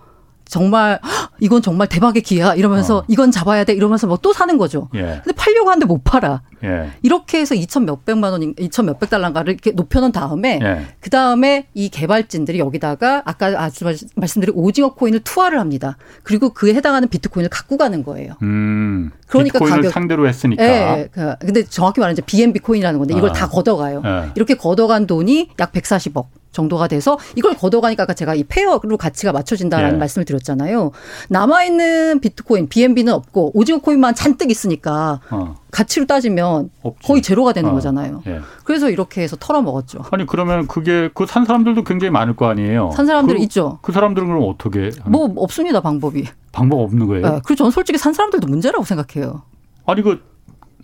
정말 0.48 1.00
이건 1.40 1.62
정말 1.62 1.88
대박의 1.88 2.22
기회야 2.22 2.56
이러면서 2.56 2.98
어. 2.98 3.04
이건 3.08 3.32
잡아야 3.32 3.64
돼 3.64 3.74
이러면서 3.74 4.08
뭐또 4.08 4.34
사는 4.34 4.58
거죠. 4.58 4.90
예. 4.96 5.22
근데 5.24 5.32
팔려고 5.34 5.70
하는데 5.70 5.86
못 5.86 6.04
팔아. 6.04 6.42
예. 6.64 6.92
이렇게 7.02 7.40
해서 7.40 7.56
2천 7.56 7.86
몇백만 7.86 8.32
원, 8.32 8.42
2천 8.56 8.86
몇백 8.86 9.10
달러인가를 9.10 9.54
이렇게 9.54 9.72
높여놓은 9.72 10.12
다음에 10.12 10.60
예. 10.62 10.86
그 11.00 11.10
다음에 11.10 11.68
이 11.74 11.90
개발진들이 11.90 12.60
여기다가 12.60 13.24
아까 13.26 13.48
아주 13.62 13.86
말씀드린 14.16 14.54
오징어 14.56 14.94
코인을 14.94 15.22
투하를 15.22 15.60
합니다. 15.60 15.98
그리고 16.24 16.50
그에 16.50 16.74
해당하는 16.74 17.10
비트코인을 17.10 17.50
갖고 17.50 17.78
가는 17.78 18.04
거예요. 18.04 18.34
음, 18.42 19.12
그러니까 19.28 19.60
가격 19.60 19.92
상대로 19.92 20.28
했으니까. 20.28 20.64
예, 20.64 21.10
그, 21.12 21.36
근데 21.40 21.64
정확히 21.64 22.00
말하면 22.00 22.14
이제 22.14 22.22
BNB 22.22 22.60
코인이라는 22.60 23.00
건데 23.00 23.16
이걸 23.18 23.32
아. 23.32 23.34
다 23.34 23.48
걷어가요. 23.48 24.02
예. 24.06 24.32
이렇게 24.36 24.56
걷어간 24.56 25.08
돈이 25.08 25.50
약 25.60 25.72
140억. 25.72 26.26
정도가 26.56 26.88
돼서 26.88 27.20
이걸 27.36 27.54
걷어가니까 27.54 28.04
아까 28.04 28.14
제가 28.14 28.34
이 28.34 28.44
pair로 28.46 28.98
가치가 28.98 29.32
맞춰진다라는 29.32 29.94
네. 29.96 29.98
말씀을 30.00 30.26
드렸잖아요. 30.26 30.92
남아있는 31.30 32.22
비트코인, 32.22 32.70
BNB는 32.70 33.14
없고 33.14 33.52
오징어 33.54 33.80
코인만 33.80 34.16
잔뜩 34.16 34.50
있으니까 34.50 35.20
어. 35.30 35.56
가치로 35.72 36.06
따지면 36.06 36.70
없지. 36.82 37.06
거의 37.08 37.22
제로가 37.22 37.52
되는 37.54 37.70
어. 37.70 37.74
거잖아요. 37.74 38.24
예. 38.28 38.40
그래서 38.64 38.90
이렇게 38.90 39.22
해서 39.22 39.36
털어먹었죠. 39.38 40.04
아니 40.12 40.26
그러면 40.26 40.68
그게 40.68 41.10
그 41.14 41.26
산 41.26 41.44
사람들도 41.44 41.84
굉장히 41.84 42.12
많을 42.12 42.36
거 42.36 42.48
아니에요. 42.48 42.92
산 42.96 43.06
사람들 43.06 43.36
그, 43.36 43.44
있죠. 43.44 43.80
그 43.82 43.92
사람들은 43.92 44.28
그럼 44.28 44.44
어떻게? 44.48 44.92
뭐 45.06 45.32
없습니다 45.36 45.82
방법이. 45.82 46.26
방법 46.54 46.80
없는 46.80 47.08
거예요? 47.08 47.22
네. 47.28 47.42
그리고 47.44 47.56
저는 47.56 47.72
솔직히 47.72 47.98
산 47.98 48.14
사람들도 48.14 48.48
문제라고 48.48 48.86
생각해요. 48.86 49.42
아니 49.86 50.02
그 50.02 50.22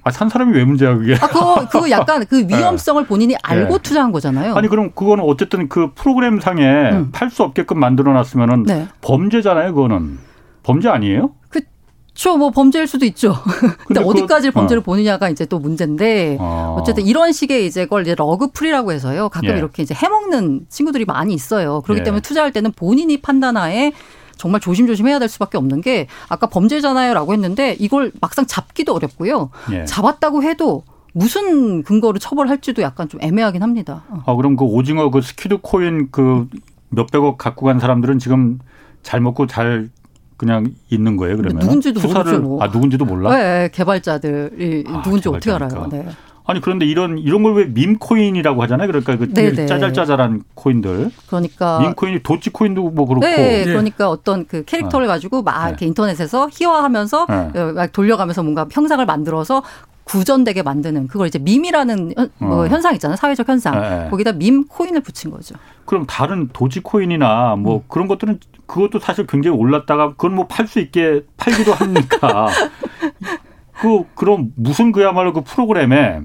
아, 0.04 0.12
산 0.12 0.30
사람이 0.30 0.56
왜 0.58 0.66
문제야, 0.66 0.96
그게? 0.96 1.14
아, 1.16 1.28
그거, 1.28 1.68
그거 1.70 1.90
약간 1.90 2.26
그 2.26 2.36
네. 2.48 2.58
위험성을 2.58 3.06
본인이 3.06 3.36
알고 3.44 3.78
네. 3.78 3.82
투자한 3.84 4.12
거잖아요. 4.12 4.56
아니, 4.56 4.68
그럼 4.68 4.92
그거는 4.96 5.24
어쨌든 5.26 5.70
그 5.70 5.92
프로그램 5.94 6.40
상에 6.40 6.64
음. 6.92 7.10
팔수 7.12 7.44
없게끔 7.44 7.80
만들어 7.80 8.12
놨으면은 8.14 8.64
네. 8.64 8.88
범죄잖아요, 9.02 9.74
그거는. 9.74 10.18
범죄 10.64 10.90
아니에요? 10.90 11.32
그쵸, 11.50 12.38
뭐 12.38 12.50
범죄일 12.52 12.88
수도 12.88 13.06
있죠. 13.06 13.36
근데, 13.88 14.02
근데 14.02 14.04
어디까지 14.04 14.50
그, 14.50 14.54
범죄를 14.54 14.82
어. 14.82 14.84
보느냐가 14.84 15.30
이제 15.30 15.46
또 15.46 15.60
문제인데 15.60 16.38
어. 16.40 16.84
쨌든 16.86 17.06
이런 17.06 17.32
식의 17.32 17.66
이제 17.66 17.86
걸 17.86 18.02
이제 18.02 18.16
러그풀이라고 18.16 18.92
해서요. 18.92 19.30
가끔 19.30 19.50
예. 19.50 19.58
이렇게 19.58 19.84
이제 19.84 19.96
해먹는 19.96 20.66
친구들이 20.70 21.06
많이 21.06 21.34
있어요. 21.34 21.82
그렇기 21.82 22.02
예. 22.02 22.04
때문에 22.04 22.22
투자할 22.22 22.52
때는 22.52 22.72
본인이 22.74 23.22
판단하에 23.22 23.92
정말 24.42 24.60
조심조심 24.60 25.08
해야 25.08 25.20
될 25.20 25.30
수밖에 25.30 25.60
없는 25.60 25.82
게 25.82 26.08
아까 26.28 26.48
범죄잖아요라고 26.48 27.32
했는데 27.34 27.76
이걸 27.78 28.12
막상 28.22 28.48
잡기도 28.48 28.96
어렵고요. 28.96 29.52
예. 29.72 29.86
잡았다고 29.86 30.42
해도 30.42 30.84
무슨 31.14 31.84
근거로 31.84 32.18
처벌할지도 32.18 32.82
약간 32.82 33.08
좀 33.08 33.22
애매하긴 33.22 33.62
합니다. 33.62 34.04
어. 34.10 34.24
아 34.26 34.36
그럼 34.36 34.56
그 34.56 34.66
오징어 34.66 35.12
그 35.12 35.22
Squid 35.22 35.60
코인 35.62 36.08
그 36.10 36.48
몇백억 36.90 37.38
갖고 37.38 37.68
간 37.68 37.80
사람들은 37.80 38.18
지금 38.18 38.58
잘 39.04 39.22
먹고 39.22 39.46
잘 39.46 39.90
그냥 40.38 40.74
있는 40.90 41.18
거예요 41.18 41.38
그러면 41.38 41.60
누군지도 41.60 42.00
수사를 42.00 42.24
모르죠. 42.24 42.42
뭐. 42.42 42.64
아 42.64 42.68
누군지도 42.68 43.06
몰라? 43.06 43.36
네, 43.36 43.70
개발자들이 43.72 44.86
아, 44.88 45.04
누군지 45.04 45.30
어떻게 45.30 45.52
알아요? 45.52 45.88
네. 45.92 46.08
아니 46.52 46.62
그런데 46.62 46.86
이런 46.86 47.18
이런 47.18 47.44
걸 47.44 47.54
왜 47.54 47.66
meme코인이라고 47.66 48.62
하잖아요. 48.64 48.88
그러니까 48.88 49.18
그 49.18 49.34
네네. 49.34 49.52
네. 49.54 49.66
짜잘짜잘한 49.66 50.44
코인들. 50.54 51.12
그러니까 51.28 51.80
밈코인이 51.80 52.24
도치코인도 52.24 52.92
뭐 52.92 53.06
그렇고. 53.06 53.26
네, 53.26 53.64
그러니까 53.66 54.10
어떤 54.10 54.46
그 54.46 54.64
캐릭터를 54.66 55.08
어. 55.08 55.10
가지고 55.10 55.42
막 55.44 55.64
네. 55.64 55.70
이렇게 55.70 55.86
인터넷에서 55.86 56.50
희화하면서 56.52 57.28
네. 57.54 57.72
막 57.74 57.92
돌려가면서 57.92 58.44
뭔가 58.44 58.68
형상을 58.72 59.06
만들어서 59.06 59.64
구전되게 60.04 60.64
만드는 60.64 61.08
그걸 61.08 61.28
이제 61.28 61.40
밈이라는 61.40 62.14
뭐 62.40 62.64
어. 62.64 62.68
현상 62.68 62.94
있잖아요. 62.96 63.16
사회적 63.16 63.48
현상. 63.48 63.80
네. 63.80 64.08
거기다 64.10 64.32
밈 64.34 64.66
코인을 64.66 65.02
붙인 65.02 65.32
거죠. 65.32 65.56
그럼 65.86 66.06
다른 66.06 66.50
도지 66.54 66.80
코인이나 66.82 67.56
뭐 67.58 67.78
음. 67.78 67.82
그런 67.88 68.08
것들은 68.08 68.40
그것도 68.66 69.00
사실 69.00 69.28
굉장히 69.28 69.58
올랐다가 69.58 70.10
그건 70.12 70.36
뭐 70.36 70.48
팔 70.48 70.68
수 70.68 70.80
있게 70.80 71.24
팔기도 71.38 71.74
합니까? 71.74 72.48
그 73.82 74.04
그럼 74.16 74.52
무슨 74.56 74.92
그야말로 74.92 75.34
그 75.34 75.42
프로그램에 75.42 76.22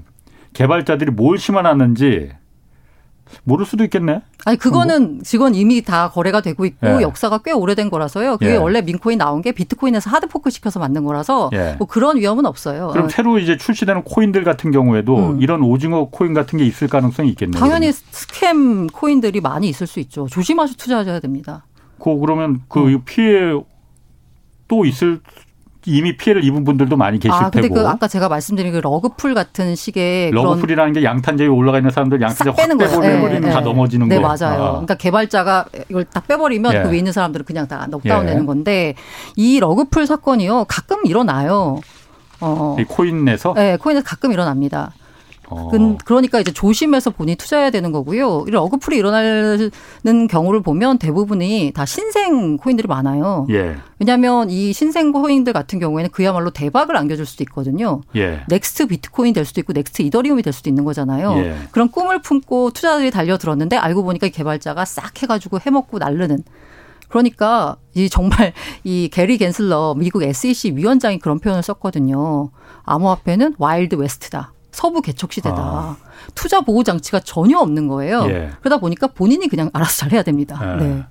개발자들이 0.57 1.11
뭘 1.11 1.37
심어놨는지 1.37 2.31
모를 3.43 3.65
수도 3.65 3.83
있겠네. 3.83 4.21
아니 4.45 4.57
그거는 4.57 5.15
뭐. 5.15 5.21
직원 5.23 5.53
이미 5.53 5.83
다 5.83 6.09
거래가 6.09 6.41
되고 6.41 6.65
있고 6.65 6.87
예. 6.87 7.01
역사가 7.01 7.39
꽤 7.39 7.51
오래된 7.51 7.91
거라서요. 7.91 8.37
그게 8.37 8.53
예. 8.53 8.55
원래 8.55 8.81
민코인 8.81 9.19
나온 9.19 9.43
게 9.43 9.51
비트코인에서 9.51 10.09
하드포크 10.09 10.49
시켜서 10.49 10.79
만든 10.79 11.03
거라서 11.03 11.51
예. 11.53 11.75
뭐 11.77 11.85
그런 11.85 12.17
위험은 12.17 12.47
없어요. 12.47 12.87
그럼 12.87 13.05
어. 13.05 13.09
새로 13.09 13.37
이제 13.37 13.55
출시되는 13.55 14.03
코인들 14.03 14.43
같은 14.43 14.71
경우에도 14.71 15.31
음. 15.33 15.41
이런 15.41 15.61
오징어 15.61 16.09
코인 16.09 16.33
같은 16.33 16.57
게 16.57 16.65
있을 16.65 16.87
가능성이 16.87 17.29
있겠네요. 17.29 17.59
당연히. 17.59 17.91
스캠 17.91 18.87
코인들이 18.87 19.41
많이 19.41 19.69
있을 19.69 19.85
수 19.85 19.99
있죠. 19.99 20.25
조심하셔 20.27 20.73
투자하셔야 20.75 21.19
됩니다. 21.19 21.65
그 21.99 22.17
그러면 22.17 22.61
그 22.67 22.87
음. 22.87 23.01
피해 23.05 23.53
또 24.67 24.85
있을 24.85 25.19
이미 25.87 26.17
피해를 26.17 26.43
입은 26.43 26.63
분들도 26.63 26.97
많이 26.97 27.17
계실 27.17 27.31
아, 27.33 27.49
근데 27.49 27.61
테고. 27.61 27.75
그 27.75 27.87
아까 27.87 28.07
제가 28.07 28.27
말씀드린 28.27 28.73
그 28.73 28.77
rug 28.77 29.01
pull 29.01 29.33
같은 29.33 29.75
식의 29.75 30.31
rug 30.31 30.44
pull이라는 30.44 30.93
게 30.93 31.03
양탄자에 31.03 31.47
올라가 31.47 31.77
있는 31.79 31.91
사람들 31.91 32.21
양탄자 32.21 32.51
확 32.51 32.57
빼버리면 32.57 33.41
네, 33.41 33.49
다 33.49 33.59
네. 33.59 33.65
넘어지는 33.65 34.07
네, 34.09 34.19
거. 34.19 34.21
네, 34.21 34.27
맞아요. 34.27 34.63
아. 34.63 34.71
그러니까 34.71 34.95
개발자가 34.95 35.65
이걸 35.89 36.03
딱 36.05 36.27
빼버리면 36.27 36.73
예. 36.73 36.81
그 36.83 36.91
위에 36.91 36.97
있는 36.97 37.13
사람들은 37.13 37.45
그냥 37.45 37.67
다 37.67 37.87
넉다운 37.89 38.25
예. 38.25 38.31
되는 38.31 38.45
건데 38.45 38.95
이 39.35 39.59
rug 39.59 39.79
pull 39.79 40.05
사건이요 40.05 40.65
가끔 40.67 41.05
일어나요. 41.05 41.79
어. 42.41 42.75
이 42.79 42.83
코인에서? 42.83 43.53
네, 43.53 43.77
코인에서 43.77 44.05
가끔 44.05 44.31
일어납니다. 44.31 44.91
어. 45.49 45.69
그러니까 46.05 46.39
이제 46.39 46.51
조심해서 46.51 47.11
본인이 47.11 47.35
투자해야 47.35 47.69
되는 47.69 47.91
거고요. 47.91 48.45
이런 48.47 48.63
rug 48.63 48.76
pull이 48.76 48.97
일어나는 48.97 50.27
경우를 50.29 50.61
보면 50.61 50.97
대부분이 50.97 51.71
다 51.73 51.85
신생 51.85 52.57
코인들이 52.57 52.87
많아요. 52.87 53.47
예. 53.49 53.77
왜냐하면 53.99 54.49
이 54.49 54.73
신생 54.73 55.11
코인들 55.11 55.53
같은 55.53 55.79
경우에는 55.79 56.11
그야말로 56.11 56.49
대박을 56.49 56.97
안겨줄 56.97 57.25
수도 57.25 57.43
있거든요. 57.45 58.01
예. 58.15 58.41
next 58.49 58.87
비트코인 58.87 59.33
될 59.33 59.45
수도 59.45 59.61
있고 59.61 59.73
next 59.73 60.01
이더리움이 60.01 60.41
될 60.41 60.53
수도 60.53 60.69
있는 60.69 60.83
거잖아요. 60.83 61.33
예. 61.37 61.55
그런 61.71 61.89
꿈을 61.89 62.21
품고 62.21 62.71
투자자들이 62.71 63.11
달려들었는데 63.11 63.77
알고 63.77 64.03
보니까 64.03 64.27
개발자가 64.27 64.85
싹 64.85 65.21
해가지고 65.21 65.59
해먹고 65.59 65.99
날르는 65.99 66.43
그러니까 67.07 67.77
이 67.95 68.09
정말 68.09 68.53
이 68.83 69.09
게리 69.11 69.37
겐슬러 69.37 69.95
미국 69.97 70.23
SEC 70.23 70.75
위원장이 70.75 71.19
그런 71.19 71.39
표현을 71.39 71.63
썼거든요. 71.63 72.51
암호화폐는 72.83 73.55
Wild 73.57 73.95
West다. 73.95 74.53
서부 74.77 75.01
개척 75.01 75.33
시대다. 75.33 75.55
아. 75.57 75.97
투자 76.35 76.61
보호 76.61 76.83
장치가 76.83 77.19
전혀 77.19 77.57
없는 77.57 77.87
거예요. 77.87 78.25
예. 78.29 78.51
그러다 78.59 78.77
보니까 78.79 79.07
본인이 79.07 79.47
그냥 79.47 79.71
알아서 79.73 79.97
잘 79.97 80.11
해야 80.11 80.21
됩니다. 80.21 80.59
예. 80.79 80.83
네. 80.83 81.03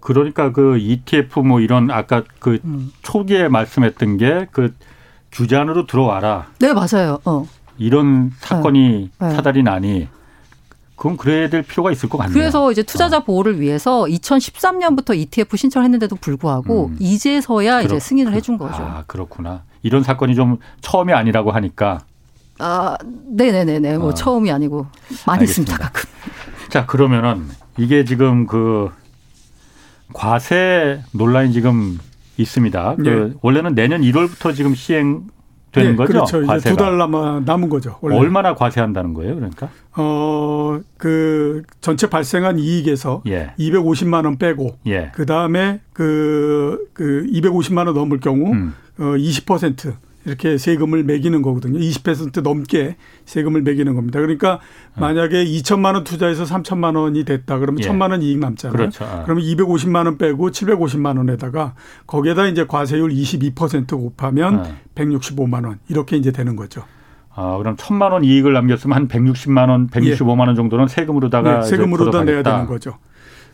그러니까 0.00 0.50
그 0.50 0.78
ETF 0.78 1.40
뭐 1.40 1.60
이런 1.60 1.90
아까 1.90 2.22
그 2.38 2.58
음. 2.64 2.90
초기에 3.02 3.48
말씀했던 3.48 4.16
게 4.16 4.46
그 4.50 4.74
규제 5.30 5.56
안으로 5.56 5.86
들어와라. 5.86 6.46
네, 6.58 6.72
맞아요. 6.72 7.18
어. 7.26 7.46
이런 7.78 8.30
사건이 8.38 9.10
네. 9.18 9.28
네. 9.28 9.34
사달이 9.34 9.62
나니 9.62 10.08
그럼 10.96 11.16
그래야 11.16 11.48
될 11.50 11.62
필요가 11.62 11.90
있을 11.90 12.08
것 12.08 12.16
같네요. 12.18 12.34
그래서 12.34 12.70
이제 12.72 12.82
투자자 12.82 13.18
어. 13.18 13.24
보호를 13.24 13.60
위해서 13.60 14.04
2013년부터 14.04 15.16
ETF 15.16 15.56
신청했는데도 15.56 16.16
불구하고 16.16 16.86
음. 16.88 16.96
이제서야 16.98 17.82
그렇, 17.82 17.96
이제 17.96 17.98
승인을 17.98 18.32
해준 18.32 18.56
거죠. 18.56 18.82
아 18.82 19.04
그렇구나. 19.06 19.64
이런 19.82 20.02
사건이 20.02 20.34
좀 20.34 20.58
처음이 20.80 21.12
아니라고 21.12 21.50
하니까. 21.50 22.00
아, 22.62 22.96
네네네네. 23.30 23.98
뭐 23.98 24.08
어. 24.10 24.14
처음이 24.14 24.50
아니고 24.50 24.86
많이. 25.26 25.44
있습니다. 25.44 25.76
가끔. 25.76 26.08
자 26.68 26.86
그러면은 26.86 27.46
이게 27.76 28.04
지금 28.04 28.46
그 28.46 28.88
과세 30.12 31.02
논란이 31.12 31.52
지금 31.52 31.98
있습니다. 32.36 32.96
그 32.96 33.02
네. 33.02 33.38
원래는 33.42 33.74
내년 33.74 34.00
1월부터 34.02 34.54
지금 34.54 34.74
시행 34.74 35.24
되는 35.72 35.92
네, 35.92 35.96
거죠? 35.96 36.12
그렇죠. 36.12 36.46
과세가. 36.46 36.76
두달 36.76 36.98
남아 36.98 37.42
남은 37.46 37.68
거죠. 37.70 37.96
원래. 38.02 38.16
얼마나 38.18 38.54
과세한다는 38.54 39.14
거예요, 39.14 39.34
그러니까? 39.36 39.70
어, 39.96 40.78
그 40.98 41.62
전체 41.80 42.08
발생한 42.10 42.58
이익에서 42.58 43.22
예. 43.26 43.54
250만 43.58 44.24
원 44.26 44.36
빼고 44.36 44.76
예. 44.86 45.10
그다음에 45.14 45.80
그, 45.94 46.78
그 46.92 47.26
250만 47.32 47.86
원 47.86 47.94
넘을 47.94 48.20
경우 48.20 48.52
음. 48.52 48.74
어, 48.98 49.02
20% 49.16 49.94
이렇게 50.24 50.56
세금을 50.58 51.04
매기는 51.04 51.42
거거든요. 51.42 51.78
20% 51.78 52.42
넘게 52.42 52.96
세금을 53.24 53.62
매기는 53.62 53.94
겁니다. 53.94 54.20
그러니까 54.20 54.54
어. 54.54 55.00
만약에 55.00 55.44
2천만 55.44 55.94
원 55.94 56.04
투자해서 56.04 56.44
3천만 56.44 56.96
원이 56.96 57.24
됐다. 57.24 57.58
그러면 57.58 57.82
예. 57.82 57.88
1천만 57.88 58.10
원 58.10 58.22
이익 58.22 58.38
남잖아요. 58.38 58.76
그렇죠. 58.76 59.04
아. 59.04 59.22
그러면 59.24 59.44
250만 59.44 60.06
원 60.06 60.18
빼고 60.18 60.50
750만 60.50 61.18
원에다가 61.18 61.74
거기에다 62.06 62.46
이제 62.46 62.66
과세율 62.66 63.10
22% 63.10 63.88
곱하면 63.88 64.60
아. 64.60 64.76
165만 64.94 65.64
원 65.66 65.78
이렇게 65.88 66.16
이제 66.16 66.30
되는 66.30 66.56
거죠. 66.56 66.84
아, 67.34 67.56
그럼 67.56 67.76
천만 67.78 68.12
원 68.12 68.24
이익을 68.24 68.52
남겼으면 68.52 68.94
한 68.94 69.08
160만 69.08 69.70
원, 69.70 69.88
165만 69.88 70.46
원 70.48 70.54
정도는 70.54 70.86
세금으로다가 70.86 71.60
네, 71.60 71.66
세금으로다 71.66 72.24
내야 72.24 72.42
되는 72.42 72.66
거죠. 72.66 72.98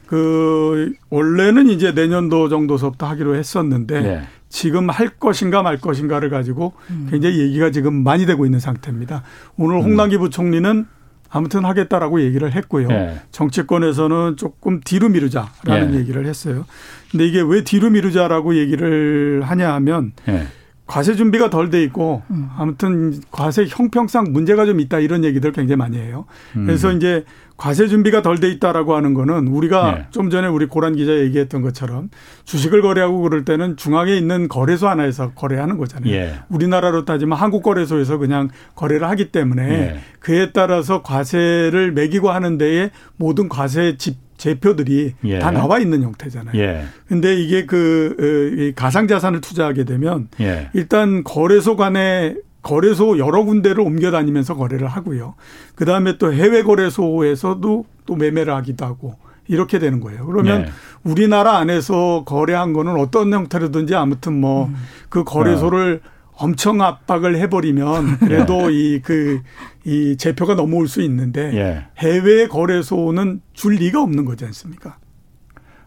그 0.07 0.93
원래는 1.11 1.69
이제 1.69 1.93
내년도 1.93 2.49
정도서부터 2.49 3.07
하기로 3.07 3.37
했었는데 3.37 4.01
네. 4.01 4.23
지금 4.49 4.89
할 4.91 5.09
것인가 5.09 5.63
말 5.63 5.79
것인가를 5.79 6.31
가지고 6.31 6.73
음. 6.91 7.09
굉장히 7.11 7.39
얘기가 7.41 7.71
지금 7.71 8.03
많이 8.03 8.27
되고 8.27 8.45
있는 8.45 8.61
상태입니다. 8.61 9.23
오늘 9.57 9.77
음. 9.77 9.83
홍남기 9.83 10.19
부총리는 10.19 10.87
아무튼 11.31 11.65
하겠다라고 11.65 12.23
얘기를 12.23 12.53
했고요. 12.53 12.89
네. 12.89 13.21
정치권에서는 13.33 14.37
조금 14.37 14.81
뒤로 14.81 15.11
미루자라는 15.11 15.93
네. 15.93 15.99
얘기를 15.99 16.25
했어요. 16.27 16.65
근데 17.11 17.27
이게 17.27 17.43
왜 17.43 17.63
뒤로 17.65 17.91
미루자라고 17.91 18.57
얘기를 18.57 19.43
하냐 19.45 19.75
하면 19.75 20.13
네. 20.25 20.47
과세 20.89 21.15
준비가 21.15 21.51
덜 21.51 21.69
돼 21.69 21.83
있고 21.85 22.23
음. 22.31 22.49
아무튼 22.57 23.21
과세 23.31 23.67
형평상 23.69 24.33
문제가 24.33 24.65
좀 24.65 24.81
있다 24.81 24.99
이런 24.99 25.23
얘기들 25.23 25.53
굉장히 25.53 25.77
많이 25.77 25.99
해요. 25.99 26.25
음. 26.57 26.65
그래서 26.65 26.91
이제 26.93 27.25
과세 27.59 27.89
준비가 27.89 28.23
덜 28.23 28.41
돼 28.41 28.49
있다라고 28.49 28.97
하는 28.97 29.13
거는 29.13 29.49
우리가 29.49 29.95
네. 29.95 30.07
좀 30.11 30.31
전에 30.31 30.49
우리 30.49 30.65
고란 30.65 30.97
기자 30.97 31.13
얘기했던 31.13 31.61
것처럼 31.61 32.09
주식을 32.45 32.81
거래하고 32.81 33.21
그럴 33.21 33.45
때는 33.45 33.77
중앙에 33.77 34.17
있는 34.17 34.49
거래소 34.49 34.89
하나에서 34.89 35.33
거래하는 35.33 35.77
거잖아요. 35.77 36.11
예. 36.11 36.35
우리나라로 36.49 37.05
따지면 37.05 37.37
한국 37.37 37.63
거래소에서 37.63 38.17
그냥 38.17 38.49
거래를 38.75 39.09
하기 39.11 39.31
때문에 39.31 39.71
예. 39.71 40.01
그에 40.21 40.53
따라서 40.53 41.03
과세를 41.03 41.93
매기고 41.93 42.31
하는 42.31 42.57
데에 42.57 42.93
모든 43.17 43.51
과세 43.51 43.97
집 43.99 44.28
제표들이 44.39 45.15
예. 45.25 45.39
다 45.39 45.51
나와 45.51 45.79
있는 45.79 46.03
형태잖아요. 46.03 46.59
예. 46.59 46.85
근데 47.07 47.37
이게 47.37 47.67
그 47.67 48.17
어, 48.19 48.73
가상 48.81 49.07
자산을 49.07 49.41
투자하게 49.43 49.85
되면 49.85 50.29
예. 50.41 50.71
일단 50.73 51.23
거래소 51.25 51.77
간에 51.77 52.37
거래소 52.63 53.19
여러 53.19 53.45
군데를 53.45 53.81
옮겨 53.81 54.11
다니면서 54.11 54.57
거래를 54.57 54.89
하고요. 54.89 55.35
그다음에 55.75 56.19
또 56.19 56.33
해외 56.33 56.63
거래소에서도 56.63 57.85
또 58.07 58.17
매매를 58.17 58.55
하기도 58.55 58.85
하고 58.85 59.17
이렇게 59.49 59.79
되는 59.79 60.01
거예요. 60.01 60.27
그러면 60.27 60.63
예. 60.63 60.69
우리나라 61.03 61.57
안에서 61.59 62.25
거래한 62.25 62.73
거는 62.73 62.99
어떤 62.99 63.33
형태로든지 63.33 63.95
아무튼 63.95 64.41
뭐그 64.41 65.21
음. 65.21 65.25
거래소를 65.25 66.01
어. 66.05 66.18
엄청 66.39 66.81
압박을 66.81 67.37
해버리면 67.37 68.19
그래도 68.21 68.71
이 68.71 69.01
그이 69.01 69.03
그, 69.03 69.43
이 69.85 70.17
제표가 70.17 70.55
넘어올 70.55 70.89
수 70.89 71.03
있는데 71.03 71.53
예. 71.55 71.87
해외 71.99 72.47
거래소는 72.47 73.43
줄 73.53 73.75
리가 73.75 74.01
없는 74.03 74.25
거지 74.25 74.45
않습니까? 74.45 74.99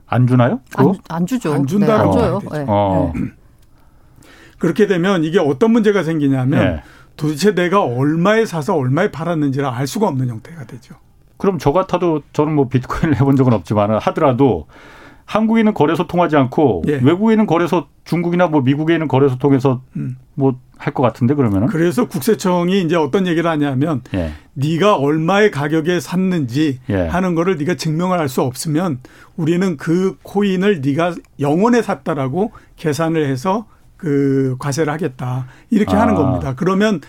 안 0.05 0.27
주나요? 0.27 0.59
안, 0.75 0.93
안, 1.07 1.25
주죠. 1.25 1.53
안 1.53 1.65
준다라고 1.65 2.15
네, 2.17 2.23
안 2.23 2.39
줘요. 2.39 2.39
네. 2.51 2.65
어. 2.67 3.13
네. 3.15 3.21
그렇게 4.59 4.85
되면 4.85 5.23
이게 5.23 5.39
어떤 5.39 5.71
문제가 5.71 6.03
생기냐면 6.03 6.61
예. 6.61 6.83
도대체 7.15 7.55
내가 7.55 7.83
얼마에 7.83 8.45
사서 8.45 8.75
얼마에 8.75 9.11
팔았는지를 9.11 9.65
알 9.65 9.87
수가 9.87 10.07
없는 10.07 10.27
형태가 10.27 10.65
되죠. 10.65 10.95
그럼 11.37 11.57
저 11.57 11.71
같아도 11.71 12.21
저는 12.33 12.53
뭐 12.53 12.67
비트코인을 12.67 13.19
해본 13.19 13.35
적은 13.35 13.53
없지만 13.53 13.91
하더라도 13.91 14.67
한국에는 15.31 15.73
거래소 15.73 16.07
통하지 16.07 16.35
않고 16.35 16.83
예. 16.89 16.99
외국에는 17.01 17.45
거래소 17.45 17.85
중국이나 18.03 18.47
뭐 18.47 18.59
미국에 18.59 18.93
있는 18.93 19.07
거래소 19.07 19.37
통해서 19.37 19.81
음. 19.95 20.17
뭐할 20.33 20.93
것 20.93 21.03
같은데 21.03 21.35
그러면은 21.35 21.67
그래서 21.67 22.05
국세청이 22.05 22.81
이제 22.81 22.97
어떤 22.97 23.27
얘기를 23.27 23.49
하냐면 23.49 24.01
예. 24.13 24.33
네가 24.55 24.97
얼마의 24.97 25.49
가격에 25.49 26.01
샀는지 26.01 26.79
예. 26.89 27.07
하는 27.07 27.33
거를 27.33 27.57
네가 27.57 27.75
증명을 27.75 28.19
할 28.19 28.27
수 28.27 28.41
없으면 28.41 28.99
우리는 29.37 29.77
그 29.77 30.17
코인을 30.23 30.81
네가 30.81 31.15
영원에 31.39 31.81
샀다라고 31.81 32.51
계산을 32.75 33.25
해서 33.25 33.67
그 33.95 34.57
과세를 34.59 34.91
하겠다 34.91 35.47
이렇게 35.69 35.95
아. 35.95 36.01
하는 36.01 36.15
겁니다. 36.15 36.55
그러면 36.57 36.99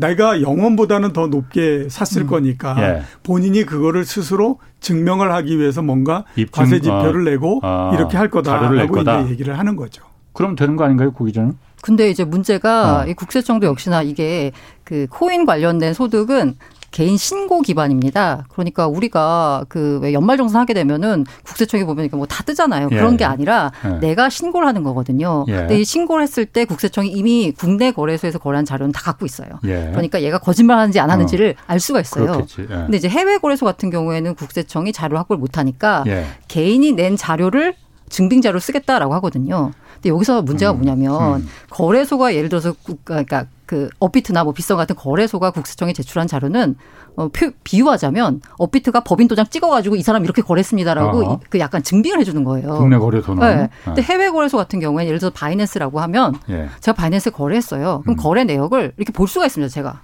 내가 0.00 0.42
영원보다는 0.42 1.12
더 1.12 1.26
높게 1.26 1.88
샀을 1.88 2.24
음. 2.24 2.26
거니까 2.26 2.76
예. 2.80 3.02
본인이 3.22 3.64
그거를 3.64 4.04
스스로 4.04 4.58
증명을 4.80 5.32
하기 5.32 5.58
위해서 5.58 5.82
뭔가 5.82 6.24
입증, 6.36 6.62
과세 6.62 6.80
지표를 6.80 7.20
어. 7.20 7.30
내고 7.30 7.60
아, 7.62 7.92
이렇게 7.94 8.16
할 8.16 8.30
거다라고 8.30 8.98
이제 8.98 9.30
얘기를 9.30 9.58
하는 9.58 9.76
거죠. 9.76 10.02
그럼 10.32 10.56
되는 10.56 10.76
거 10.76 10.84
아닌가요, 10.84 11.12
고 11.12 11.24
기자는? 11.24 11.56
근데 11.82 12.10
이제 12.10 12.24
문제가 12.24 13.02
어. 13.02 13.06
이 13.06 13.14
국세청도 13.14 13.66
역시나 13.66 14.02
이게 14.02 14.52
그 14.84 15.06
코인 15.10 15.44
관련된 15.44 15.94
소득은 15.94 16.56
개인 16.90 17.16
신고 17.16 17.60
기반입니다. 17.60 18.46
그러니까 18.50 18.86
우리가 18.88 19.64
그 19.68 19.98
왜 20.02 20.12
연말정산 20.12 20.60
하게 20.60 20.72
되면은 20.74 21.26
국세청에 21.44 21.84
보면 21.84 22.08
뭐 22.12 22.26
다 22.26 22.42
뜨잖아요. 22.44 22.88
예. 22.90 22.96
그런 22.96 23.16
게 23.16 23.24
아니라 23.24 23.70
예. 23.84 23.88
내가 24.00 24.28
신고를 24.30 24.66
하는 24.66 24.82
거거든요. 24.82 25.44
예. 25.48 25.52
근데 25.52 25.80
이 25.80 25.84
신고를 25.84 26.22
했을 26.22 26.46
때 26.46 26.64
국세청이 26.64 27.08
이미 27.10 27.52
국내 27.52 27.90
거래소에서 27.92 28.38
거래한 28.38 28.64
자료는 28.64 28.92
다 28.92 29.02
갖고 29.02 29.26
있어요. 29.26 29.48
예. 29.64 29.88
그러니까 29.92 30.22
얘가 30.22 30.38
거짓말하는지 30.38 31.00
안 31.00 31.10
하는지를 31.10 31.54
어. 31.58 31.62
알 31.66 31.80
수가 31.80 32.00
있어요. 32.00 32.26
그렇겠지. 32.26 32.62
예. 32.62 32.66
근데 32.66 32.96
이제 32.96 33.08
해외 33.08 33.38
거래소 33.38 33.66
같은 33.66 33.90
경우에는 33.90 34.34
국세청이 34.34 34.92
자료 34.92 35.16
확보를 35.18 35.38
못 35.40 35.58
하니까 35.58 36.04
예. 36.06 36.26
개인이 36.48 36.92
낸 36.92 37.16
자료를 37.16 37.74
증빙 38.08 38.40
자료를 38.42 38.60
쓰겠다라고 38.60 39.14
하거든요. 39.14 39.72
근데 40.00 40.08
여기서 40.08 40.42
문제가 40.42 40.72
음. 40.72 40.76
뭐냐면 40.76 41.42
음. 41.42 41.48
거래소가 41.68 42.34
예를 42.34 42.48
들어서 42.48 42.74
그러니까 43.04 43.44
그 43.66 43.88
업비트나 43.98 44.44
뭐 44.44 44.52
빗썸 44.52 44.76
같은 44.76 44.96
거래소가 44.96 45.50
국세청에 45.50 45.92
제출한 45.92 46.26
자료는 46.26 46.74
어, 47.16 47.28
표, 47.28 47.50
비유하자면 47.64 48.40
업비트가 48.56 49.00
법인 49.00 49.28
도장 49.28 49.46
찍어가지고 49.46 49.96
이 49.96 50.02
사람 50.02 50.24
이렇게 50.24 50.42
거래했습니다라고 50.42 51.24
어. 51.24 51.40
그 51.50 51.58
약간 51.58 51.82
증빙을 51.82 52.18
해주는 52.20 52.42
거예요. 52.44 52.78
국내 52.78 52.98
거래소는. 52.98 53.40
네. 53.40 53.68
근데 53.84 54.02
해외 54.02 54.30
거래소 54.30 54.56
같은 54.56 54.80
경우에는 54.80 55.06
예를 55.06 55.18
들어서 55.18 55.32
Binance라고 55.34 56.00
하면 56.00 56.34
예. 56.48 56.68
제가 56.80 56.96
Binance 56.96 57.30
거래했어요. 57.30 58.00
그럼 58.02 58.14
음. 58.14 58.16
거래 58.16 58.44
내역을 58.44 58.94
이렇게 58.96 59.12
볼 59.12 59.28
수가 59.28 59.46
있습니다. 59.46 59.70
제가. 59.70 60.00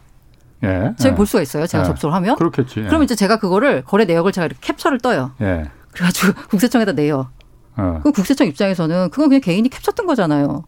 예. 0.65 0.93
제가 0.99 1.13
예. 1.13 1.17
볼 1.17 1.27
수가 1.27 1.43
있어요. 1.43 1.67
제가 1.67 1.85
예. 1.85 1.87
접속을 1.87 2.15
하면. 2.15 2.37
그렇겠지. 2.37 2.81
예. 2.81 2.85
그러면 2.85 3.05
이제 3.05 3.15
제가 3.15 3.39
그거를 3.39 3.83
거래 3.83 4.05
내역을 4.05 4.33
제가 4.33 4.47
이렇게 4.47 4.61
캡처를 4.61 4.99
떠요. 5.01 5.33
예. 5.41 5.71
그래가지고 5.93 6.35
국세청에다 6.51 6.93
내요. 6.93 7.29
어. 7.77 7.99
그럼 8.01 8.13
국세청 8.13 8.47
입장에서는 8.47 9.11
그건 9.11 9.29
그냥 9.29 9.41
개인이 9.41 9.69
캡처 9.69 9.84
떴던 9.84 10.07
거잖아요. 10.07 10.65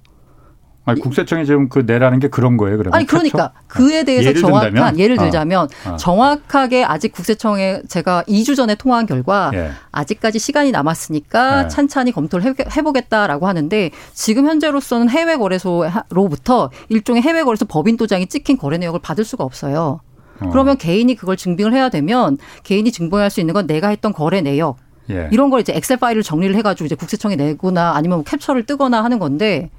아니, 0.88 1.02
국세청이 1.02 1.44
지금 1.44 1.68
그 1.68 1.80
내라는 1.80 2.18
게 2.18 2.28
그런 2.28 2.56
거예요, 2.56 2.78
그러면? 2.78 2.96
아니, 2.96 3.06
그러니까 3.06 3.52
그에 3.66 4.04
대해서 4.04 4.30
예를 4.30 4.40
정확한 4.40 4.72
든다면? 4.72 4.98
예를 4.98 5.18
어. 5.18 5.22
들자면 5.22 5.68
어. 5.86 5.90
어. 5.90 5.96
정확하게 5.96 6.82
아직 6.82 7.12
국세청에 7.12 7.82
제가 7.88 8.24
2주 8.26 8.56
전에 8.56 8.74
통화한 8.74 9.04
결과 9.04 9.50
예. 9.52 9.72
아직까지 9.92 10.38
시간이 10.38 10.70
남았으니까 10.70 11.64
예. 11.64 11.68
찬찬히 11.68 12.12
검토를 12.12 12.54
해보겠다라고 12.74 13.46
하는데 13.46 13.90
지금 14.14 14.46
현재로서는 14.46 15.10
해외 15.10 15.36
거래소로부터 15.36 16.70
일종의 16.88 17.20
해외 17.20 17.44
거래소 17.44 17.66
법인 17.66 17.98
도장이 17.98 18.28
찍힌 18.28 18.56
거래 18.56 18.78
내역을 18.78 19.00
받을 19.00 19.24
수가 19.24 19.44
없어요. 19.44 20.00
어. 20.40 20.48
그러면 20.48 20.78
개인이 20.78 21.14
그걸 21.16 21.36
증빙을 21.36 21.74
해야 21.74 21.90
되면 21.90 22.38
개인이 22.62 22.90
증빙할 22.90 23.28
수 23.28 23.40
있는 23.40 23.52
건 23.52 23.66
내가 23.66 23.88
했던 23.88 24.14
거래 24.14 24.40
내역 24.40 24.78
예. 25.10 25.28
이런 25.32 25.50
걸 25.50 25.60
이제 25.60 25.72
엑셀 25.74 25.96
파일을 25.96 26.22
정리를 26.22 26.54
해가지고 26.56 26.86
이제 26.86 26.94
국세청에 26.94 27.36
내거나 27.36 27.92
아니면 27.94 28.18
뭐 28.18 28.24
캡처를 28.24 28.66
뜨거나 28.66 29.02
하는 29.02 29.18
건데 29.18 29.70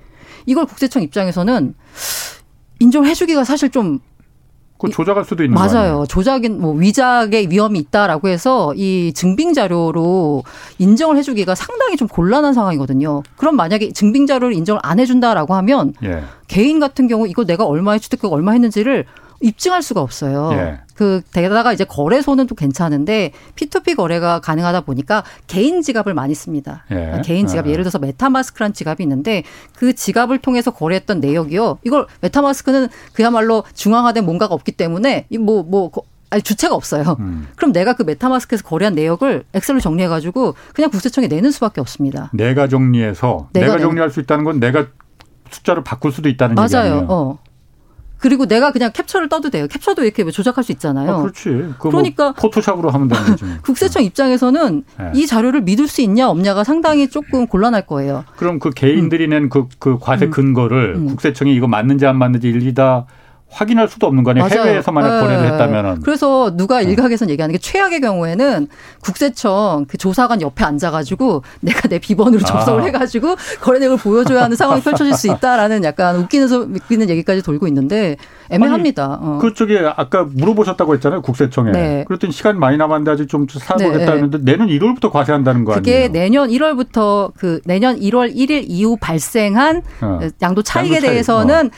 이걸 0.46 0.66
국세청 0.66 1.02
입장에서는 1.04 1.74
인정을 2.80 3.08
해주기가 3.10 3.44
사실 3.44 3.70
좀 3.70 4.00
그 4.80 4.90
조작할 4.90 5.26
수도 5.26 5.44
있는 5.44 5.56
맞아요. 5.56 6.06
조작인 6.08 6.62
뭐 6.62 6.74
위작의 6.74 7.50
위험이 7.50 7.80
있다라고 7.80 8.30
해서 8.30 8.74
이 8.76 9.12
증빙 9.14 9.54
자료로 9.54 10.44
인정을 10.78 11.18
해주기가 11.18 11.54
상당히 11.54 11.98
좀 11.98 12.08
곤란한 12.08 12.54
상황이거든요. 12.54 13.22
그럼 13.36 13.58
만약에 13.58 13.92
증빙 13.92 14.26
자료를 14.26 14.56
인정을 14.56 14.80
안 14.82 15.00
해준다라고 15.00 15.54
하면 15.56 15.94
예. 16.04 16.24
개인 16.48 16.80
같은 16.80 17.10
경우 17.10 17.28
이거 17.28 17.44
내가 17.44 17.66
얼마의 17.66 18.00
취득額 18.00 18.32
얼마 18.32 18.54
했는지를 18.54 19.04
입증할 19.42 19.82
수가 19.82 20.02
없어요. 20.02 20.50
예. 20.54 20.80
그 20.96 21.22
게다가 21.34 21.72
이제 21.72 21.86
거래소는 21.86 22.48
또 22.48 22.56
괜찮은데 22.56 23.32
P2P 23.56 23.96
거래가 23.96 24.40
가능하다 24.42 24.82
보니까 24.82 25.24
개인 25.48 25.82
지갑을 25.82 26.14
많이 26.14 26.36
씁니다. 26.36 26.84
예. 26.92 26.96
그러니까 26.96 27.22
개인 27.22 27.48
지갑 27.48 27.68
예. 27.68 27.72
예를 27.72 27.84
들어서 27.84 28.00
메타마스크란 28.00 28.74
지갑이 28.74 28.98
있는데 29.02 29.44
그 29.76 29.94
지갑을 29.94 30.40
통해서 30.40 30.72
거래했던 30.72 31.20
내역이요. 31.22 31.80
이걸 31.84 32.08
메타마스크는 32.22 32.90
그야말로 33.14 33.64
중앙화된 33.74 34.26
뭔가가 34.26 34.54
없기 34.54 34.74
때문에 34.74 35.28
뭐뭐 35.40 35.64
뭐, 35.64 35.92
아니 36.32 36.44
주체가 36.44 36.76
없어요. 36.76 37.16
음. 37.20 37.48
그럼 37.56 37.72
내가 37.72 37.94
그 37.94 38.04
메타마스크에서 38.04 38.64
거래한 38.64 38.94
내역을 38.96 39.46
엑셀로 39.54 39.80
정리해가지고 39.80 40.56
그냥 40.74 40.92
국세청에 40.92 41.28
내는 41.28 41.52
수밖에 41.52 41.82
없습니다. 41.82 42.30
내가 42.34 42.68
정리해서 42.68 43.50
내가, 43.54 43.68
내가 43.68 43.80
정리할 43.80 44.10
수 44.10 44.20
있다는 44.20 44.44
건 44.44 44.60
내가 44.60 44.88
숫자를 45.50 45.84
바꿀 45.84 46.12
수도 46.12 46.30
있다는 46.30 46.56
맞아요. 46.56 46.68
얘기 46.68 46.78
아니에요 46.78 47.06
어. 47.10 47.40
그리고 48.20 48.46
내가 48.46 48.72
그냥 48.72 48.92
캡처를 48.92 49.30
떠도 49.30 49.50
돼요. 49.50 49.68
캡처도 49.68 50.04
이렇게 50.04 50.30
조작할 50.30 50.64
수 50.64 50.72
있잖아요. 50.74 51.12
아, 51.12 51.22
그렇지. 51.22 51.50
뭐 51.50 51.74
그러니까 51.80 52.26
뭐 52.26 52.34
포토샵으로 52.34 52.90
하면 52.90 53.08
되는 53.08 53.26
거지. 53.26 53.46
국세청 53.64 54.04
입장에서는 54.04 54.84
네. 55.00 55.12
이 55.16 55.26
자료를 55.26 55.62
믿을 55.62 55.88
수 55.88 56.02
있냐 56.02 56.30
없냐가 56.30 56.64
상당히 56.64 57.10
조금 57.10 57.48
곤란할 57.48 57.88
거예요. 57.88 58.26
그럼 58.36 58.60
그 58.60 58.70
개인들이 58.72 59.26
음. 59.26 59.30
낸그 59.30 59.68
그 59.80 59.98
과세 60.00 60.26
음. 60.26 60.32
근거를 60.32 60.96
음. 60.98 61.06
국세청이 61.08 61.56
이거 61.56 61.68
맞는지 61.68 62.06
안 62.06 62.18
맞는지 62.18 62.50
일일이 62.50 62.74
다 62.74 63.06
확인할 63.52 63.88
수도 63.88 64.08
없는 64.08 64.24
거 64.24 64.32
아니에요. 64.32 64.48
맞아요. 64.48 64.64
해외에서 64.68 64.92
만약 64.92 65.16
네. 65.16 65.22
거래를 65.22 65.52
했다면은. 65.52 66.02
그래서 66.02 66.56
누가 66.56 66.82
네. 66.82 66.90
일각에서 66.90 67.28
얘기하는 67.30 67.54
게 67.54 67.60
최악의 67.60 68.02
경우에는 68.02 68.68
국세청 69.02 69.86
그 69.88 69.98
조사관 69.98 70.42
옆에 70.42 70.64
앉아가지고 70.64 71.44
내가 71.62 71.88
내 71.88 72.00
비번으로 72.00 72.42
아. 72.44 72.46
접속을 72.46 72.84
해가지고 72.84 73.36
거래 73.62 73.80
내역을 73.80 73.98
보여줘야 73.98 74.44
하는 74.44 74.56
상황이 74.56 74.82
펼쳐질 74.82 75.14
수 75.16 75.28
있다라는 75.28 75.84
약간 75.84 76.18
웃기는 76.18 76.48
웃기는 76.52 77.10
얘기까지 77.10 77.42
돌고 77.42 77.68
있는데 77.68 78.18
애매합니다. 78.50 79.20
어. 79.22 79.38
그쪽에 79.42 79.80
아까 79.96 80.24
물어보셨다고 80.24 80.94
했잖아요. 80.96 81.22
국세청에. 81.22 81.72
네. 81.72 82.04
그랬더니 82.08 82.32
시간 82.34 82.60
많이 82.60 82.78
남았는데 82.78 83.12
아직 83.12 83.28
좀 83.28 83.48
살아보겠다 83.48 84.14
네. 84.14 84.22
는데 84.22 84.38
내년 84.42 84.68
1월부터 84.68 85.12
과세한다는 85.12 85.66
거 85.66 85.74
그게 85.74 85.92
아니에요? 85.92 86.08
그게 86.08 86.20
내년 86.20 86.50
1월부터 86.50 87.32
그 87.36 87.62
내년 87.66 88.00
1월 88.00 88.36
1일 88.36 88.66
이후 88.68 88.98
발생한 89.00 89.82
어. 90.02 90.20
양도 90.42 90.62
차익에 90.62 90.96
양도 90.96 91.02
차익. 91.02 91.12
대해서는 91.12 91.68
어. 91.68 91.70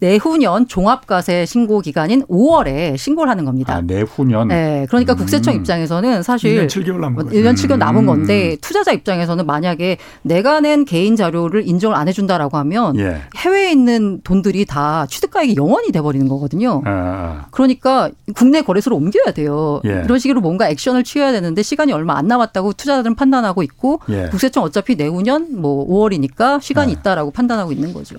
내후년 0.00 0.68
종합과세 0.68 1.44
신고 1.46 1.80
기간인 1.80 2.24
5월에 2.26 2.96
신고를 2.96 3.30
하는 3.30 3.44
겁니다. 3.44 3.74
아, 3.74 3.80
내후년. 3.80 4.48
네. 4.48 4.86
그러니까 4.88 5.14
음. 5.14 5.18
국세청 5.18 5.54
입장에서는 5.54 6.22
사실 6.22 6.56
1년 6.56 6.68
7개월 6.68 7.00
남은 7.00 7.14
거죠. 7.16 7.30
1년 7.30 7.54
7개월 7.54 7.78
남은 7.78 8.02
음. 8.02 8.06
건데 8.06 8.56
투자자 8.60 8.92
입장에서는 8.92 9.44
만약에 9.44 9.98
내가 10.22 10.60
낸 10.60 10.84
개인 10.84 11.16
자료를 11.16 11.66
인정을 11.66 11.96
안 11.96 12.08
해준다라고 12.08 12.56
하면 12.58 12.96
예. 12.98 13.22
해외에 13.36 13.72
있는 13.72 14.20
돈들이 14.22 14.64
다 14.64 15.06
취득가액이 15.06 15.56
영원이 15.56 15.90
돼버리는 15.92 16.26
거거든요. 16.28 16.82
아, 16.84 16.90
아. 16.90 17.46
그러니까 17.50 18.10
국내 18.34 18.62
거래소로 18.62 18.96
옮겨야 18.96 19.32
돼요. 19.34 19.80
예. 19.84 20.02
이런 20.04 20.18
식으로 20.18 20.40
뭔가 20.40 20.68
액션을 20.68 21.04
취해야 21.04 21.32
되는데 21.32 21.62
시간이 21.62 21.92
얼마 21.92 22.16
안 22.16 22.28
남았다고 22.28 22.74
투자자들은 22.74 23.16
판단하고 23.16 23.62
있고 23.64 24.00
예. 24.10 24.28
국세청 24.30 24.62
어차피 24.62 24.96
내후년 24.96 25.60
뭐 25.60 25.86
5월이니까 25.88 26.60
시간이 26.60 26.92
예. 26.92 26.96
있다라고 26.98 27.30
판단하고 27.32 27.72
있는 27.72 27.92
거죠. 27.92 28.16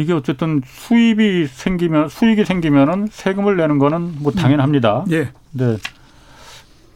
이게 0.00 0.12
어쨌든 0.12 0.62
수입이 0.64 1.46
생기면 1.46 2.08
수익이 2.08 2.44
생기면은 2.44 3.08
세금을 3.10 3.56
내는 3.56 3.78
거는 3.78 4.16
뭐 4.20 4.32
당연합니다. 4.32 5.04
음. 5.06 5.12
예. 5.12 5.28
네. 5.52 5.76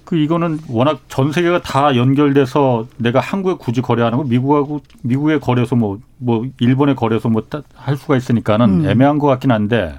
그 0.05 0.17
이거는 0.17 0.59
워낙 0.69 1.01
전 1.09 1.33
세계가 1.33 1.63
다 1.63 1.97
연결돼서 1.97 2.87
내가 2.99 3.21
한국에 3.21 3.57
굳이 3.59 3.81
거래하는 3.81 4.19
거 4.19 4.25
미국하고 4.25 4.81
미국의 5.03 5.41
거래소 5.41 5.77
뭐뭐 5.77 6.01
뭐 6.19 6.47
일본의 6.61 6.95
거래소 6.95 7.29
뭐할 7.29 7.97
수가 7.97 8.17
있으니까는 8.17 8.85
음. 8.85 8.89
애매한 8.89 9.19
것 9.19 9.27
같긴 9.29 9.51
한데 9.51 9.99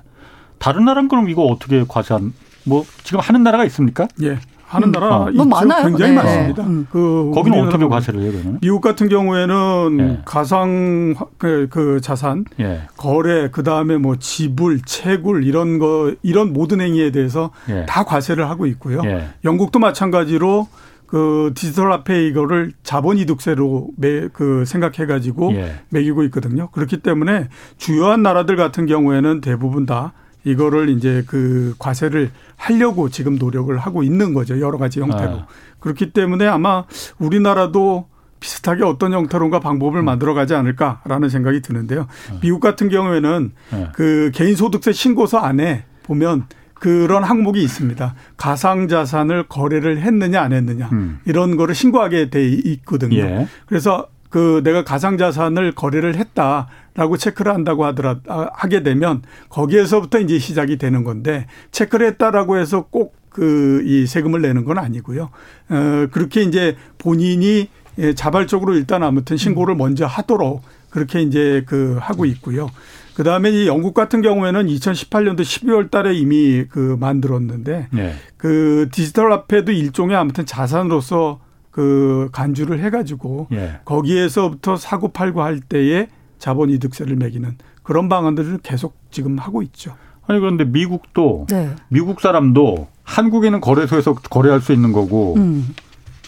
다른 0.59 0.85
나라는 0.85 1.09
그럼 1.09 1.29
이거 1.29 1.43
어떻게 1.43 1.83
과세한 1.87 2.33
뭐 2.65 2.85
지금 3.03 3.19
하는 3.19 3.43
나라가 3.43 3.65
있습니까? 3.65 4.07
예. 4.21 4.39
하는 4.67 4.89
음. 4.89 4.91
나라 4.91 5.15
어. 5.17 5.31
뭐 5.31 5.45
많아요. 5.45 5.85
굉장히 5.85 6.11
네. 6.11 6.17
많습니다. 6.17 6.63
음. 6.63 6.87
그 6.91 7.31
거기는 7.33 7.67
어떻게 7.67 7.85
과세를 7.85 8.21
해요? 8.21 8.31
그러면? 8.31 8.59
미국 8.61 8.81
같은 8.81 9.09
경우에는 9.09 9.97
예. 9.99 10.21
가상 10.25 11.15
그, 11.37 11.67
그 11.69 12.01
자산 12.01 12.45
예. 12.59 12.81
거래 12.97 13.49
그 13.51 13.63
다음에 13.63 13.97
뭐 13.97 14.15
지불, 14.17 14.81
채굴 14.81 15.45
이런 15.45 15.77
거 15.77 16.13
이런 16.23 16.51
모든 16.51 16.81
행위에 16.81 17.11
대해서 17.11 17.51
예. 17.69 17.85
다 17.87 18.03
과세를 18.03 18.49
하고 18.49 18.65
있고요. 18.65 19.01
예. 19.05 19.29
영국도 19.43 19.79
마찬가지로 19.79 20.67
그 21.05 21.51
디지털 21.55 21.91
화폐 21.91 22.25
이거를 22.27 22.71
자본 22.81 23.17
이득세로 23.17 23.89
매, 23.95 24.27
그 24.29 24.65
생각해 24.65 25.05
가지고 25.05 25.53
예. 25.53 25.75
매기고 25.89 26.23
있거든요. 26.23 26.69
그렇기 26.71 26.97
때문에 26.97 27.49
주요한 27.77 28.23
나라들 28.23 28.55
같은 28.55 28.87
경우에는 28.87 29.41
대부분 29.41 29.85
다 29.85 30.13
이거를 30.45 30.89
이제 30.89 31.23
그 31.27 31.75
과세를 31.77 32.31
하려고 32.55 33.09
지금 33.09 33.35
노력을 33.35 33.75
하고 33.77 34.03
있는 34.03 34.33
거죠. 34.33 34.61
여러 34.61 34.77
가지 34.77 35.01
형태로. 35.01 35.31
아. 35.31 35.47
그렇기 35.79 36.11
때문에 36.11 36.47
아마 36.47 36.85
우리나라도 37.19 38.07
비슷하게 38.39 38.83
어떤 38.83 39.11
형태론가 39.11 39.59
방법을 39.59 40.01
음. 40.01 40.05
만들어 40.05 40.33
가지 40.33 40.53
않을까라는 40.53 41.29
생각이 41.29 41.61
드는데요. 41.61 42.07
아. 42.31 42.39
미국 42.41 42.59
같은 42.59 42.89
경우에는 42.89 43.51
아. 43.71 43.91
그 43.93 44.31
개인소득세 44.33 44.93
신고서 44.93 45.39
안에 45.39 45.85
보면 46.03 46.45
그런 46.75 47.23
항목이 47.23 47.63
있습니다. 47.63 48.13
가상자산을 48.37 49.47
거래를 49.47 50.01
했느냐 50.01 50.41
안 50.41 50.53
했느냐 50.53 50.89
음. 50.91 51.19
이런 51.25 51.55
거를 51.55 51.73
신고하게 51.73 52.29
돼 52.29 52.47
있거든요. 52.47 53.17
예. 53.17 53.47
그래서 53.65 54.07
그 54.29 54.61
내가 54.63 54.83
가상자산을 54.83 55.71
거래를 55.71 56.15
했다 56.15 56.67
라고 56.95 57.17
체크를 57.17 57.53
한다고 57.53 57.85
하더라 57.85 58.21
아, 58.27 58.49
하게 58.53 58.81
되면 58.81 59.21
거기에서부터 59.49 60.19
이제 60.19 60.39
시작이 60.39 60.77
되는 60.77 61.03
건데 61.03 61.45
체크를 61.71 62.07
했다라고 62.07 62.57
해서 62.57 62.83
꼭 62.83 63.25
그 63.35 63.83
이 63.85 64.07
세금을 64.07 64.41
내는 64.41 64.63
건 64.63 64.77
아니고요. 64.77 65.29
어 65.69 66.07
그렇게 66.11 66.41
이제 66.41 66.77
본인이 66.97 67.67
예, 67.97 68.13
자발적으로 68.13 68.75
일단 68.75 69.03
아무튼 69.03 69.37
신고를 69.37 69.75
먼저 69.75 70.05
하도록 70.05 70.61
그렇게 70.89 71.21
이제 71.21 71.63
그 71.65 71.97
하고 71.99 72.25
있고요. 72.25 72.69
그 73.13 73.23
다음에 73.23 73.51
이 73.51 73.67
영국 73.67 73.93
같은 73.93 74.21
경우에는 74.21 74.67
2018년도 74.67 75.41
12월 75.41 75.91
달에 75.91 76.13
이미 76.13 76.65
그 76.69 76.97
만들었는데 76.99 77.87
네. 77.91 78.15
그 78.37 78.87
디지털 78.91 79.31
화폐도 79.31 79.71
일종의 79.71 80.15
아무튼 80.15 80.45
자산으로서 80.45 81.39
그 81.71 82.29
간주를 82.31 82.79
해가지고 82.79 83.47
예. 83.51 83.79
거기에서부터 83.83 84.77
사고 84.77 85.09
팔고 85.09 85.41
할 85.41 85.59
때에 85.59 86.07
자본 86.39 86.69
이득세를 86.69 87.15
매기는 87.15 87.57
그런 87.83 88.09
방안들을 88.09 88.59
계속 88.63 88.95
지금 89.11 89.37
하고 89.37 89.61
있죠. 89.61 89.95
아니 90.27 90.39
그런데 90.39 90.65
미국도 90.65 91.47
네. 91.49 91.75
미국 91.89 92.19
사람도 92.21 92.87
한국에는 93.03 93.61
거래소에서 93.61 94.15
거래할 94.15 94.61
수 94.61 94.73
있는 94.73 94.91
거고 94.91 95.35
음. 95.37 95.67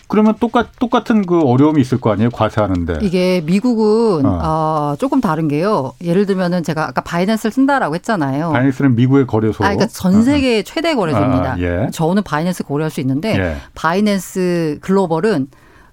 그러면 0.07 0.35
똑같 0.39 0.67
똑같은 0.79 1.25
그 1.25 1.41
어려움이 1.41 1.81
있을 1.81 1.99
거 1.99 2.11
아니에요 2.11 2.29
과세하는데 2.29 2.99
이게 3.01 3.41
미국은 3.41 4.25
어. 4.25 4.39
어 4.41 4.95
조금 4.97 5.19
다른 5.19 5.47
게요. 5.47 5.93
예를 6.01 6.25
들면은 6.25 6.63
제가 6.63 6.87
아까 6.87 7.01
바이낸스를 7.01 7.51
쓴다라고 7.51 7.95
했잖아요. 7.95 8.51
바이낸스는 8.51 8.95
미국의 8.95 9.27
거래소. 9.27 9.65
아, 9.65 9.69
그러니까 9.69 9.87
전 9.87 10.23
세계 10.23 10.59
어. 10.59 10.63
최대 10.63 10.95
거래소입니다. 10.95 11.53
아, 11.53 11.59
예. 11.59 11.89
저는 11.91 12.23
바이낸스 12.23 12.63
거래할 12.63 12.89
수 12.89 13.01
있는데 13.01 13.37
예. 13.37 13.57
바이낸스 13.75 14.79
글로벌은 14.81 15.47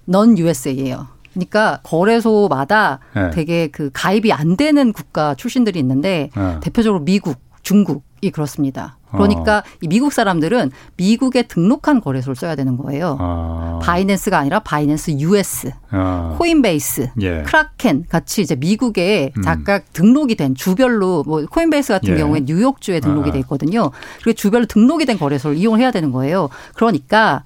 non-USA예요. 0.05 1.14
그러니까 1.35 1.79
거래소마다 1.83 2.99
예. 3.15 3.29
되게 3.31 3.67
그 3.67 3.89
가입이 3.93 4.31
안 4.31 4.57
되는 4.57 4.93
국가 4.93 5.35
출신들이 5.35 5.77
있는데 5.79 6.29
예. 6.35 6.59
대표적으로 6.61 7.03
미국, 7.03 7.37
중국이 7.61 8.31
그렇습니다. 8.31 8.97
그러니까 9.11 9.59
어. 9.59 9.63
이 9.81 9.87
미국 9.87 10.11
사람들은 10.11 10.71
미국에 10.97 11.43
등록한 11.43 12.01
거래소를 12.01 12.35
써야 12.35 12.55
되는 12.55 12.77
거예요. 12.77 13.17
어. 13.19 13.79
바이낸스가 13.81 14.37
아니라 14.37 14.59
바이낸스 14.59 15.11
US, 15.19 15.71
어. 15.91 16.35
코인베이스, 16.37 17.11
예. 17.21 17.43
크라켄 17.43 18.05
같이 18.09 18.41
이제 18.41 18.55
미국에 18.55 19.31
음. 19.37 19.41
각각 19.41 19.91
등록이 19.93 20.35
된 20.35 20.53
주별로 20.53 21.23
뭐 21.25 21.45
코인베이스 21.45 21.93
같은 21.93 22.13
예. 22.13 22.17
경우에 22.17 22.41
뉴욕주에 22.45 22.99
등록이 22.99 23.29
아. 23.29 23.33
돼 23.33 23.39
있거든요. 23.39 23.91
그리고 24.21 24.33
주별로 24.33 24.65
등록이 24.65 25.05
된 25.05 25.17
거래소를 25.17 25.57
이용해야 25.57 25.91
되는 25.91 26.11
거예요. 26.11 26.49
그러니까 26.75 27.43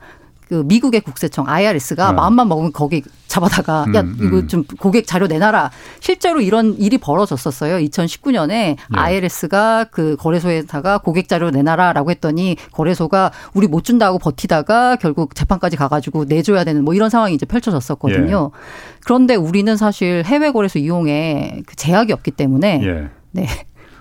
그 0.50 0.64
미국의 0.66 1.02
국세청 1.02 1.48
IRS가 1.48 2.10
네. 2.10 2.16
마음만 2.16 2.48
먹으면 2.48 2.74
거기 2.74 3.04
잡아다가 3.28 3.84
음, 3.84 3.96
야 3.96 4.04
이거 4.20 4.40
음. 4.40 4.48
좀 4.48 4.64
고객 4.80 5.06
자료 5.06 5.28
내놔라. 5.28 5.70
실제로 6.00 6.42
이런 6.42 6.76
일이 6.80 6.98
벌어졌었어요. 6.98 7.78
2019년에 7.78 8.48
네. 8.48 8.76
IRS가 8.92 9.86
그 9.92 10.16
거래소에다가 10.18 10.98
고객 10.98 11.28
자료 11.30 11.52
내놔라라고 11.52 12.10
했더니 12.10 12.58
거래소가 12.72 13.32
우리 13.54 13.68
못 13.68 13.84
준다고 13.84 14.18
버티다가 14.18 14.96
결국 14.96 15.36
재판까지 15.36 15.78
가가지고 15.78 16.26
내줘야 16.26 16.64
되는 16.64 16.84
뭐 16.84 16.96
이런 16.96 17.12
상황이 17.12 17.36
이제 17.36 17.46
펼쳐졌었거든요. 17.46 18.52
예. 18.52 18.60
그런데 19.06 19.36
우리는 19.36 19.78
사실 19.78 20.24
해외 20.26 20.52
거래소 20.52 20.80
이용에 20.80 21.62
그 21.68 21.76
제약이 21.76 22.12
없기 22.12 22.32
때문에 22.32 22.82
예. 22.84 23.10
네. 23.32 23.46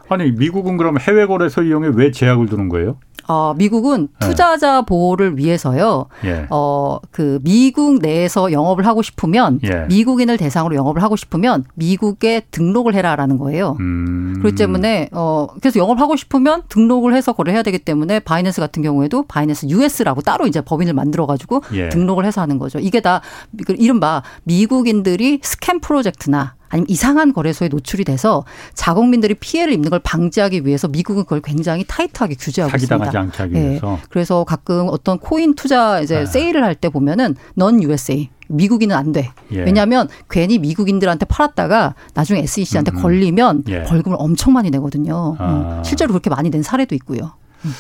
아니 0.09 0.33
미국은 0.33 0.79
그럼 0.79 0.99
해외 0.99 1.27
거래소 1.27 1.63
이용에 1.63 1.89
왜 1.95 2.11
제약을 2.11 2.47
두는 2.47 2.71
거예요? 2.71 2.97
어, 3.29 3.55
미국은 3.55 4.09
네. 4.21 4.27
투자자 4.27 4.81
네. 4.81 4.87
보호를 4.87 5.37
위해서요. 5.37 6.07
예. 6.25 6.47
어, 6.49 6.99
그 7.11 7.39
미국 7.43 7.99
내에서 8.01 8.51
영업을 8.53 8.87
하고 8.87 9.03
싶으면 9.03 9.61
예. 9.65 9.85
미국인을 9.89 10.39
대상으로 10.39 10.75
영업을 10.75 11.03
하고 11.03 11.15
싶으면 11.15 11.65
미국에 11.75 12.43
등록을 12.51 12.95
해라라는 12.95 13.37
거예요. 13.39 13.77
음. 13.81 14.37
그렇기 14.39 14.57
때문에 14.57 15.11
어, 15.13 15.47
그래서 15.61 15.79
영업을 15.79 16.01
하고 16.01 16.17
싶으면 16.17 16.63
등록을 16.71 17.15
해서 17.15 17.35
거래해야 17.35 17.63
되기 17.63 17.79
때문에 17.79 18.21
바이낸스 18.21 18.63
같은 18.63 18.83
경우에도 18.83 19.25
바이낸스 19.27 19.67
US라고 19.69 20.23
따로 20.23 20.47
이제 20.47 20.63
법인을 20.63 20.95
만들어 20.95 21.27
가지고 21.27 21.63
예. 21.75 21.91
등록을 21.91 22.25
해서 22.25 22.41
하는 22.41 22.59
거죠. 22.59 22.79
이게 22.79 23.01
다 23.01 23.30
그 23.30 23.75
이른바 23.77 24.23
미국인들이 24.45 25.41
scam 25.43 25.81
프로젝트나 25.81 26.58
아니면 26.71 26.87
이상한 26.89 27.33
거래소에 27.33 27.69
노출이 27.69 28.05
돼서 28.05 28.45
자국민들이 28.75 29.35
피해를 29.35 29.73
입는 29.73 29.91
걸 29.91 29.99
방지하기 30.01 30.65
위해서 30.67 30.89
미국은 30.89 31.25
그걸 31.25 31.41
굉장히 31.41 31.85
타이트하게 31.87 32.35
규제하고 32.35 32.71
있습니다. 32.77 33.11
네. 33.59 33.81
그래서 34.11 34.45
가끔 34.45 34.89
어떤 34.91 35.19
코인 35.19 35.55
투자 35.55 36.01
이제 36.01 36.21
네. 36.21 36.27
세일을 36.27 36.65
할 36.65 36.79
때 36.79 36.89
보면은 36.91 37.35
넌 37.55 37.83
USA 37.83 38.29
미국인은 38.49 38.95
안 38.97 39.11
돼. 39.13 39.31
예. 39.53 39.63
왜냐하면 39.63 40.09
괜히 40.31 40.59
미국인들한테 40.59 41.27
팔았다가 41.27 41.95
나중에 42.15 42.41
SEC한테 42.41 42.93
음음. 42.93 43.03
걸리면 43.03 43.65
예. 43.69 43.83
벌금을 43.83 44.17
엄청 44.21 44.53
많이 44.53 44.71
내거든요. 44.71 45.35
아. 45.39 45.79
음. 45.79 45.85
실제로 45.85 46.13
그렇게 46.13 46.31
많이 46.31 46.49
낸 46.51 46.63
사례도 46.63 46.95
있고요. 46.95 47.33
음. 47.65 47.73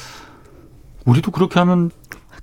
우리도 1.04 1.30
그렇게 1.30 1.58
하면 1.60 1.90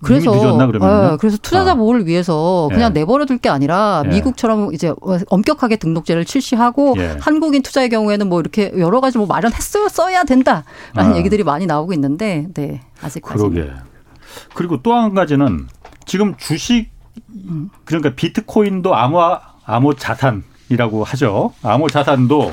그래서 0.06 0.32
늦었나 0.32 0.68
그러면 0.68 1.12
네, 1.12 1.18
그래서 1.20 1.38
투자자 1.42 1.72
아. 1.72 1.76
보호를 1.76 2.06
위해서 2.08 2.70
그냥 2.72 2.92
예. 2.96 3.00
내버려 3.00 3.26
둘 3.26 3.38
게 3.40 3.50
아니라 3.50 4.04
예. 4.06 4.10
미국처럼 4.10 4.74
이제 4.74 4.94
엄격하게 5.28 5.76
등록제를 5.78 6.26
실시하고 6.26 6.96
예. 6.98 7.18
한국인 7.20 7.62
투자의 7.62 7.90
경우에는 7.90 8.30
뭐 8.30 8.40
이렇게 8.40 8.72
여러 8.78 9.02
가지 9.02 9.18
뭐 9.18 9.28
마련했어야 9.28 9.90
써야 9.90 10.24
된다라는 10.24 10.64
아. 10.96 11.16
얘기들이 11.18 11.44
많이 11.44 11.66
나오고 11.66 11.92
있는데 11.94 12.48
네 12.54 12.82
아직까지 13.02 13.38
그러게 13.38 13.70
그리고 14.54 14.82
또 14.82 14.94
한 14.94 15.14
가지는 15.14 15.68
지금 16.06 16.36
주식 16.38 16.90
그러니까 17.86 18.12
비트코인도 18.16 18.96
암호 18.96 19.20
암호 19.66 19.94
자산이라고 19.94 21.04
하죠 21.04 21.54
암호 21.64 21.90
자산도 21.90 22.52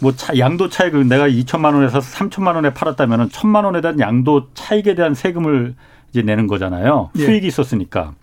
뭐 0.00 0.12
차, 0.16 0.36
양도 0.38 0.68
차익을 0.68 1.08
내가 1.08 1.28
2천만 1.28 1.74
원에서 1.74 1.98
3천만 2.00 2.54
원에 2.54 2.72
팔았다면 2.72 3.20
은 3.20 3.28
1천만 3.28 3.64
원에 3.64 3.80
대한 3.80 4.00
양도 4.00 4.48
차익에 4.54 4.94
대한 4.94 5.14
세금을 5.14 5.74
이제 6.10 6.22
내는 6.22 6.46
거잖아요. 6.46 7.10
예. 7.16 7.24
수익이 7.24 7.46
있었으니까. 7.46 8.14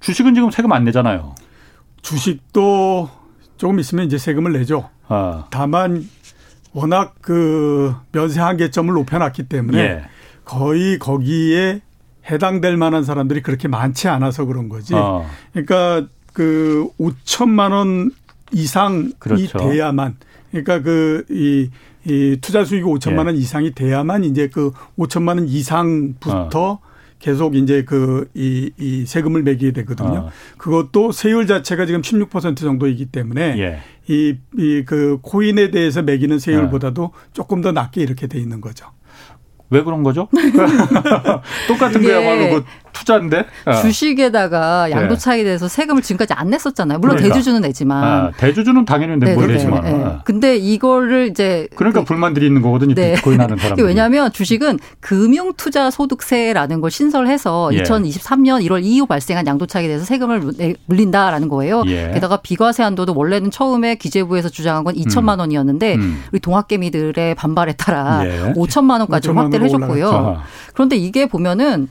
주식은 0.00 0.34
지금 0.34 0.50
세금 0.50 0.72
안 0.72 0.84
내잖아요. 0.84 1.34
주식도 2.02 3.10
조금 3.56 3.78
있으면 3.78 4.06
이제 4.06 4.16
세금을 4.18 4.52
내죠. 4.52 4.88
아. 5.08 5.46
다만 5.50 6.06
워낙 6.72 7.14
그 7.20 7.94
면세 8.12 8.40
한계점을 8.40 8.92
높여놨기 8.94 9.44
때문에 9.44 9.78
예. 9.78 10.02
거의 10.44 10.98
거기에 10.98 11.82
해당될 12.30 12.76
만한 12.76 13.04
사람들이 13.04 13.42
그렇게 13.42 13.68
많지 13.68 14.08
않아서 14.08 14.44
그런 14.44 14.68
거지. 14.68 14.94
어. 14.94 15.28
그러니까 15.52 16.06
그 16.32 16.88
5천만 16.98 17.72
원 17.72 18.10
이상이 18.52 19.12
그렇죠. 19.18 19.58
돼야만 19.58 20.16
그러니까 20.50 20.80
그 20.82 21.24
이 21.30 21.70
이 22.10 22.38
투자 22.40 22.64
수익이 22.64 22.84
5천만 22.84 23.26
원 23.26 23.36
예. 23.36 23.40
이상이 23.40 23.72
돼야만 23.72 24.24
이제 24.24 24.48
그 24.48 24.72
5천만 24.98 25.38
원 25.38 25.48
이상부터 25.48 26.70
어. 26.72 26.78
계속 27.20 27.54
이제 27.54 27.84
그이 27.84 28.70
이 28.78 29.04
세금을 29.06 29.42
매기게 29.42 29.72
되거든요. 29.72 30.18
어. 30.18 30.30
그것도 30.56 31.12
세율 31.12 31.46
자체가 31.46 31.86
지금 31.86 32.00
16% 32.00 32.56
정도이기 32.56 33.06
때문에 33.06 33.58
예. 33.58 33.80
이이 34.08 34.84
그 34.84 35.18
코인에 35.22 35.70
대해서 35.70 36.02
매기는 36.02 36.38
세율보다도 36.38 37.04
어. 37.04 37.12
조금 37.32 37.60
더 37.60 37.70
낮게 37.70 38.00
이렇게 38.00 38.26
돼 38.26 38.38
있는 38.38 38.60
거죠. 38.60 38.86
왜 39.70 39.84
그런 39.84 40.02
거죠? 40.02 40.28
똑같은 41.68 42.02
거야말로 42.02 42.56
그 42.56 42.64
투자인데 42.92 43.46
어. 43.66 43.74
주식에다가 43.82 44.86
네. 44.86 44.92
양도 44.92 45.16
차익에 45.16 45.44
대해서 45.44 45.68
세금을 45.68 46.02
지금까지 46.02 46.34
안 46.34 46.50
냈었잖아요. 46.50 46.98
물론 46.98 47.16
그러니까. 47.16 47.34
대주주는 47.34 47.60
내지만 47.60 48.04
아, 48.04 48.30
대주주는 48.36 48.84
당연히 48.84 49.18
네, 49.18 49.34
네, 49.34 49.46
내지만. 49.46 49.82
네. 49.82 50.04
아. 50.04 50.20
근데 50.24 50.56
이거를 50.56 51.28
이제 51.28 51.68
그러니까 51.76 52.00
그, 52.00 52.06
불만들이 52.06 52.46
있는 52.46 52.62
거거든요. 52.62 52.94
네. 52.94 53.14
비트코인 53.14 53.40
하는 53.40 53.56
사람들. 53.56 53.84
왜냐하면 53.84 54.32
주식은 54.32 54.78
금융 55.00 55.52
투자 55.54 55.90
소득세라는 55.90 56.80
걸 56.80 56.90
신설해서 56.90 57.70
예. 57.74 57.82
2023년 57.82 58.64
1월 58.66 58.82
이후 58.82 59.06
발생한 59.06 59.46
양도 59.46 59.66
차익에 59.66 59.88
대해서 59.88 60.04
세금을 60.04 60.52
물린다라는 60.86 61.48
거예요. 61.48 61.82
예. 61.86 62.10
게다가 62.14 62.38
비과세 62.38 62.82
한도도 62.82 63.14
원래는 63.14 63.50
처음에 63.50 63.96
기재부에서 63.96 64.48
주장한 64.48 64.84
건 64.84 64.94
2천만 64.94 65.34
음. 65.34 65.40
원이었는데 65.40 65.94
음. 65.96 66.22
우리 66.32 66.40
동학개미들의 66.40 67.34
반발에 67.34 67.74
따라 67.74 68.22
예. 68.24 68.52
5천만 68.54 69.00
원까지 69.00 69.30
확대를 69.30 69.66
해줬고요. 69.66 70.40
그런데 70.74 70.96
이게 70.96 71.26
보면은 71.26 71.88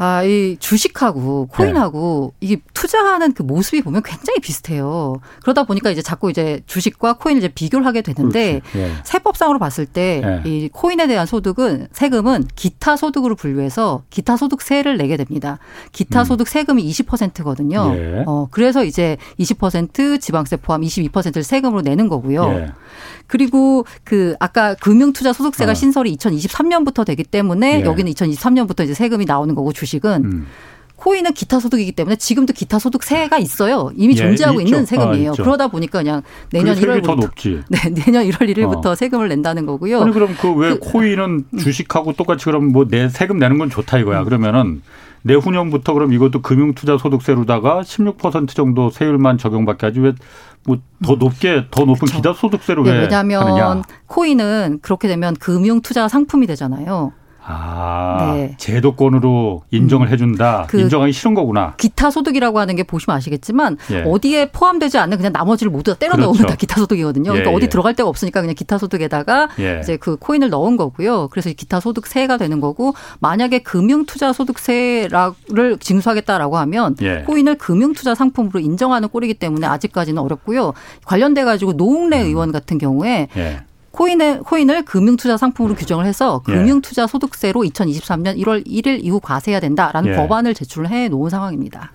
아, 0.00 0.22
이 0.22 0.56
주식하고 0.60 1.48
코인하고 1.48 2.32
네. 2.38 2.46
이게 2.46 2.62
투자하는 2.72 3.32
그 3.32 3.42
모습이 3.42 3.82
보면 3.82 4.02
굉장히 4.04 4.38
비슷해요. 4.38 5.16
그러다 5.42 5.64
보니까 5.64 5.90
이제 5.90 6.02
자꾸 6.02 6.30
이제 6.30 6.60
주식과 6.66 7.14
코인을 7.14 7.38
이제 7.42 7.48
비교를 7.48 7.84
하게 7.84 8.02
되는데 8.02 8.60
네. 8.72 8.92
세법상으로 9.02 9.58
봤을 9.58 9.86
때이 9.86 10.20
네. 10.20 10.68
코인에 10.72 11.08
대한 11.08 11.26
소득은 11.26 11.88
세금은 11.90 12.46
기타 12.54 12.96
소득으로 12.96 13.34
분류해서 13.34 14.04
기타 14.08 14.36
소득세를 14.36 14.98
내게 14.98 15.16
됩니다. 15.16 15.58
기타 15.90 16.20
음. 16.20 16.24
소득 16.24 16.46
세금이 16.46 16.88
20%거든요. 16.88 17.92
예. 17.96 18.22
어, 18.24 18.46
그래서 18.52 18.84
이제 18.84 19.16
20% 19.40 20.20
지방세 20.20 20.56
포함 20.56 20.82
22%를 20.82 21.42
세금으로 21.42 21.80
내는 21.82 22.08
거고요. 22.08 22.68
예. 23.28 23.38
그리고 23.38 23.84
그 24.04 24.34
아까 24.40 24.74
금융투자 24.74 25.32
소득세가 25.32 25.70
어. 25.70 25.74
신설이 25.74 26.16
2023년부터 26.16 27.04
되기 27.06 27.22
때문에 27.22 27.80
예. 27.80 27.84
여기는 27.84 28.10
2023년부터 28.12 28.84
이제 28.84 28.94
세금이 28.94 29.24
나오는 29.26 29.54
거고 29.54 29.72
주식은 29.72 30.24
음. 30.24 30.46
코인은 30.96 31.32
기타 31.32 31.60
소득이기 31.60 31.92
때문에 31.92 32.16
지금도 32.16 32.52
기타 32.52 32.80
소득세가 32.80 33.38
있어요. 33.38 33.90
이미 33.96 34.14
예, 34.14 34.16
존재하고 34.16 34.60
있죠. 34.62 34.68
있는 34.68 34.84
세금이에요. 34.84 35.30
아, 35.30 35.34
그러다 35.34 35.68
보니까 35.68 36.00
그냥 36.00 36.22
내년 36.50 36.74
1월부터 36.74 37.30
네, 37.70 37.78
내년 37.94 38.24
1월 38.28 38.52
1일부터 38.52 38.86
어. 38.86 38.94
세금을 38.96 39.28
낸다는 39.28 39.64
거고요. 39.64 40.02
아니 40.02 40.12
그럼 40.12 40.34
그왜 40.40 40.70
그, 40.70 40.78
코인은 40.80 41.44
음. 41.52 41.58
주식하고 41.58 42.14
똑같이 42.14 42.46
그럼 42.46 42.72
뭐 42.72 42.84
내 42.88 43.08
세금 43.08 43.38
내는 43.38 43.58
건 43.58 43.70
좋다 43.70 43.98
이거야. 43.98 44.20
음. 44.20 44.24
그러면은 44.24 44.82
내후년부터 45.28 45.92
그럼 45.94 46.12
이것도 46.12 46.42
금융투자소득세로다가 46.42 47.82
16% 47.82 48.48
정도 48.48 48.90
세율만 48.90 49.38
적용받게 49.38 49.86
하지 49.86 50.00
왜 50.00 50.12
뭐더 50.66 51.16
높게 51.18 51.66
더 51.70 51.82
높은 51.84 52.06
그렇죠. 52.06 52.16
기타 52.16 52.32
소득세로 52.32 52.82
네, 52.82 52.92
왜 52.92 52.98
왜냐하면 53.02 53.42
하느냐. 53.42 53.82
코인은 54.06 54.80
그렇게 54.82 55.06
되면 55.08 55.34
금융투자 55.36 56.08
상품이 56.08 56.46
되잖아요. 56.46 57.12
아, 57.50 58.34
네. 58.34 58.54
제도권으로 58.58 59.62
인정을 59.70 60.08
음. 60.08 60.12
해준다. 60.12 60.66
그 60.68 60.78
인정하기 60.78 61.12
싫은 61.12 61.32
거구나. 61.32 61.74
기타 61.78 62.10
소득이라고 62.10 62.58
하는 62.58 62.76
게 62.76 62.82
보시면 62.82 63.16
아시겠지만 63.16 63.78
예. 63.90 64.02
어디에 64.06 64.50
포함되지 64.50 64.98
않는 64.98 65.16
그냥 65.16 65.32
나머지를 65.32 65.72
모두 65.72 65.92
다 65.92 65.98
때려 65.98 66.12
그렇죠. 66.12 66.30
넣으면 66.30 66.46
다 66.46 66.56
기타 66.56 66.76
소득이거든요. 66.76 67.30
그러니까 67.30 67.50
예, 67.50 67.54
어디 67.54 67.64
예. 67.64 67.68
들어갈 67.70 67.94
데가 67.94 68.08
없으니까 68.08 68.42
그냥 68.42 68.54
기타 68.54 68.76
소득에다가 68.76 69.48
예. 69.60 69.80
이제 69.82 69.96
그 69.96 70.16
코인을 70.16 70.50
넣은 70.50 70.76
거고요. 70.76 71.28
그래서 71.28 71.50
기타 71.50 71.80
소득세가 71.80 72.36
되는 72.36 72.60
거고 72.60 72.94
만약에 73.20 73.60
금융투자 73.60 74.34
소득세를 74.34 75.78
징수하겠다라고 75.80 76.58
하면 76.58 76.96
예. 77.00 77.22
코인을 77.26 77.56
금융투자 77.56 78.14
상품으로 78.14 78.60
인정하는 78.60 79.08
꼴이기 79.08 79.34
때문에 79.34 79.66
아직까지는 79.66 80.20
어렵고요. 80.20 80.74
관련돼 81.06 81.44
가지고 81.44 81.72
노웅래 81.72 82.20
음. 82.20 82.26
의원 82.26 82.52
같은 82.52 82.76
경우에 82.76 83.28
예. 83.38 83.60
코인을, 83.92 84.42
코인을 84.42 84.84
금융투자 84.84 85.36
상품으로 85.36 85.74
규정을 85.74 86.04
해서 86.04 86.42
예. 86.48 86.52
금융투자 86.52 87.06
소득세로 87.06 87.62
2023년 87.62 88.36
1월 88.38 88.66
1일 88.66 89.00
이후 89.02 89.20
과세해야 89.20 89.60
된다라는 89.60 90.12
예. 90.12 90.16
법안을 90.16 90.54
제출을 90.54 90.90
해 90.90 91.08
놓은 91.08 91.30
상황입니다. 91.30 91.92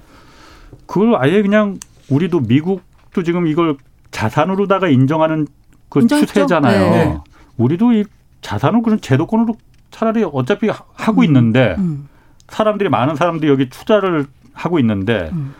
그걸 0.85 1.15
아예 1.15 1.41
그냥 1.41 1.79
우리도 2.09 2.41
미국도 2.41 3.23
지금 3.23 3.47
이걸 3.47 3.77
자산으로다가 4.11 4.89
인정하는 4.89 5.47
그 5.89 6.01
인정했죠? 6.01 6.27
추세잖아요. 6.27 6.91
네. 6.91 7.17
우리도 7.57 7.93
이 7.93 8.05
자산을 8.41 8.81
그런 8.81 8.99
제도권으로 8.99 9.55
차라리 9.91 10.23
어차피 10.23 10.69
하고 10.69 11.21
음. 11.21 11.25
있는데 11.25 11.75
음. 11.77 12.09
사람들이 12.49 12.89
많은 12.89 13.15
사람들이 13.15 13.49
여기 13.49 13.69
투자를 13.69 14.25
하고 14.53 14.79
있는데 14.79 15.29
음. 15.33 15.53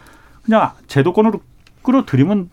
그냥 0.44 0.72
제도권으로 0.88 1.42
끌어들이면 1.84 2.50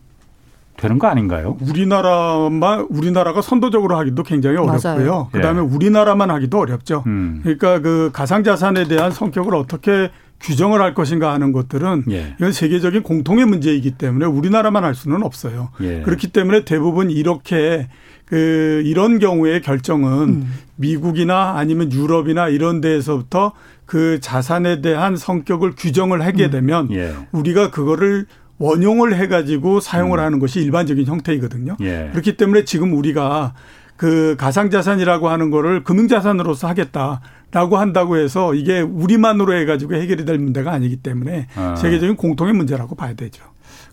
되는 0.80 0.98
거 0.98 1.06
아닌가요? 1.06 1.56
우리나라만 1.60 2.86
우리나라가 2.88 3.42
선도적으로 3.42 3.96
하기도 3.98 4.22
굉장히 4.22 4.56
어렵고요. 4.56 5.28
예. 5.34 5.36
그다음에 5.36 5.60
예. 5.60 5.62
우리나라만 5.62 6.30
하기도 6.30 6.58
어렵죠. 6.58 7.04
음. 7.06 7.40
그러니까 7.42 7.80
그 7.80 8.10
가상 8.12 8.42
자산에 8.42 8.88
대한 8.88 9.10
성격을 9.10 9.54
어떻게 9.54 10.10
규정을 10.40 10.80
할 10.80 10.94
것인가 10.94 11.34
하는 11.34 11.52
것들은 11.52 12.04
예. 12.10 12.34
이건 12.38 12.52
세계적인 12.52 13.02
공통의 13.02 13.44
문제이기 13.44 13.92
때문에 13.92 14.24
우리나라만 14.24 14.84
할 14.84 14.94
수는 14.94 15.22
없어요. 15.22 15.68
예. 15.82 16.00
그렇기 16.00 16.28
때문에 16.28 16.64
대부분 16.64 17.10
이렇게 17.10 17.88
그 18.24 18.82
이런 18.86 19.18
경우의 19.18 19.60
결정은 19.60 20.28
음. 20.28 20.54
미국이나 20.76 21.56
아니면 21.56 21.92
유럽이나 21.92 22.48
이런 22.48 22.80
데에서부터 22.80 23.52
그 23.84 24.20
자산에 24.20 24.80
대한 24.80 25.16
성격을 25.16 25.72
규정을 25.76 26.24
하게 26.24 26.46
음. 26.46 26.50
되면 26.50 26.88
음. 26.90 27.26
우리가 27.32 27.70
그거를 27.70 28.26
원용을 28.60 29.16
해가지고 29.16 29.80
사용을 29.80 30.18
음. 30.18 30.24
하는 30.24 30.38
것이 30.38 30.60
일반적인 30.60 31.06
형태이거든요. 31.06 31.76
예. 31.80 32.10
그렇기 32.12 32.36
때문에 32.36 32.64
지금 32.64 32.92
우리가 32.92 33.54
그 33.96 34.36
가상자산이라고 34.38 35.28
하는 35.28 35.50
거를 35.50 35.82
금융자산으로서 35.82 36.68
하겠다라고 36.68 37.78
한다고 37.78 38.16
해서 38.18 38.54
이게 38.54 38.80
우리만으로 38.80 39.54
해가지고 39.54 39.94
해결이 39.94 40.24
될 40.24 40.38
문제가 40.38 40.72
아니기 40.72 40.96
때문에 40.96 41.48
아. 41.56 41.74
세계적인 41.74 42.16
공통의 42.16 42.54
문제라고 42.54 42.94
봐야 42.94 43.14
되죠. 43.14 43.42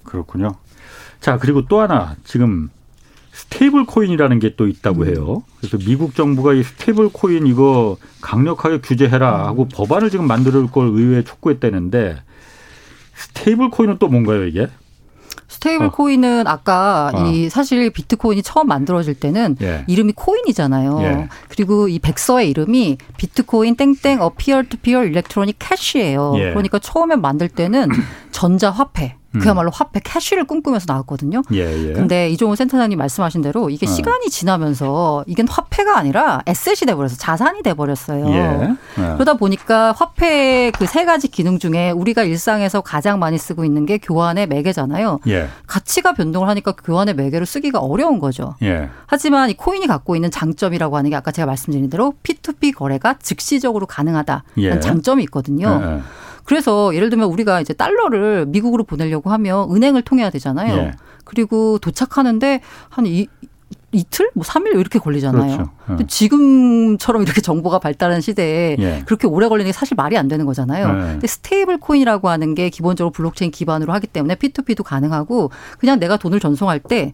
그렇군요. 0.03 0.55
자, 1.21 1.37
그리고 1.37 1.65
또 1.65 1.79
하나 1.79 2.15
지금 2.23 2.69
스테이블 3.31 3.85
코인이라는 3.85 4.39
게 4.39 4.55
또 4.57 4.67
있다고 4.67 5.03
음. 5.03 5.07
해요. 5.07 5.43
그래서 5.59 5.77
미국 5.77 6.15
정부가 6.15 6.53
이 6.53 6.63
스테이블 6.63 7.09
코인 7.09 7.47
이거 7.47 7.97
강력하게 8.21 8.79
규제해라 8.81 9.45
하고 9.47 9.63
음. 9.63 9.69
법안을 9.71 10.09
지금 10.09 10.27
만들 10.27 10.67
걸 10.67 10.87
의회에 10.87 11.23
촉구했다는데 11.23 12.17
스테이블 13.17 13.69
코인은 13.69 13.97
또 13.99 14.07
뭔가요, 14.07 14.45
이게? 14.45 14.67
스테이블 15.47 15.87
어. 15.87 15.91
코인은 15.91 16.45
아까 16.47 17.11
어. 17.13 17.25
이 17.25 17.49
사실 17.49 17.89
비트코인이 17.89 18.43
처음 18.43 18.67
만들어질 18.67 19.15
때는 19.15 19.55
예. 19.61 19.85
이름이 19.87 20.13
코인이잖아요. 20.13 21.01
예. 21.01 21.29
그리고 21.47 21.87
이 21.87 21.99
백서의 21.99 22.49
이름이 22.49 22.97
비트코인 23.17 23.75
땡땡 23.75 24.21
A 24.21 24.31
Peer 24.35 24.63
to 24.63 24.77
Peer 24.77 25.03
Electronic 25.03 25.55
Cash예요. 25.57 26.33
예. 26.37 26.49
그러니까 26.49 26.79
처음에 26.79 27.15
만들 27.15 27.47
때는 27.47 27.89
전자화폐 28.31 29.15
음. 29.15 29.26
그야말로 29.39 29.69
화폐 29.71 29.99
캐시를 30.03 30.45
꿈꾸면서 30.45 30.85
나왔거든요. 30.87 31.41
예, 31.53 31.89
예. 31.89 31.93
근데 31.93 32.29
이종호 32.29 32.55
센터장님 32.55 32.97
말씀하신 32.97 33.41
대로 33.41 33.69
이게 33.69 33.85
어. 33.85 33.89
시간이 33.89 34.29
지나면서 34.29 35.23
이게 35.27 35.43
화폐가 35.47 35.97
아니라 35.97 36.41
에셋이 36.47 36.87
돼버려서 36.87 37.17
자산이 37.17 37.61
돼버렸어요. 37.63 38.27
예. 38.29 38.69
예. 38.97 39.13
그러다 39.13 39.35
보니까 39.35 39.91
화폐의 39.93 40.71
그 40.71 40.87
세 40.87 41.03
가지 41.05 41.27
기능 41.27 41.59
중에 41.59 41.91
우리가 41.91 42.23
일상에서 42.23 42.81
가장 42.81 43.19
많이 43.19 43.37
쓰고 43.37 43.65
있는 43.65 43.85
게 43.85 43.97
교환의 43.97 44.47
매개잖아요. 44.47 45.19
예. 45.27 45.49
가치가 45.67 46.13
변동을 46.13 46.47
하니까 46.49 46.71
교환의 46.71 47.13
매개로 47.15 47.45
쓰기가 47.45 47.79
어려운 47.79 48.19
거죠. 48.19 48.55
예. 48.63 48.89
하지만 49.05 49.49
이 49.49 49.53
코인이 49.55 49.85
갖고 49.85 50.15
있는 50.15 50.31
장점이라고 50.31 50.97
하는 50.97 51.09
게 51.09 51.15
아까 51.15 51.31
제가 51.31 51.45
말씀드린 51.45 51.89
대로 51.89 52.13
P2P 52.23 52.73
거래가 52.73 53.15
즉시적으로 53.21 53.85
가능하다는 53.85 54.41
예. 54.59 54.79
장점이 54.79 55.23
있거든요. 55.23 56.01
그래서 56.47 56.95
예를 56.95 57.09
들면 57.09 57.29
우리가 57.29 57.59
이제 57.59 57.73
달러를 57.73 58.45
미국으로 58.45 58.85
보내려고 58.85 59.29
하면 59.31 59.69
은행을 59.69 60.01
통해야 60.01 60.29
되잖아요. 60.29 60.77
예. 60.77 60.91
그리고 61.25 61.77
도착하는데 61.77 62.61
한 62.87 63.05
이, 63.05 63.27
이틀, 63.91 64.29
뭐 64.33 64.45
3일 64.45 64.79
이렇게 64.79 64.97
걸리잖아요. 64.97 65.57
그렇죠. 65.57 65.71
근데 65.85 66.05
지금처럼 66.07 67.23
이렇게 67.23 67.41
정보가 67.41 67.79
발달한 67.79 68.21
시대에 68.21 68.77
예. 68.79 69.03
그렇게 69.05 69.27
오래 69.27 69.49
걸리는 69.49 69.67
게 69.67 69.73
사실 69.73 69.95
말이 69.95 70.17
안 70.17 70.29
되는 70.29 70.45
거잖아요. 70.45 70.87
예. 70.87 71.11
근데 71.11 71.27
스테이블 71.27 71.79
코인이라고 71.79 72.29
하는 72.29 72.55
게 72.55 72.69
기본적으로 72.69 73.11
블록체인 73.11 73.51
기반으로 73.51 73.91
하기 73.91 74.07
때문에 74.07 74.35
P2P도 74.35 74.83
가능하고 74.83 75.51
그냥 75.79 75.99
내가 75.99 76.15
돈을 76.15 76.39
전송할 76.39 76.79
때 76.79 77.13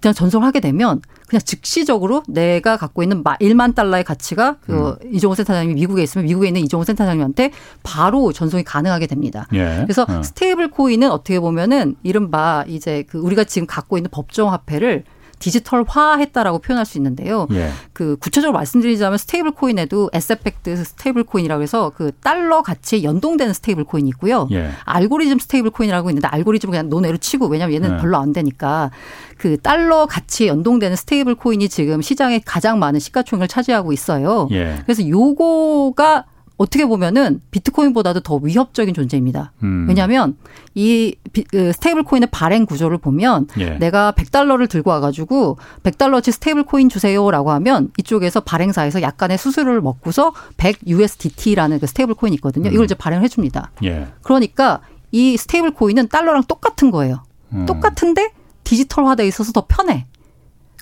그냥 0.00 0.14
전송을 0.14 0.46
하게 0.46 0.60
되면 0.60 1.00
그냥 1.28 1.40
즉시적으로 1.44 2.22
내가 2.28 2.76
갖고 2.76 3.02
있는 3.02 3.24
1만 3.24 3.74
달러의 3.74 4.04
가치가 4.04 4.56
그 4.60 4.96
음. 5.02 5.14
이종호 5.14 5.34
센터장님이 5.34 5.74
미국에 5.74 6.02
있으면 6.02 6.26
미국에 6.26 6.48
있는 6.48 6.60
이종호 6.62 6.84
센터장님한테 6.84 7.50
바로 7.82 8.32
전송이 8.32 8.62
가능하게 8.62 9.06
됩니다. 9.06 9.48
예. 9.54 9.80
그래서 9.82 10.06
어. 10.08 10.22
스테이블 10.22 10.70
코인은 10.70 11.10
어떻게 11.10 11.40
보면은 11.40 11.96
이른바 12.02 12.64
이제 12.68 13.04
그 13.08 13.18
우리가 13.18 13.44
지금 13.44 13.66
갖고 13.66 13.98
있는 13.98 14.10
법정 14.10 14.52
화폐를 14.52 15.04
디지털화했다라고 15.38 16.58
표현할 16.60 16.86
수 16.86 16.98
있는데요. 16.98 17.46
예. 17.52 17.70
그 17.92 18.16
구체적으로 18.16 18.52
말씀드리자면 18.56 19.18
스테이블 19.18 19.52
코인에도 19.52 20.10
asset-backed 20.12 20.76
스테이블 20.84 21.24
코인이라고 21.24 21.62
해서 21.62 21.92
그 21.94 22.12
달러 22.22 22.62
가치에 22.62 23.02
연동되는 23.02 23.52
스테이블 23.52 23.84
코인이 23.84 24.08
있고요. 24.10 24.48
예. 24.52 24.70
알고리즘 24.84 25.38
스테이블 25.38 25.70
코인이라고 25.70 26.10
있는데 26.10 26.28
알고리즘은 26.28 26.70
그냥 26.70 26.88
논외로 26.88 27.16
치고 27.16 27.46
왜냐하면 27.46 27.74
얘는 27.74 27.96
예. 27.96 28.00
별로 28.00 28.16
안 28.18 28.32
되니까 28.32 28.90
그 29.38 29.58
달러 29.58 30.06
가치에 30.06 30.48
연동되는 30.48 30.96
스테이블 30.96 31.34
코인이 31.34 31.68
지금 31.68 32.02
시장에 32.02 32.40
가장 32.44 32.78
많은 32.78 33.00
시가총액을 33.00 33.48
차지하고 33.48 33.92
있어요. 33.92 34.48
예. 34.52 34.78
그래서 34.84 35.06
요거가 35.06 36.24
어떻게 36.56 36.86
보면은 36.86 37.40
비트코인보다도 37.50 38.20
더 38.20 38.36
위협적인 38.36 38.94
존재입니다. 38.94 39.52
음. 39.62 39.86
왜냐하면 39.88 40.36
이 40.74 40.98
그 40.98 41.72
스테이블 41.72 42.02
코인의 42.02 42.28
발행 42.30 42.64
구조를 42.64 42.98
보면 42.98 43.48
예. 43.58 43.76
내가 43.78 44.12
100달러를 44.12 44.68
들고 44.68 44.90
와가지고 44.90 45.58
100달러치 45.82 46.32
스테이블 46.32 46.64
코인 46.64 46.88
주세요라고 46.88 47.50
하면 47.52 47.90
이쪽에서 47.98 48.40
발행사에서 48.40 49.02
약간의 49.02 49.36
수수료를 49.36 49.82
먹고서 49.82 50.32
100 50.56 50.78
USDT라는 50.86 51.78
그 51.78 51.86
스테이블 51.86 52.14
코인이 52.14 52.34
있거든요. 52.36 52.70
이걸 52.70 52.80
음. 52.80 52.84
이제 52.84 52.94
발행을 52.94 53.22
해줍니다. 53.24 53.72
예. 53.84 54.08
그러니까 54.22 54.80
이 55.12 55.36
스테이블 55.36 55.72
코인은 55.72 56.08
달러랑 56.08 56.44
똑같은 56.44 56.90
거예요. 56.90 57.22
음. 57.52 57.66
똑같은데 57.66 58.32
디지털화돼 58.64 59.26
있어서 59.26 59.52
더 59.52 59.66
편해. 59.68 60.06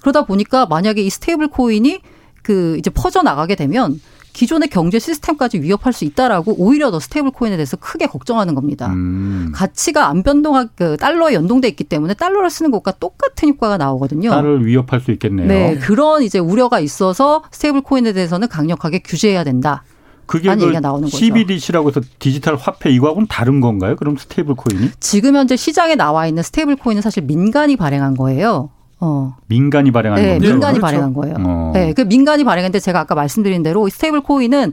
그러다 0.01 0.25
보니까 0.25 0.66
만약에 0.66 1.03
이 1.03 1.11
스테이블 1.11 1.49
코인이 1.49 2.01
그 2.43 2.77
이제 2.79 2.91
퍼져 2.91 3.22
나가게 3.22 3.57
되면 3.57 4.01
기존의 4.35 4.68
경제 4.68 4.99
시스템까지 4.99 5.61
위협할 5.61 5.93
수 5.93 6.05
있다라고 6.05 6.57
오히려 6.59 6.91
더 6.91 7.01
스테이블 7.01 7.30
코인에 7.30 7.57
대해서 7.57 7.76
크게 7.76 8.07
걱정하는 8.07 8.55
겁니다. 8.55 8.89
음. 8.89 9.53
가치가 9.55 10.09
안 10.09 10.22
변동하 10.22 10.66
그 10.74 10.97
달러에 10.99 11.35
연동돼 11.35 11.68
있기 11.68 11.85
때문에 11.85 12.14
달러를 12.14 12.51
쓰는 12.51 12.70
것과 12.72 12.93
똑같은 12.99 13.49
효과가 13.49 13.78
나오거든요. 13.78 14.30
달러를 14.30 14.66
위협할 14.66 15.01
수 15.01 15.12
있겠네요. 15.12 15.47
네, 15.47 15.78
그런 15.78 16.22
이제 16.22 16.39
우려가 16.41 16.80
있어서 16.80 17.45
스테이블 17.53 17.80
코인에 17.82 18.12
대해서는 18.12 18.49
강력하게 18.49 18.99
규제해야 18.99 19.45
된다. 19.45 19.85
그게 20.26 20.53
그 20.55 20.62
얘기가 20.62 20.80
나오는 20.80 21.05
거죠. 21.05 21.16
CBDC라고 21.16 21.91
해서 21.91 22.01
디지털 22.18 22.57
화폐 22.57 22.91
이거하고는 22.91 23.28
다른 23.28 23.61
건가요? 23.61 23.95
그럼 23.95 24.16
스테이블 24.16 24.57
코인이? 24.57 24.91
지금 24.99 25.37
현재 25.37 25.55
시장에 25.55 25.95
나와 25.95 26.26
있는 26.26 26.43
스테이블 26.43 26.76
코인은 26.76 27.03
사실 27.03 27.22
민간이 27.22 27.76
발행한 27.76 28.16
거예요. 28.16 28.70
어. 29.01 29.36
민간이 29.47 29.90
발행한 29.90 30.20
네, 30.20 30.28
겁니다. 30.28 30.53
민간이 30.53 30.78
그렇죠. 30.78 30.80
발행한 30.80 31.14
거예요. 31.14 31.34
어. 31.38 31.70
네, 31.74 31.92
그 31.92 32.03
민간이 32.03 32.45
발행했는데 32.45 32.80
제가 32.80 33.01
아까 33.01 33.14
말씀드린 33.14 33.62
대로 33.62 33.88
스테이블 33.88 34.22
코인은 34.22 34.72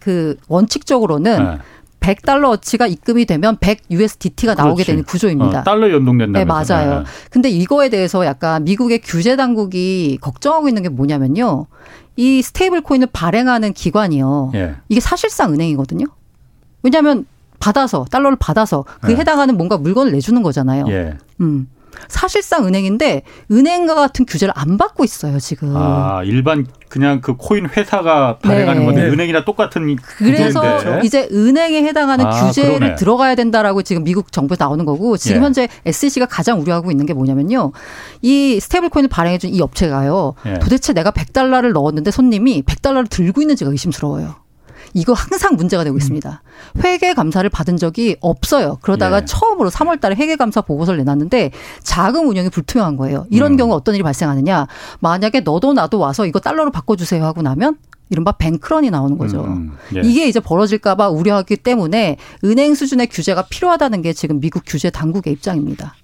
그 0.00 0.36
원칙적으로는 0.48 1.44
네. 1.44 1.58
100달러어치가 2.00 2.90
입금이 2.90 3.24
되면 3.26 3.56
100 3.58 3.84
USDT가 3.90 4.54
나오게 4.54 4.84
그렇지. 4.84 4.86
되는 4.86 5.04
구조입니다. 5.04 5.60
어, 5.60 5.64
달러 5.64 5.90
연동된다. 5.90 6.38
네, 6.38 6.44
맞아요. 6.44 7.00
네. 7.00 7.04
근데 7.30 7.48
이거에 7.48 7.88
대해서 7.88 8.24
약간 8.24 8.64
미국의 8.64 9.00
규제 9.00 9.34
당국이 9.34 10.18
걱정하고 10.20 10.68
있는 10.68 10.82
게 10.82 10.88
뭐냐면요. 10.88 11.66
이 12.16 12.42
스테이블 12.42 12.82
코인을 12.82 13.08
발행하는 13.12 13.72
기관이요. 13.72 14.52
예. 14.54 14.76
이게 14.88 15.00
사실상 15.00 15.52
은행이거든요. 15.52 16.06
왜냐하면 16.82 17.26
받아서 17.58 18.04
달러를 18.10 18.36
받아서 18.38 18.84
그 19.00 19.12
예. 19.12 19.16
해당하는 19.16 19.56
뭔가 19.56 19.76
물건을 19.76 20.12
내주는 20.12 20.40
거잖아요. 20.42 20.84
예. 20.88 21.14
음. 21.40 21.68
사실상 22.08 22.66
은행인데 22.66 23.22
은행과 23.50 23.94
같은 23.94 24.26
규제를 24.26 24.52
안 24.56 24.76
받고 24.78 25.04
있어요 25.04 25.38
지금. 25.38 25.76
아 25.76 26.22
일반 26.24 26.66
그냥 26.88 27.20
그 27.20 27.36
코인 27.36 27.66
회사가 27.76 28.38
발행하는 28.38 28.80
네. 28.82 28.86
건데 28.86 29.02
은행이랑 29.08 29.44
똑같은 29.44 29.96
그래서 30.18 30.60
구조인데. 30.78 31.06
이제 31.06 31.28
은행에 31.32 31.82
해당하는 31.82 32.26
아, 32.26 32.30
규제를 32.30 32.74
그러네. 32.78 32.94
들어가야 32.94 33.34
된다라고 33.34 33.82
지금 33.82 34.04
미국 34.04 34.30
정부에서 34.32 34.64
나오는 34.64 34.84
거고 34.84 35.16
지금 35.16 35.40
예. 35.40 35.44
현재 35.44 35.68
SEC가 35.84 36.26
가장 36.26 36.60
우려하고 36.60 36.90
있는 36.90 37.06
게 37.06 37.12
뭐냐면요 37.14 37.72
이 38.22 38.60
스테이블 38.60 38.88
코인을 38.90 39.08
발행해 39.08 39.38
준 39.38 39.46
이 39.52 39.60
업체가요 39.62 40.34
예. 40.46 40.58
도대체 40.58 40.92
내가 40.92 41.10
100달러를 41.12 41.72
넣었는데 41.72 42.10
손님이 42.10 42.62
100달러를 42.62 43.08
들고 43.08 43.40
있는지가 43.42 43.70
의심스러워요. 43.70 44.34
이거 44.96 45.12
항상 45.12 45.56
문제가 45.56 45.84
되고 45.84 45.94
있습니다. 45.98 46.42
회계 46.82 47.12
감사를 47.12 47.48
받은 47.50 47.76
적이 47.76 48.16
없어요. 48.22 48.78
그러다가 48.80 49.20
예. 49.20 49.24
처음으로 49.26 49.68
3월 49.68 50.00
달에 50.00 50.16
회계 50.16 50.36
감사 50.36 50.62
보고서를 50.62 50.98
내놨는데 51.00 51.50
자금 51.82 52.26
운영이 52.28 52.48
불투명한 52.48 52.96
거예요. 52.96 53.26
이런 53.30 53.52
음. 53.52 53.56
경우 53.58 53.74
어떤 53.74 53.94
일이 53.94 54.02
발생하느냐? 54.02 54.66
만약에 55.00 55.40
너도 55.40 55.74
나도 55.74 55.98
와서 55.98 56.24
이거 56.24 56.40
달러로 56.40 56.70
바꿔 56.70 56.96
주세요 56.96 57.26
하고 57.26 57.42
나면 57.42 57.76
이른바 58.08 58.32
뱅크런이 58.32 58.88
나오는 58.88 59.18
거죠. 59.18 59.44
음, 59.44 59.72
예. 59.94 60.00
이게 60.02 60.28
이제 60.28 60.40
벌어질까봐 60.40 61.10
우려하기 61.10 61.58
때문에 61.58 62.16
은행 62.44 62.74
수준의 62.74 63.08
규제가 63.08 63.48
필요하다는 63.50 64.00
게 64.00 64.14
지금 64.14 64.40
미국 64.40 64.62
규제 64.64 64.88
당국의 64.88 65.34
입장입니다. 65.34 65.94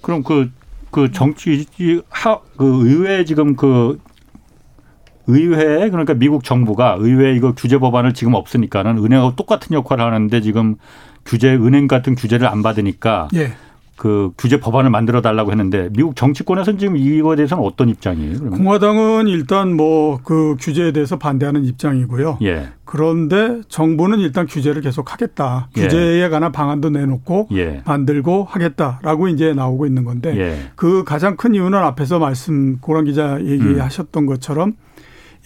그럼 0.00 0.22
그, 0.22 0.50
그 0.90 1.12
정치, 1.12 1.66
하, 2.08 2.38
그 2.56 2.88
의회 2.88 3.26
지금 3.26 3.56
그 3.56 3.98
의회 5.28 5.90
그러니까 5.90 6.14
미국 6.14 6.42
정부가 6.42 6.96
의회 6.98 7.34
이거 7.34 7.52
규제 7.54 7.78
법안을 7.78 8.14
지금 8.14 8.34
없으니까는 8.34 8.98
은행하고 8.98 9.36
똑같은 9.36 9.74
역할을 9.74 10.04
하는데 10.04 10.40
지금 10.40 10.76
규제 11.24 11.54
은행 11.54 11.86
같은 11.86 12.14
규제를 12.14 12.48
안 12.48 12.62
받으니까 12.62 13.28
예. 13.34 13.52
그 13.96 14.30
규제 14.38 14.60
법안을 14.60 14.90
만들어 14.90 15.20
달라고 15.20 15.50
했는데 15.50 15.88
미국 15.92 16.14
정치권에서는 16.14 16.78
지금 16.78 16.96
이거에 16.96 17.34
대해서는 17.36 17.64
어떤 17.64 17.88
입장이에요? 17.88 18.38
그러면? 18.38 18.58
공화당은 18.58 19.26
일단 19.26 19.76
뭐 19.76 20.20
그 20.24 20.56
규제에 20.60 20.92
대해서 20.92 21.18
반대하는 21.18 21.64
입장이고요. 21.64 22.38
예. 22.42 22.68
그런데 22.84 23.60
정부는 23.68 24.20
일단 24.20 24.46
규제를 24.46 24.82
계속 24.82 25.12
하겠다. 25.12 25.68
예. 25.76 25.82
규제에 25.82 26.28
관한 26.28 26.52
방안도 26.52 26.90
내놓고 26.90 27.48
예. 27.52 27.82
만들고 27.84 28.44
하겠다라고 28.48 29.28
이제 29.28 29.52
나오고 29.52 29.86
있는 29.86 30.04
건데 30.04 30.36
예. 30.38 30.58
그 30.76 31.04
가장 31.04 31.36
큰 31.36 31.54
이유는 31.54 31.78
앞에서 31.78 32.18
말씀 32.18 32.78
고란 32.80 33.04
기자 33.04 33.38
얘기하셨던 33.42 34.22
음. 34.22 34.26
것처럼 34.26 34.74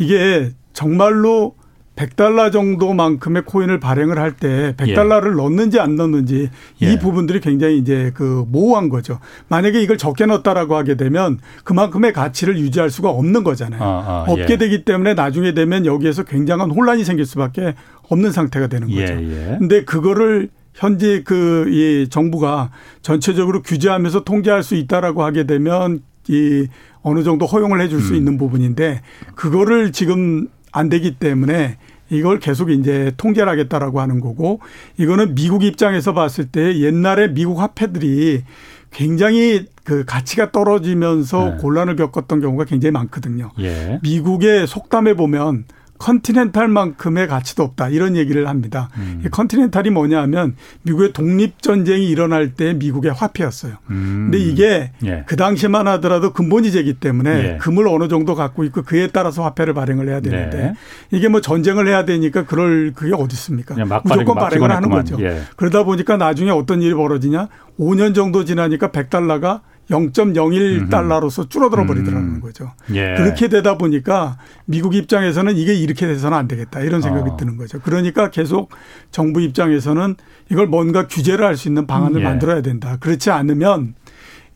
이게 0.03 0.51
정말로 0.73 1.55
100달러 1.95 2.51
정도만큼의 2.51 3.45
코인을 3.45 3.79
발행을 3.79 4.19
할 4.19 4.33
때 4.33 4.75
100달러를 4.79 5.33
예. 5.33 5.37
넣는지 5.43 5.79
안 5.79 5.95
넣는지 5.97 6.49
예. 6.83 6.93
이 6.93 6.99
부분들이 6.99 7.41
굉장히 7.41 7.77
이제 7.79 8.11
그 8.15 8.45
모호한 8.49 8.89
거죠. 8.89 9.19
만약에 9.49 9.81
이걸 9.83 9.99
적게 9.99 10.25
넣었다라고 10.27 10.75
하게 10.75 10.97
되면 10.97 11.39
그만큼의 11.65 12.15
가치를 12.15 12.59
유지할 12.59 12.89
수가 12.89 13.11
없는 13.11 13.45
거잖아요. 13.45 13.83
아, 13.83 13.87
아, 13.87 14.25
없게 14.27 14.55
예. 14.55 14.57
되기 14.57 14.85
때문에 14.85 15.13
나중에 15.15 15.53
되면 15.53 15.85
여기에서 15.85 16.25
굉장한 16.25 16.71
혼란이 16.71 17.05
생길 17.05 17.27
수밖에 17.27 17.75
없는 18.09 18.33
상태가 18.33 18.69
되는 18.69 18.89
예, 18.91 19.01
거죠. 19.03 19.13
예, 19.13 19.57
근데 19.59 19.85
그거를 19.85 20.49
현재 20.75 21.23
그 21.23 21.67
이 21.71 22.09
정부가 22.09 22.71
전체적으로 23.03 23.61
규제하면서 23.63 24.25
통제할 24.25 24.63
수 24.63 24.75
있다라고 24.75 25.23
하게 25.23 25.45
되면 25.45 26.01
이 26.29 26.69
어느 27.03 27.23
정도 27.23 27.47
허용을 27.47 27.81
해줄 27.81 28.01
수 28.01 28.13
음. 28.13 28.17
있는 28.17 28.39
부분인데 28.39 29.03
그거를 29.35 29.93
지금 29.93 30.49
안 30.71 30.89
되기 30.89 31.17
때문에 31.17 31.79
이걸 32.11 32.39
계속 32.39 32.71
이제 32.71 33.13
통제를 33.17 33.51
하겠다라고 33.51 34.01
하는 34.01 34.21
거고 34.21 34.61
이거는 34.99 35.35
미국 35.35 35.65
입장에서 35.65 36.13
봤을 36.13 36.47
때 36.47 36.79
옛날에 36.79 37.33
미국 37.33 37.59
화폐들이 37.61 38.45
굉장히 38.91 39.67
그 39.85 40.05
가치가 40.05 40.53
떨어지면서 40.53 41.51
네. 41.51 41.57
곤란을 41.57 41.97
겪었던 41.97 42.41
경우가 42.41 42.65
굉장히 42.67 42.93
많거든요. 42.93 43.51
예. 43.59 43.99
미국의 44.03 44.67
속담에 44.67 45.15
보면 45.15 45.65
Continental만큼의 46.03 47.29
가치도 47.29 47.63
없다 47.63 47.89
이런 47.89 48.17
얘기를 48.17 48.49
합니다. 48.49 48.91
음. 48.97 49.25
Continental이 49.31 49.91
뭐냐하면 49.91 50.57
미국의 50.83 51.13
독립 51.13 51.63
전쟁이 51.63 52.09
일어날 52.09 52.55
때 52.55 52.73
미국의 52.75 53.13
화폐였어요. 53.13 53.75
음. 53.91 54.31
근데 54.31 54.39
이게 54.39 54.91
예. 55.05 55.23
그 55.27 55.37
당시만 55.37 55.87
하더라도 55.87 56.33
금본위제기 56.33 56.95
때문에 56.95 57.31
예. 57.31 57.57
금을 57.59 57.87
어느 57.87 58.09
정도 58.09 58.35
갖고 58.35 58.65
있고 58.65 58.83
그에 58.83 59.07
따라서 59.07 59.45
화폐를 59.45 59.75
발행을 59.75 60.09
해야 60.09 60.21
되는데 60.21 60.57
네. 60.57 60.75
이게 61.13 61.29
뭐 61.29 61.41
전쟁을 61.41 61.87
해야 61.87 62.05
되니까 62.05 62.45
그럴 62.45 62.93
그게 62.95 63.15
어디 63.15 63.35
있습니까? 63.35 63.77
무조건 64.05 64.35
발행을 64.35 64.73
하는 64.73 64.91
거죠. 64.91 65.17
예. 65.21 65.43
그러다 65.57 65.85
보니까 65.85 66.17
나중에 66.17 66.51
어떤 66.51 66.83
일이 66.83 66.95
벌어지냐? 66.95 67.49
5년 67.79 68.15
정도 68.15 68.45
지나니까 68.45 68.89
100달러가 68.89 69.61
0.01달러로서 69.91 71.51
줄어들어 71.51 71.87
버리더라는 71.87 72.37
음. 72.37 72.41
거죠. 72.41 72.73
예. 72.95 73.15
그렇게 73.17 73.49
되다 73.49 73.77
보니까 73.79 74.39
미국 74.65 74.95
입장에서는 74.95 75.57
이게 75.57 75.75
이렇게 75.75 76.07
돼서는 76.07 76.37
안 76.37 76.49
되겠다 76.49 76.81
이런 76.81 77.03
생각이 77.03 77.31
어. 77.31 77.37
드는 77.37 77.57
거죠. 77.57 77.81
그러니까 77.81 78.31
계속 78.31 78.71
정부 79.11 79.41
입장에서는 79.41 80.17
이걸 80.51 80.67
뭔가 80.67 81.07
규제를 81.07 81.45
할 81.45 81.57
수 81.57 81.69
있는 81.69 81.87
방안을 81.87 82.21
예. 82.21 82.25
만들어야 82.25 82.63
된다. 82.63 82.97
그렇지 82.99 83.31
않으면 83.31 83.95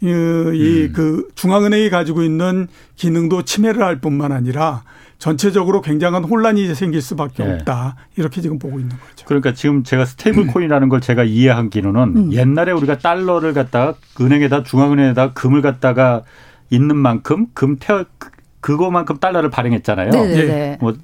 이그 0.00 0.52
이 0.54 0.90
음. 0.98 1.24
중앙은행이 1.34 1.90
가지고 1.90 2.22
있는 2.22 2.68
기능도 2.96 3.42
침해를 3.42 3.82
할 3.82 4.00
뿐만 4.00 4.32
아니라 4.32 4.82
전체적으로 5.18 5.80
굉장한 5.80 6.24
혼란이 6.24 6.74
생길 6.74 7.00
수밖에 7.00 7.44
네. 7.44 7.54
없다. 7.54 7.96
이렇게 8.16 8.40
지금 8.40 8.58
보고 8.58 8.78
있는 8.78 8.96
거죠. 8.96 9.24
그러니까 9.26 9.54
지금 9.54 9.82
제가 9.82 10.04
스테이블 10.04 10.46
코인이라는 10.48 10.88
걸 10.88 11.00
제가 11.00 11.24
이해한 11.24 11.70
기는 11.70 11.96
음. 11.96 12.32
옛날에 12.32 12.72
우리가 12.72 12.98
달러를 12.98 13.54
갖다가 13.54 13.94
은행에다 14.20 14.62
중앙은행에다 14.64 15.32
금을 15.32 15.62
갖다가 15.62 16.22
있는 16.70 16.96
만큼 16.96 17.46
금 17.54 17.76
태어 17.78 18.04
그거만큼 18.60 19.18
달러를 19.18 19.50
발행했잖아요. 19.50 20.10
네네네. 20.10 20.34
네, 20.34 20.46
네. 20.46 20.78
뭐 20.80 20.94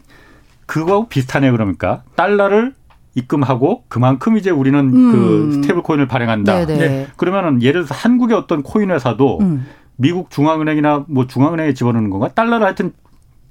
그거하고 0.66 1.08
비슷하네요. 1.08 1.52
그러니까 1.52 2.02
달러를 2.16 2.74
입금하고 3.14 3.84
그만큼 3.88 4.36
이제 4.36 4.50
우리는 4.50 4.78
음. 4.78 5.12
그 5.12 5.52
스테이블 5.54 5.82
코인을 5.82 6.06
발행한다. 6.06 6.66
네네. 6.66 6.88
네. 6.88 7.06
그러면은 7.16 7.62
예를 7.62 7.84
들어서 7.84 7.94
한국의 7.94 8.36
어떤 8.36 8.62
코인 8.62 8.90
회사도 8.90 9.38
음. 9.40 9.66
미국 9.96 10.30
중앙은행이나 10.30 11.04
뭐 11.08 11.26
중앙은행에 11.26 11.74
집어넣는 11.74 12.10
건가? 12.10 12.28
달러를 12.34 12.66
하여튼 12.66 12.92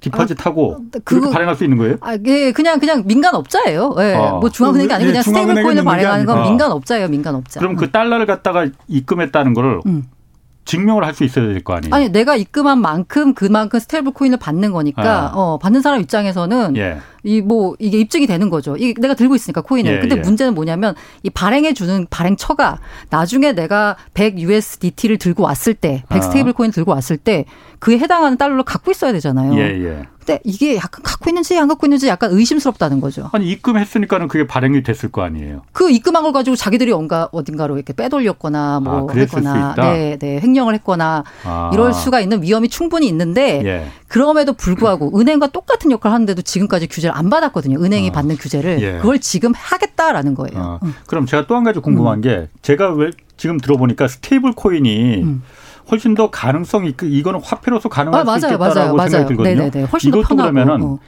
deposit하고 0.02 0.78
아, 0.80 1.00
그렇게 1.06 1.32
발행할 1.32 1.56
수 1.56 1.64
있는 1.64 1.78
거예요? 1.78 1.96
아, 2.02 2.18
예, 2.26 2.52
그냥 2.52 2.80
그냥 2.80 3.04
민간 3.06 3.34
업자예요. 3.36 3.96
예. 4.00 4.16
아. 4.16 4.32
뭐 4.34 4.50
중앙은행이 4.50 4.92
아니고 4.92 5.08
그냥 5.08 5.20
예, 5.20 5.22
스테이블 5.24 5.64
코인을 5.64 5.84
발행하는 5.86 6.26
건 6.26 6.44
민간 6.44 6.72
업자예요, 6.72 7.08
민간 7.08 7.36
업자. 7.36 7.60
그럼 7.60 7.76
그 7.76 7.92
달러를 7.92 8.26
갖다가 8.26 8.68
입금했다는 8.88 9.54
거를 9.54 9.80
음. 9.86 10.08
증명을 10.66 11.04
할 11.04 11.14
수 11.16 11.24
있어야 11.24 11.48
될 11.48 11.64
거 11.64 11.74
아니에요? 11.76 11.94
아니, 11.94 12.10
내가 12.10 12.36
입금한 12.36 12.80
만큼 12.80 13.34
그만큼 13.34 13.80
스테이블 13.80 14.12
코인을 14.14 14.38
받는 14.38 14.72
거니까 14.72 15.04
아. 15.04 15.32
어, 15.34 15.58
받는 15.60 15.82
사람 15.82 16.02
입장에서는 16.02 16.78
예. 16.78 16.98
이 17.24 17.42
뭐 17.52 17.76
이게 17.80 18.00
입증이 18.00 18.28
되는 18.28 18.50
거죠. 18.50 18.78
이 18.78 18.94
내가 18.94 19.14
들고 19.14 19.36
있으니까 19.36 19.62
코인을. 19.62 19.96
예, 19.96 20.00
근데 20.00 20.16
예. 20.18 20.22
문제는 20.22 20.54
뭐냐면 20.54 20.96
이 21.24 21.30
발행해 21.30 21.74
주는 21.74 22.08
발행처가 22.10 22.80
나중에 23.10 23.52
내가 23.54 23.98
100 24.14 24.40
USDT를 24.40 25.18
들고 25.18 25.44
왔을 25.44 25.74
때, 25.74 26.04
100 26.10 26.18
아. 26.18 26.22
스테이블 26.22 26.54
코인 26.54 26.72
들고 26.72 26.92
왔을 26.92 27.18
때 27.18 27.46
그에 27.80 27.98
해당하는 27.98 28.38
달러를 28.38 28.64
갖고 28.64 28.92
있어야 28.92 29.12
되잖아요. 29.12 29.56
예, 29.56 29.84
예. 29.84 30.04
근데 30.20 30.40
이게 30.44 30.76
약간 30.76 31.02
갖고 31.04 31.32
있는지 31.32 31.58
안 31.58 31.68
갖고 31.68 31.88
있는지 31.88 32.08
약간 32.08 32.32
의심스럽다는 32.32 33.02
거죠. 33.02 33.30
아니 33.34 33.50
입금했으니까는 33.50 34.28
그게 34.28 34.46
발행이 34.46 34.84
됐을 34.84 35.10
거 35.10 35.24
아니에요. 35.24 35.64
그 35.72 35.90
입금한 35.90 36.22
걸 36.22 36.32
가지고 36.32 36.56
자기들이 36.56 36.92
뭔가 36.92 37.28
어딘가로 37.32 37.76
이렇게 37.76 37.92
빼돌렸거나 37.94 38.82
뭐 38.82 39.10
아, 39.10 39.14
했거나, 39.14 39.74
네, 39.76 40.18
네, 40.20 40.40
횡령을 40.40 40.76
했거나 40.76 41.24
아. 41.44 41.72
이럴 41.74 41.92
수가 41.94 42.22
있는 42.22 42.44
위험이 42.44 42.70
충분히 42.70 43.08
있는데 43.08 43.62
예. 43.66 43.88
그럼에도 44.12 44.52
불구하고 44.52 45.18
은행과 45.18 45.48
똑같은 45.48 45.90
역할을 45.90 46.14
하는데도 46.14 46.42
지금까지 46.42 46.88
규제를 46.88 47.16
안 47.16 47.30
받았거든요. 47.30 47.82
은행이 47.82 48.10
아. 48.10 48.12
받는 48.12 48.36
규제를 48.36 48.82
예. 48.82 48.92
그걸 48.98 49.20
지금 49.20 49.54
하겠다라는 49.56 50.36
거예요. 50.36 50.60
아. 50.60 50.80
음. 50.84 50.94
그럼 51.08 51.26
제가 51.26 51.48
또 51.48 51.56
한 51.56 51.64
가지 51.64 51.80
궁금한 51.80 52.18
음. 52.18 52.22
게 52.22 52.48
제가 52.62 52.92
왜 52.94 53.12
지금 53.38 53.58
들어보니까 53.58 54.10
스테이블 54.10 54.52
코인이 54.52 55.22
음. 55.24 55.44
훨씬 55.90 56.14
더 56.14 56.30
가능성이 56.30 56.94
이거는 57.02 57.40
화폐로서 57.42 57.88
가능할 57.88 58.28
아, 58.28 58.40
수 58.40 58.48
있겠다라고 58.48 58.96
맞아요, 58.98 59.10
생각이 59.10 59.28
들거든요. 59.30 59.56
네네네. 59.56 59.84
훨씬 59.86 60.10
이것도 60.10 60.28
더 60.28 60.36
그러면은 60.36 60.82
어. 60.84 61.00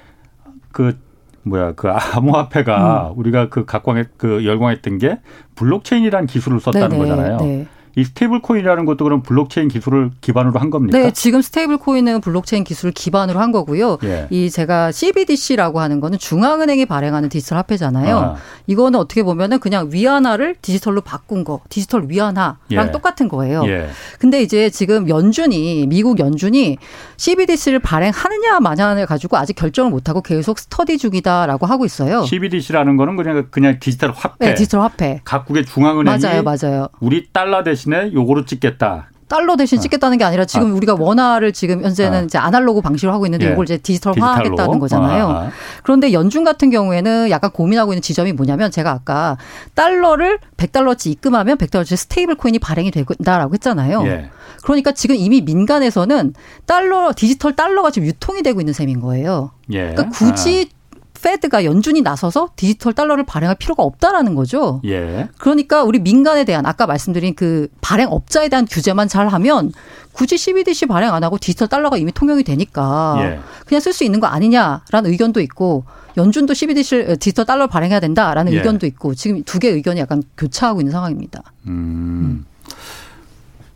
그 0.71 0.97
뭐야 1.43 1.73
그 1.73 1.89
암호화폐가 1.89 3.09
음. 3.11 3.19
우리가 3.19 3.49
그 3.49 3.65
각광했 3.65 4.17
그 4.17 4.45
열광했던 4.45 4.97
게 4.99 5.19
블록체인이라는 5.55 6.25
기술을 6.27 6.61
썼다는 6.61 6.89
네네, 6.89 7.01
거잖아요. 7.01 7.37
네. 7.37 7.67
이 7.95 8.03
스테이블 8.03 8.41
코인이라는 8.41 8.85
것도 8.85 9.03
그럼 9.03 9.21
블록체인 9.21 9.67
기술을 9.67 10.11
기반으로 10.19 10.59
한 10.59 10.69
겁니까? 10.71 10.97
네, 10.97 11.11
지금 11.11 11.41
스테이블 11.41 11.77
코인은 11.77 12.21
블록체인 12.21 12.63
기술을 12.63 12.91
기반으로 12.91 13.39
한 13.39 13.51
거고요. 13.51 13.99
예. 14.03 14.27
이 14.31 14.49
제가 14.49 14.91
CBDC라고 14.91 15.79
하는 15.79 15.99
거는 15.99 16.17
중앙은행이 16.17 16.85
발행하는 16.87 17.29
디지털 17.29 17.59
화폐잖아요. 17.59 18.17
아. 18.17 18.35
이거는 18.65 18.99
어떻게 18.99 19.21
보면은 19.21 19.59
그냥 19.59 19.89
위안화를 19.91 20.55
디지털로 20.61 21.01
바꾼 21.01 21.43
거, 21.43 21.61
디지털 21.69 22.05
위안화랑 22.07 22.57
예. 22.71 22.91
똑같은 22.91 23.27
거예요. 23.27 23.63
예. 23.67 23.89
근데 24.17 24.41
이제 24.41 24.69
지금 24.69 25.07
연준이 25.07 25.85
미국 25.87 26.19
연준이 26.19 26.77
CBDC를 27.17 27.79
발행하느냐 27.79 28.59
마냐를 28.59 29.05
가지고 29.05 29.37
아직 29.37 29.53
결정을 29.55 29.91
못 29.91 30.09
하고 30.09 30.21
계속 30.21 30.57
스터디 30.57 30.97
중이다라고 30.97 31.67
하고 31.67 31.85
있어요. 31.85 32.25
CBDC라는 32.25 32.97
거는 32.97 33.15
그냥 33.17 33.47
그냥 33.51 33.77
디지털 33.79 34.11
화폐. 34.11 34.47
네, 34.47 34.55
디지털 34.55 34.81
화폐. 34.81 35.21
각국의 35.23 35.65
중앙은행이 35.65 36.23
맞아요, 36.23 36.43
맞아요. 36.43 36.87
우리 36.99 37.27
달러 37.31 37.63
대신 37.63 37.82
대신에 37.83 38.13
요거로 38.13 38.45
찍겠다. 38.45 39.09
달러 39.27 39.55
대신 39.55 39.79
어. 39.79 39.81
찍겠다는 39.81 40.17
게 40.17 40.23
아니라 40.25 40.45
지금 40.45 40.71
아. 40.71 40.75
우리가 40.75 40.95
원화를 40.99 41.53
지금 41.53 41.83
현재는 41.83 42.19
아. 42.19 42.21
이제 42.21 42.37
아날로그 42.37 42.81
방식으로 42.81 43.13
하고 43.13 43.25
있는데 43.25 43.47
예. 43.47 43.51
이걸 43.51 43.65
이제 43.65 43.77
디지털화하겠다는 43.77 44.79
거잖아요. 44.79 45.27
아. 45.27 45.49
그런데 45.81 46.13
연준 46.13 46.43
같은 46.43 46.69
경우에는 46.69 47.29
약간 47.29 47.51
고민하고 47.51 47.93
있는 47.93 48.01
지점이 48.01 48.33
뭐냐면 48.33 48.69
제가 48.69 48.91
아까 48.91 49.37
달러를 49.73 50.39
100달러치 50.57 51.09
입금하면 51.11 51.57
100달러치 51.57 51.95
스테이블 51.95 52.35
코인이 52.35 52.59
발행이 52.59 52.91
된다라고 52.91 53.53
했잖아요. 53.55 54.05
예. 54.05 54.29
그러니까 54.63 54.91
지금 54.91 55.15
이미 55.15 55.41
민간에서는 55.41 56.33
달러 56.65 57.11
디지털 57.15 57.55
달러가 57.55 57.91
지금 57.91 58.07
유통이 58.07 58.43
되고 58.43 58.61
있는 58.61 58.73
셈인 58.73 58.99
거예요. 59.01 59.51
예. 59.71 59.93
그러니까 59.93 60.09
굳이 60.09 60.69
아. 60.71 60.82
Fed가 61.23 61.63
연준이 61.63 62.01
나서서 62.01 62.49
디지털 62.57 62.93
달러를 62.93 63.23
발행할 63.23 63.55
필요가 63.55 63.81
없다라는 63.81 64.35
거죠. 64.35 64.81
예. 64.85 65.29
그러니까 65.39 65.83
우리 65.83 65.99
민간에 65.99 66.43
대한 66.43 66.65
아까 66.65 66.85
말씀드린 66.85 67.33
그 67.33 67.69
발행 67.81 68.09
업자에 68.09 68.49
대한 68.49 68.65
규제만 68.65 69.07
잘 69.07 69.29
하면 69.29 69.71
굳이 70.11 70.37
CBDC 70.37 70.85
발행 70.85 71.13
안 71.13 71.23
하고 71.23 71.37
디지털 71.37 71.69
달러가 71.69 71.97
이미 71.97 72.11
통용이 72.11 72.43
되니까 72.43 73.15
예. 73.19 73.39
그냥 73.65 73.79
쓸 73.79 73.93
수 73.93 74.03
있는 74.03 74.19
거 74.19 74.27
아니냐라는 74.27 75.09
의견도 75.09 75.39
있고 75.41 75.85
연준도 76.17 76.53
CBDC 76.53 77.15
디지털 77.19 77.45
달러를 77.45 77.67
발행해야 77.69 78.01
된다라는 78.01 78.51
예. 78.51 78.57
의견도 78.57 78.85
있고 78.85 79.15
지금 79.15 79.43
두 79.43 79.59
개의 79.59 79.75
의견이 79.75 80.01
약간 80.01 80.21
교차하고 80.37 80.81
있는 80.81 80.91
상황입니다. 80.91 81.41
음. 81.67 81.71
음. 81.71 82.45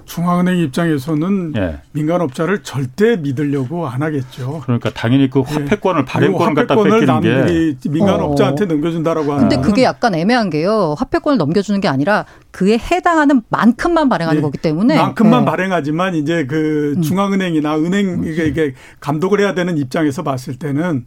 중앙은행 0.07 0.57
입장에서는 0.59 1.53
예. 1.57 1.81
민간업자를 1.91 2.63
절대 2.63 3.17
믿으려고 3.17 3.87
안 3.87 4.01
하겠죠. 4.01 4.61
그러니까 4.63 4.89
당연히 4.89 5.29
그 5.29 5.43
예. 5.47 5.53
화폐권을 5.53 6.05
발행권을 6.05 6.55
갖다 6.55 6.81
뺏기는 6.81 7.21
게 7.21 7.89
민간업자한테 7.89 8.63
어. 8.63 8.67
넘겨준다라고 8.67 9.33
하는. 9.33 9.49
근데 9.49 9.61
그게 9.61 9.83
약간 9.83 10.15
애매한 10.15 10.49
게요. 10.49 10.95
화폐권을 10.97 11.37
넘겨주는 11.37 11.79
게 11.81 11.89
아니라 11.89 12.25
그에 12.51 12.77
해당하는 12.77 13.41
만큼만 13.49 14.09
발행하는 14.09 14.39
예. 14.39 14.41
거기 14.41 14.57
때문에 14.57 14.95
만큼만 14.95 15.41
예. 15.41 15.45
발행하지만 15.45 16.15
이제 16.15 16.45
그 16.45 16.95
음. 16.97 17.01
중앙은행이나 17.01 17.77
은행 17.77 18.23
이게 18.23 18.73
감독을 19.01 19.41
해야 19.41 19.53
되는 19.53 19.77
입장에서 19.77 20.23
봤을 20.23 20.57
때는 20.57 21.05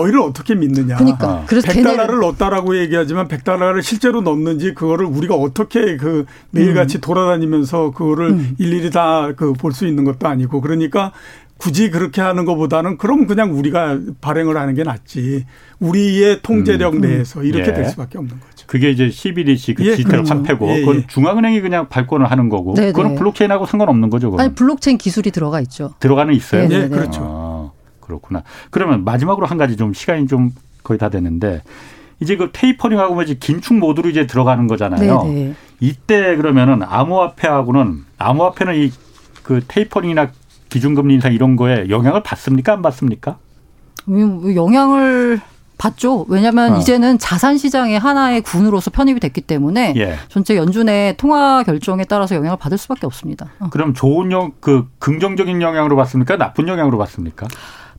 너희를 0.00 0.20
어떻게 0.20 0.54
믿느냐. 0.54 0.96
그러니까. 0.96 1.44
그래서 1.46 1.66
100달러를 1.68 2.20
넣었다라고 2.20 2.76
얘기하지만 2.78 3.28
100달러를 3.28 3.82
실제로 3.82 4.20
넣는지 4.20 4.74
그거를 4.74 5.06
우리가 5.06 5.34
어떻게 5.34 5.96
그 5.96 6.24
매일같이 6.50 6.98
음. 6.98 7.00
돌아다니면서 7.00 7.90
그거를 7.92 8.28
음. 8.30 8.54
일일이 8.58 8.90
다 8.90 9.32
그 9.36 9.52
볼 9.54 9.72
수 9.72 9.86
있는 9.86 10.04
것도 10.04 10.28
아니고 10.28 10.60
그러니까 10.60 11.12
굳이 11.58 11.90
그렇게 11.90 12.20
하는 12.20 12.44
것보다는 12.44 12.98
그럼 12.98 13.26
그냥 13.26 13.56
우리가 13.58 13.98
발행을 14.20 14.56
하는 14.58 14.74
게 14.74 14.82
낫지. 14.82 15.46
우리의 15.80 16.40
통제력 16.42 16.94
음, 16.94 16.98
음. 16.98 17.00
내에서 17.08 17.42
이렇게 17.42 17.70
예. 17.70 17.74
될 17.74 17.84
수밖에 17.86 18.18
없는 18.18 18.38
거죠. 18.40 18.66
그게 18.66 18.90
이제 18.90 19.08
CBDC 19.10 19.74
그 19.74 19.84
예, 19.86 19.90
디지털 19.92 20.22
그렇죠. 20.22 20.34
화폐고 20.34 20.68
예, 20.68 20.80
그건 20.80 20.96
예. 20.96 21.06
중앙은행이 21.06 21.60
그냥 21.62 21.88
발권을 21.88 22.30
하는 22.30 22.48
거고 22.50 22.74
네네. 22.74 22.92
그건 22.92 23.08
네. 23.12 23.14
블록체인하고 23.16 23.64
상관없는 23.66 24.10
거죠. 24.10 24.30
그건. 24.30 24.44
아니 24.44 24.54
블록체인 24.54 24.98
기술이 24.98 25.30
들어가 25.30 25.60
있죠. 25.62 25.94
들어가는 26.00 26.34
있어요. 26.34 26.62
네, 26.68 26.68
네, 26.68 26.82
네. 26.84 26.88
그렇죠. 26.88 27.20
아, 27.22 27.45
그렇구나. 28.06 28.42
그러면 28.70 29.04
마지막으로 29.04 29.46
한 29.46 29.58
가지 29.58 29.76
좀 29.76 29.92
시간이 29.92 30.26
좀 30.26 30.50
거의 30.82 30.98
다 30.98 31.08
됐는데 31.08 31.62
이제 32.20 32.36
그 32.36 32.50
테이퍼링하고 32.52 33.14
뭐 33.14 33.22
이제 33.22 33.34
긴축 33.34 33.76
모드로 33.78 34.08
이제 34.08 34.26
들어가는 34.26 34.66
거잖아요. 34.66 35.22
네네. 35.24 35.54
이때 35.80 36.36
그러면은 36.36 36.82
암호화폐하고는 36.82 38.04
암호화폐는 38.18 38.74
이 38.76 38.92
그 39.46 39.60
테이퍼링이나 39.68 40.30
기준금리 40.70 41.14
인상 41.14 41.32
이런 41.32 41.54
거에 41.54 41.88
영향을 41.88 42.24
받습니까 42.24 42.72
안 42.72 42.82
받습니까? 42.82 43.38
영향을 44.08 45.40
받죠. 45.78 46.26
왜냐하면 46.28 46.72
어. 46.74 46.78
이제는 46.78 47.18
자산 47.20 47.56
시장의 47.56 47.96
하나의 47.96 48.40
군으로서 48.40 48.90
편입이 48.90 49.20
됐기 49.20 49.42
때문에 49.42 49.94
예. 49.98 50.16
전체 50.28 50.56
연준의 50.56 51.16
통화 51.16 51.62
결정에 51.62 52.04
따라서 52.04 52.34
영향을 52.34 52.56
받을 52.58 52.76
수밖에 52.76 53.06
없습니다. 53.06 53.50
어. 53.60 53.68
그럼 53.70 53.94
좋은 53.94 54.32
영, 54.32 54.50
그 54.58 54.88
긍정적인 54.98 55.62
영향으로 55.62 55.94
받습니까? 55.94 56.36
나쁜 56.36 56.66
영향으로 56.66 56.98
받습니까? 56.98 57.46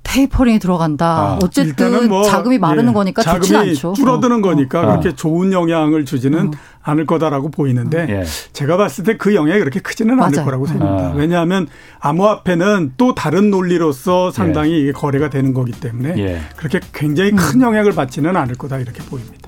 테이퍼링이 0.08 0.60
들어간다. 0.60 1.06
아. 1.06 1.40
어쨌든 1.44 2.08
뭐 2.08 2.24
자금이 2.24 2.58
마르는 2.58 2.90
예. 2.90 2.94
거니까 2.94 3.22
좋지 3.22 3.56
않죠. 3.56 3.94
줄어드는 3.94 4.38
어. 4.38 4.42
거니까 4.42 4.80
어. 4.82 4.86
그렇게 4.88 5.14
좋은 5.14 5.52
영향을 5.52 6.06
주지는 6.06 6.48
어. 6.48 6.52
않을 6.82 7.06
거다라고 7.06 7.50
보이는데 7.52 8.08
예. 8.10 8.24
제가 8.54 8.78
봤을 8.78 9.04
때 9.04 9.18
그 9.18 9.34
영향이 9.36 9.60
그렇게 9.60 9.80
크지는 9.80 10.16
맞아요. 10.16 10.28
않을 10.28 10.44
거라고 10.46 10.66
생각합니다. 10.68 11.10
아. 11.10 11.14
왜냐하면 11.16 11.68
암호화폐는 12.00 12.94
또 12.98 13.14
다른 13.16 13.50
논리로서 13.50 14.32
상당히 14.32 14.74
예. 14.74 14.78
이게 14.78 14.92
거래가 14.92 15.30
되는 15.30 15.54
거기 15.54 15.72
때문에 15.72 16.14
예. 16.18 16.40
그렇게 16.56 16.80
굉장히 16.94 17.32
큰 17.32 17.60
음. 17.60 17.62
영향을 17.64 17.94
받지는 17.94 18.38
않을 18.38 18.56
거다 18.56 18.78
이렇게 18.78 19.04
보입니다. 19.04 19.47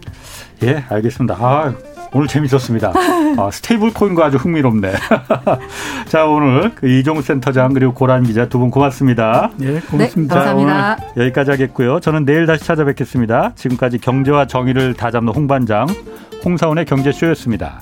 예, 0.64 0.84
알겠습니다. 0.90 1.36
아, 1.40 1.74
오늘 2.12 2.28
재밌었습니다. 2.28 2.92
아, 3.38 3.50
스테이블 3.52 3.94
코인과 3.94 4.26
아주 4.26 4.38
흥미롭네. 4.38 4.92
자, 6.10 6.26
오늘 6.26 6.74
그 6.76 6.88
이종우 6.90 7.22
센터장 7.22 7.74
그리고 7.74 7.94
고란 7.94 8.24
기자 8.24 8.48
두 8.50 8.60
분 8.60 8.72
고맙습니다. 8.72 9.52
예, 9.62 9.80
고맙습니다. 9.80 10.36
네, 10.36 10.46
감사합니다. 10.46 10.98
여기까지 11.18 11.52
하겠고요. 11.52 12.00
저는 12.02 12.26
내일 12.26 12.46
다시 12.46 12.66
찾아뵙겠습니다. 12.66 13.54
지금까지 13.56 14.00
경제와 14.00 14.48
정의를 14.48 14.96
다잡는 14.96 15.34
홍반장 15.34 15.88
홍사훈의 16.44 16.86
경제쇼였습니다. 16.86 17.82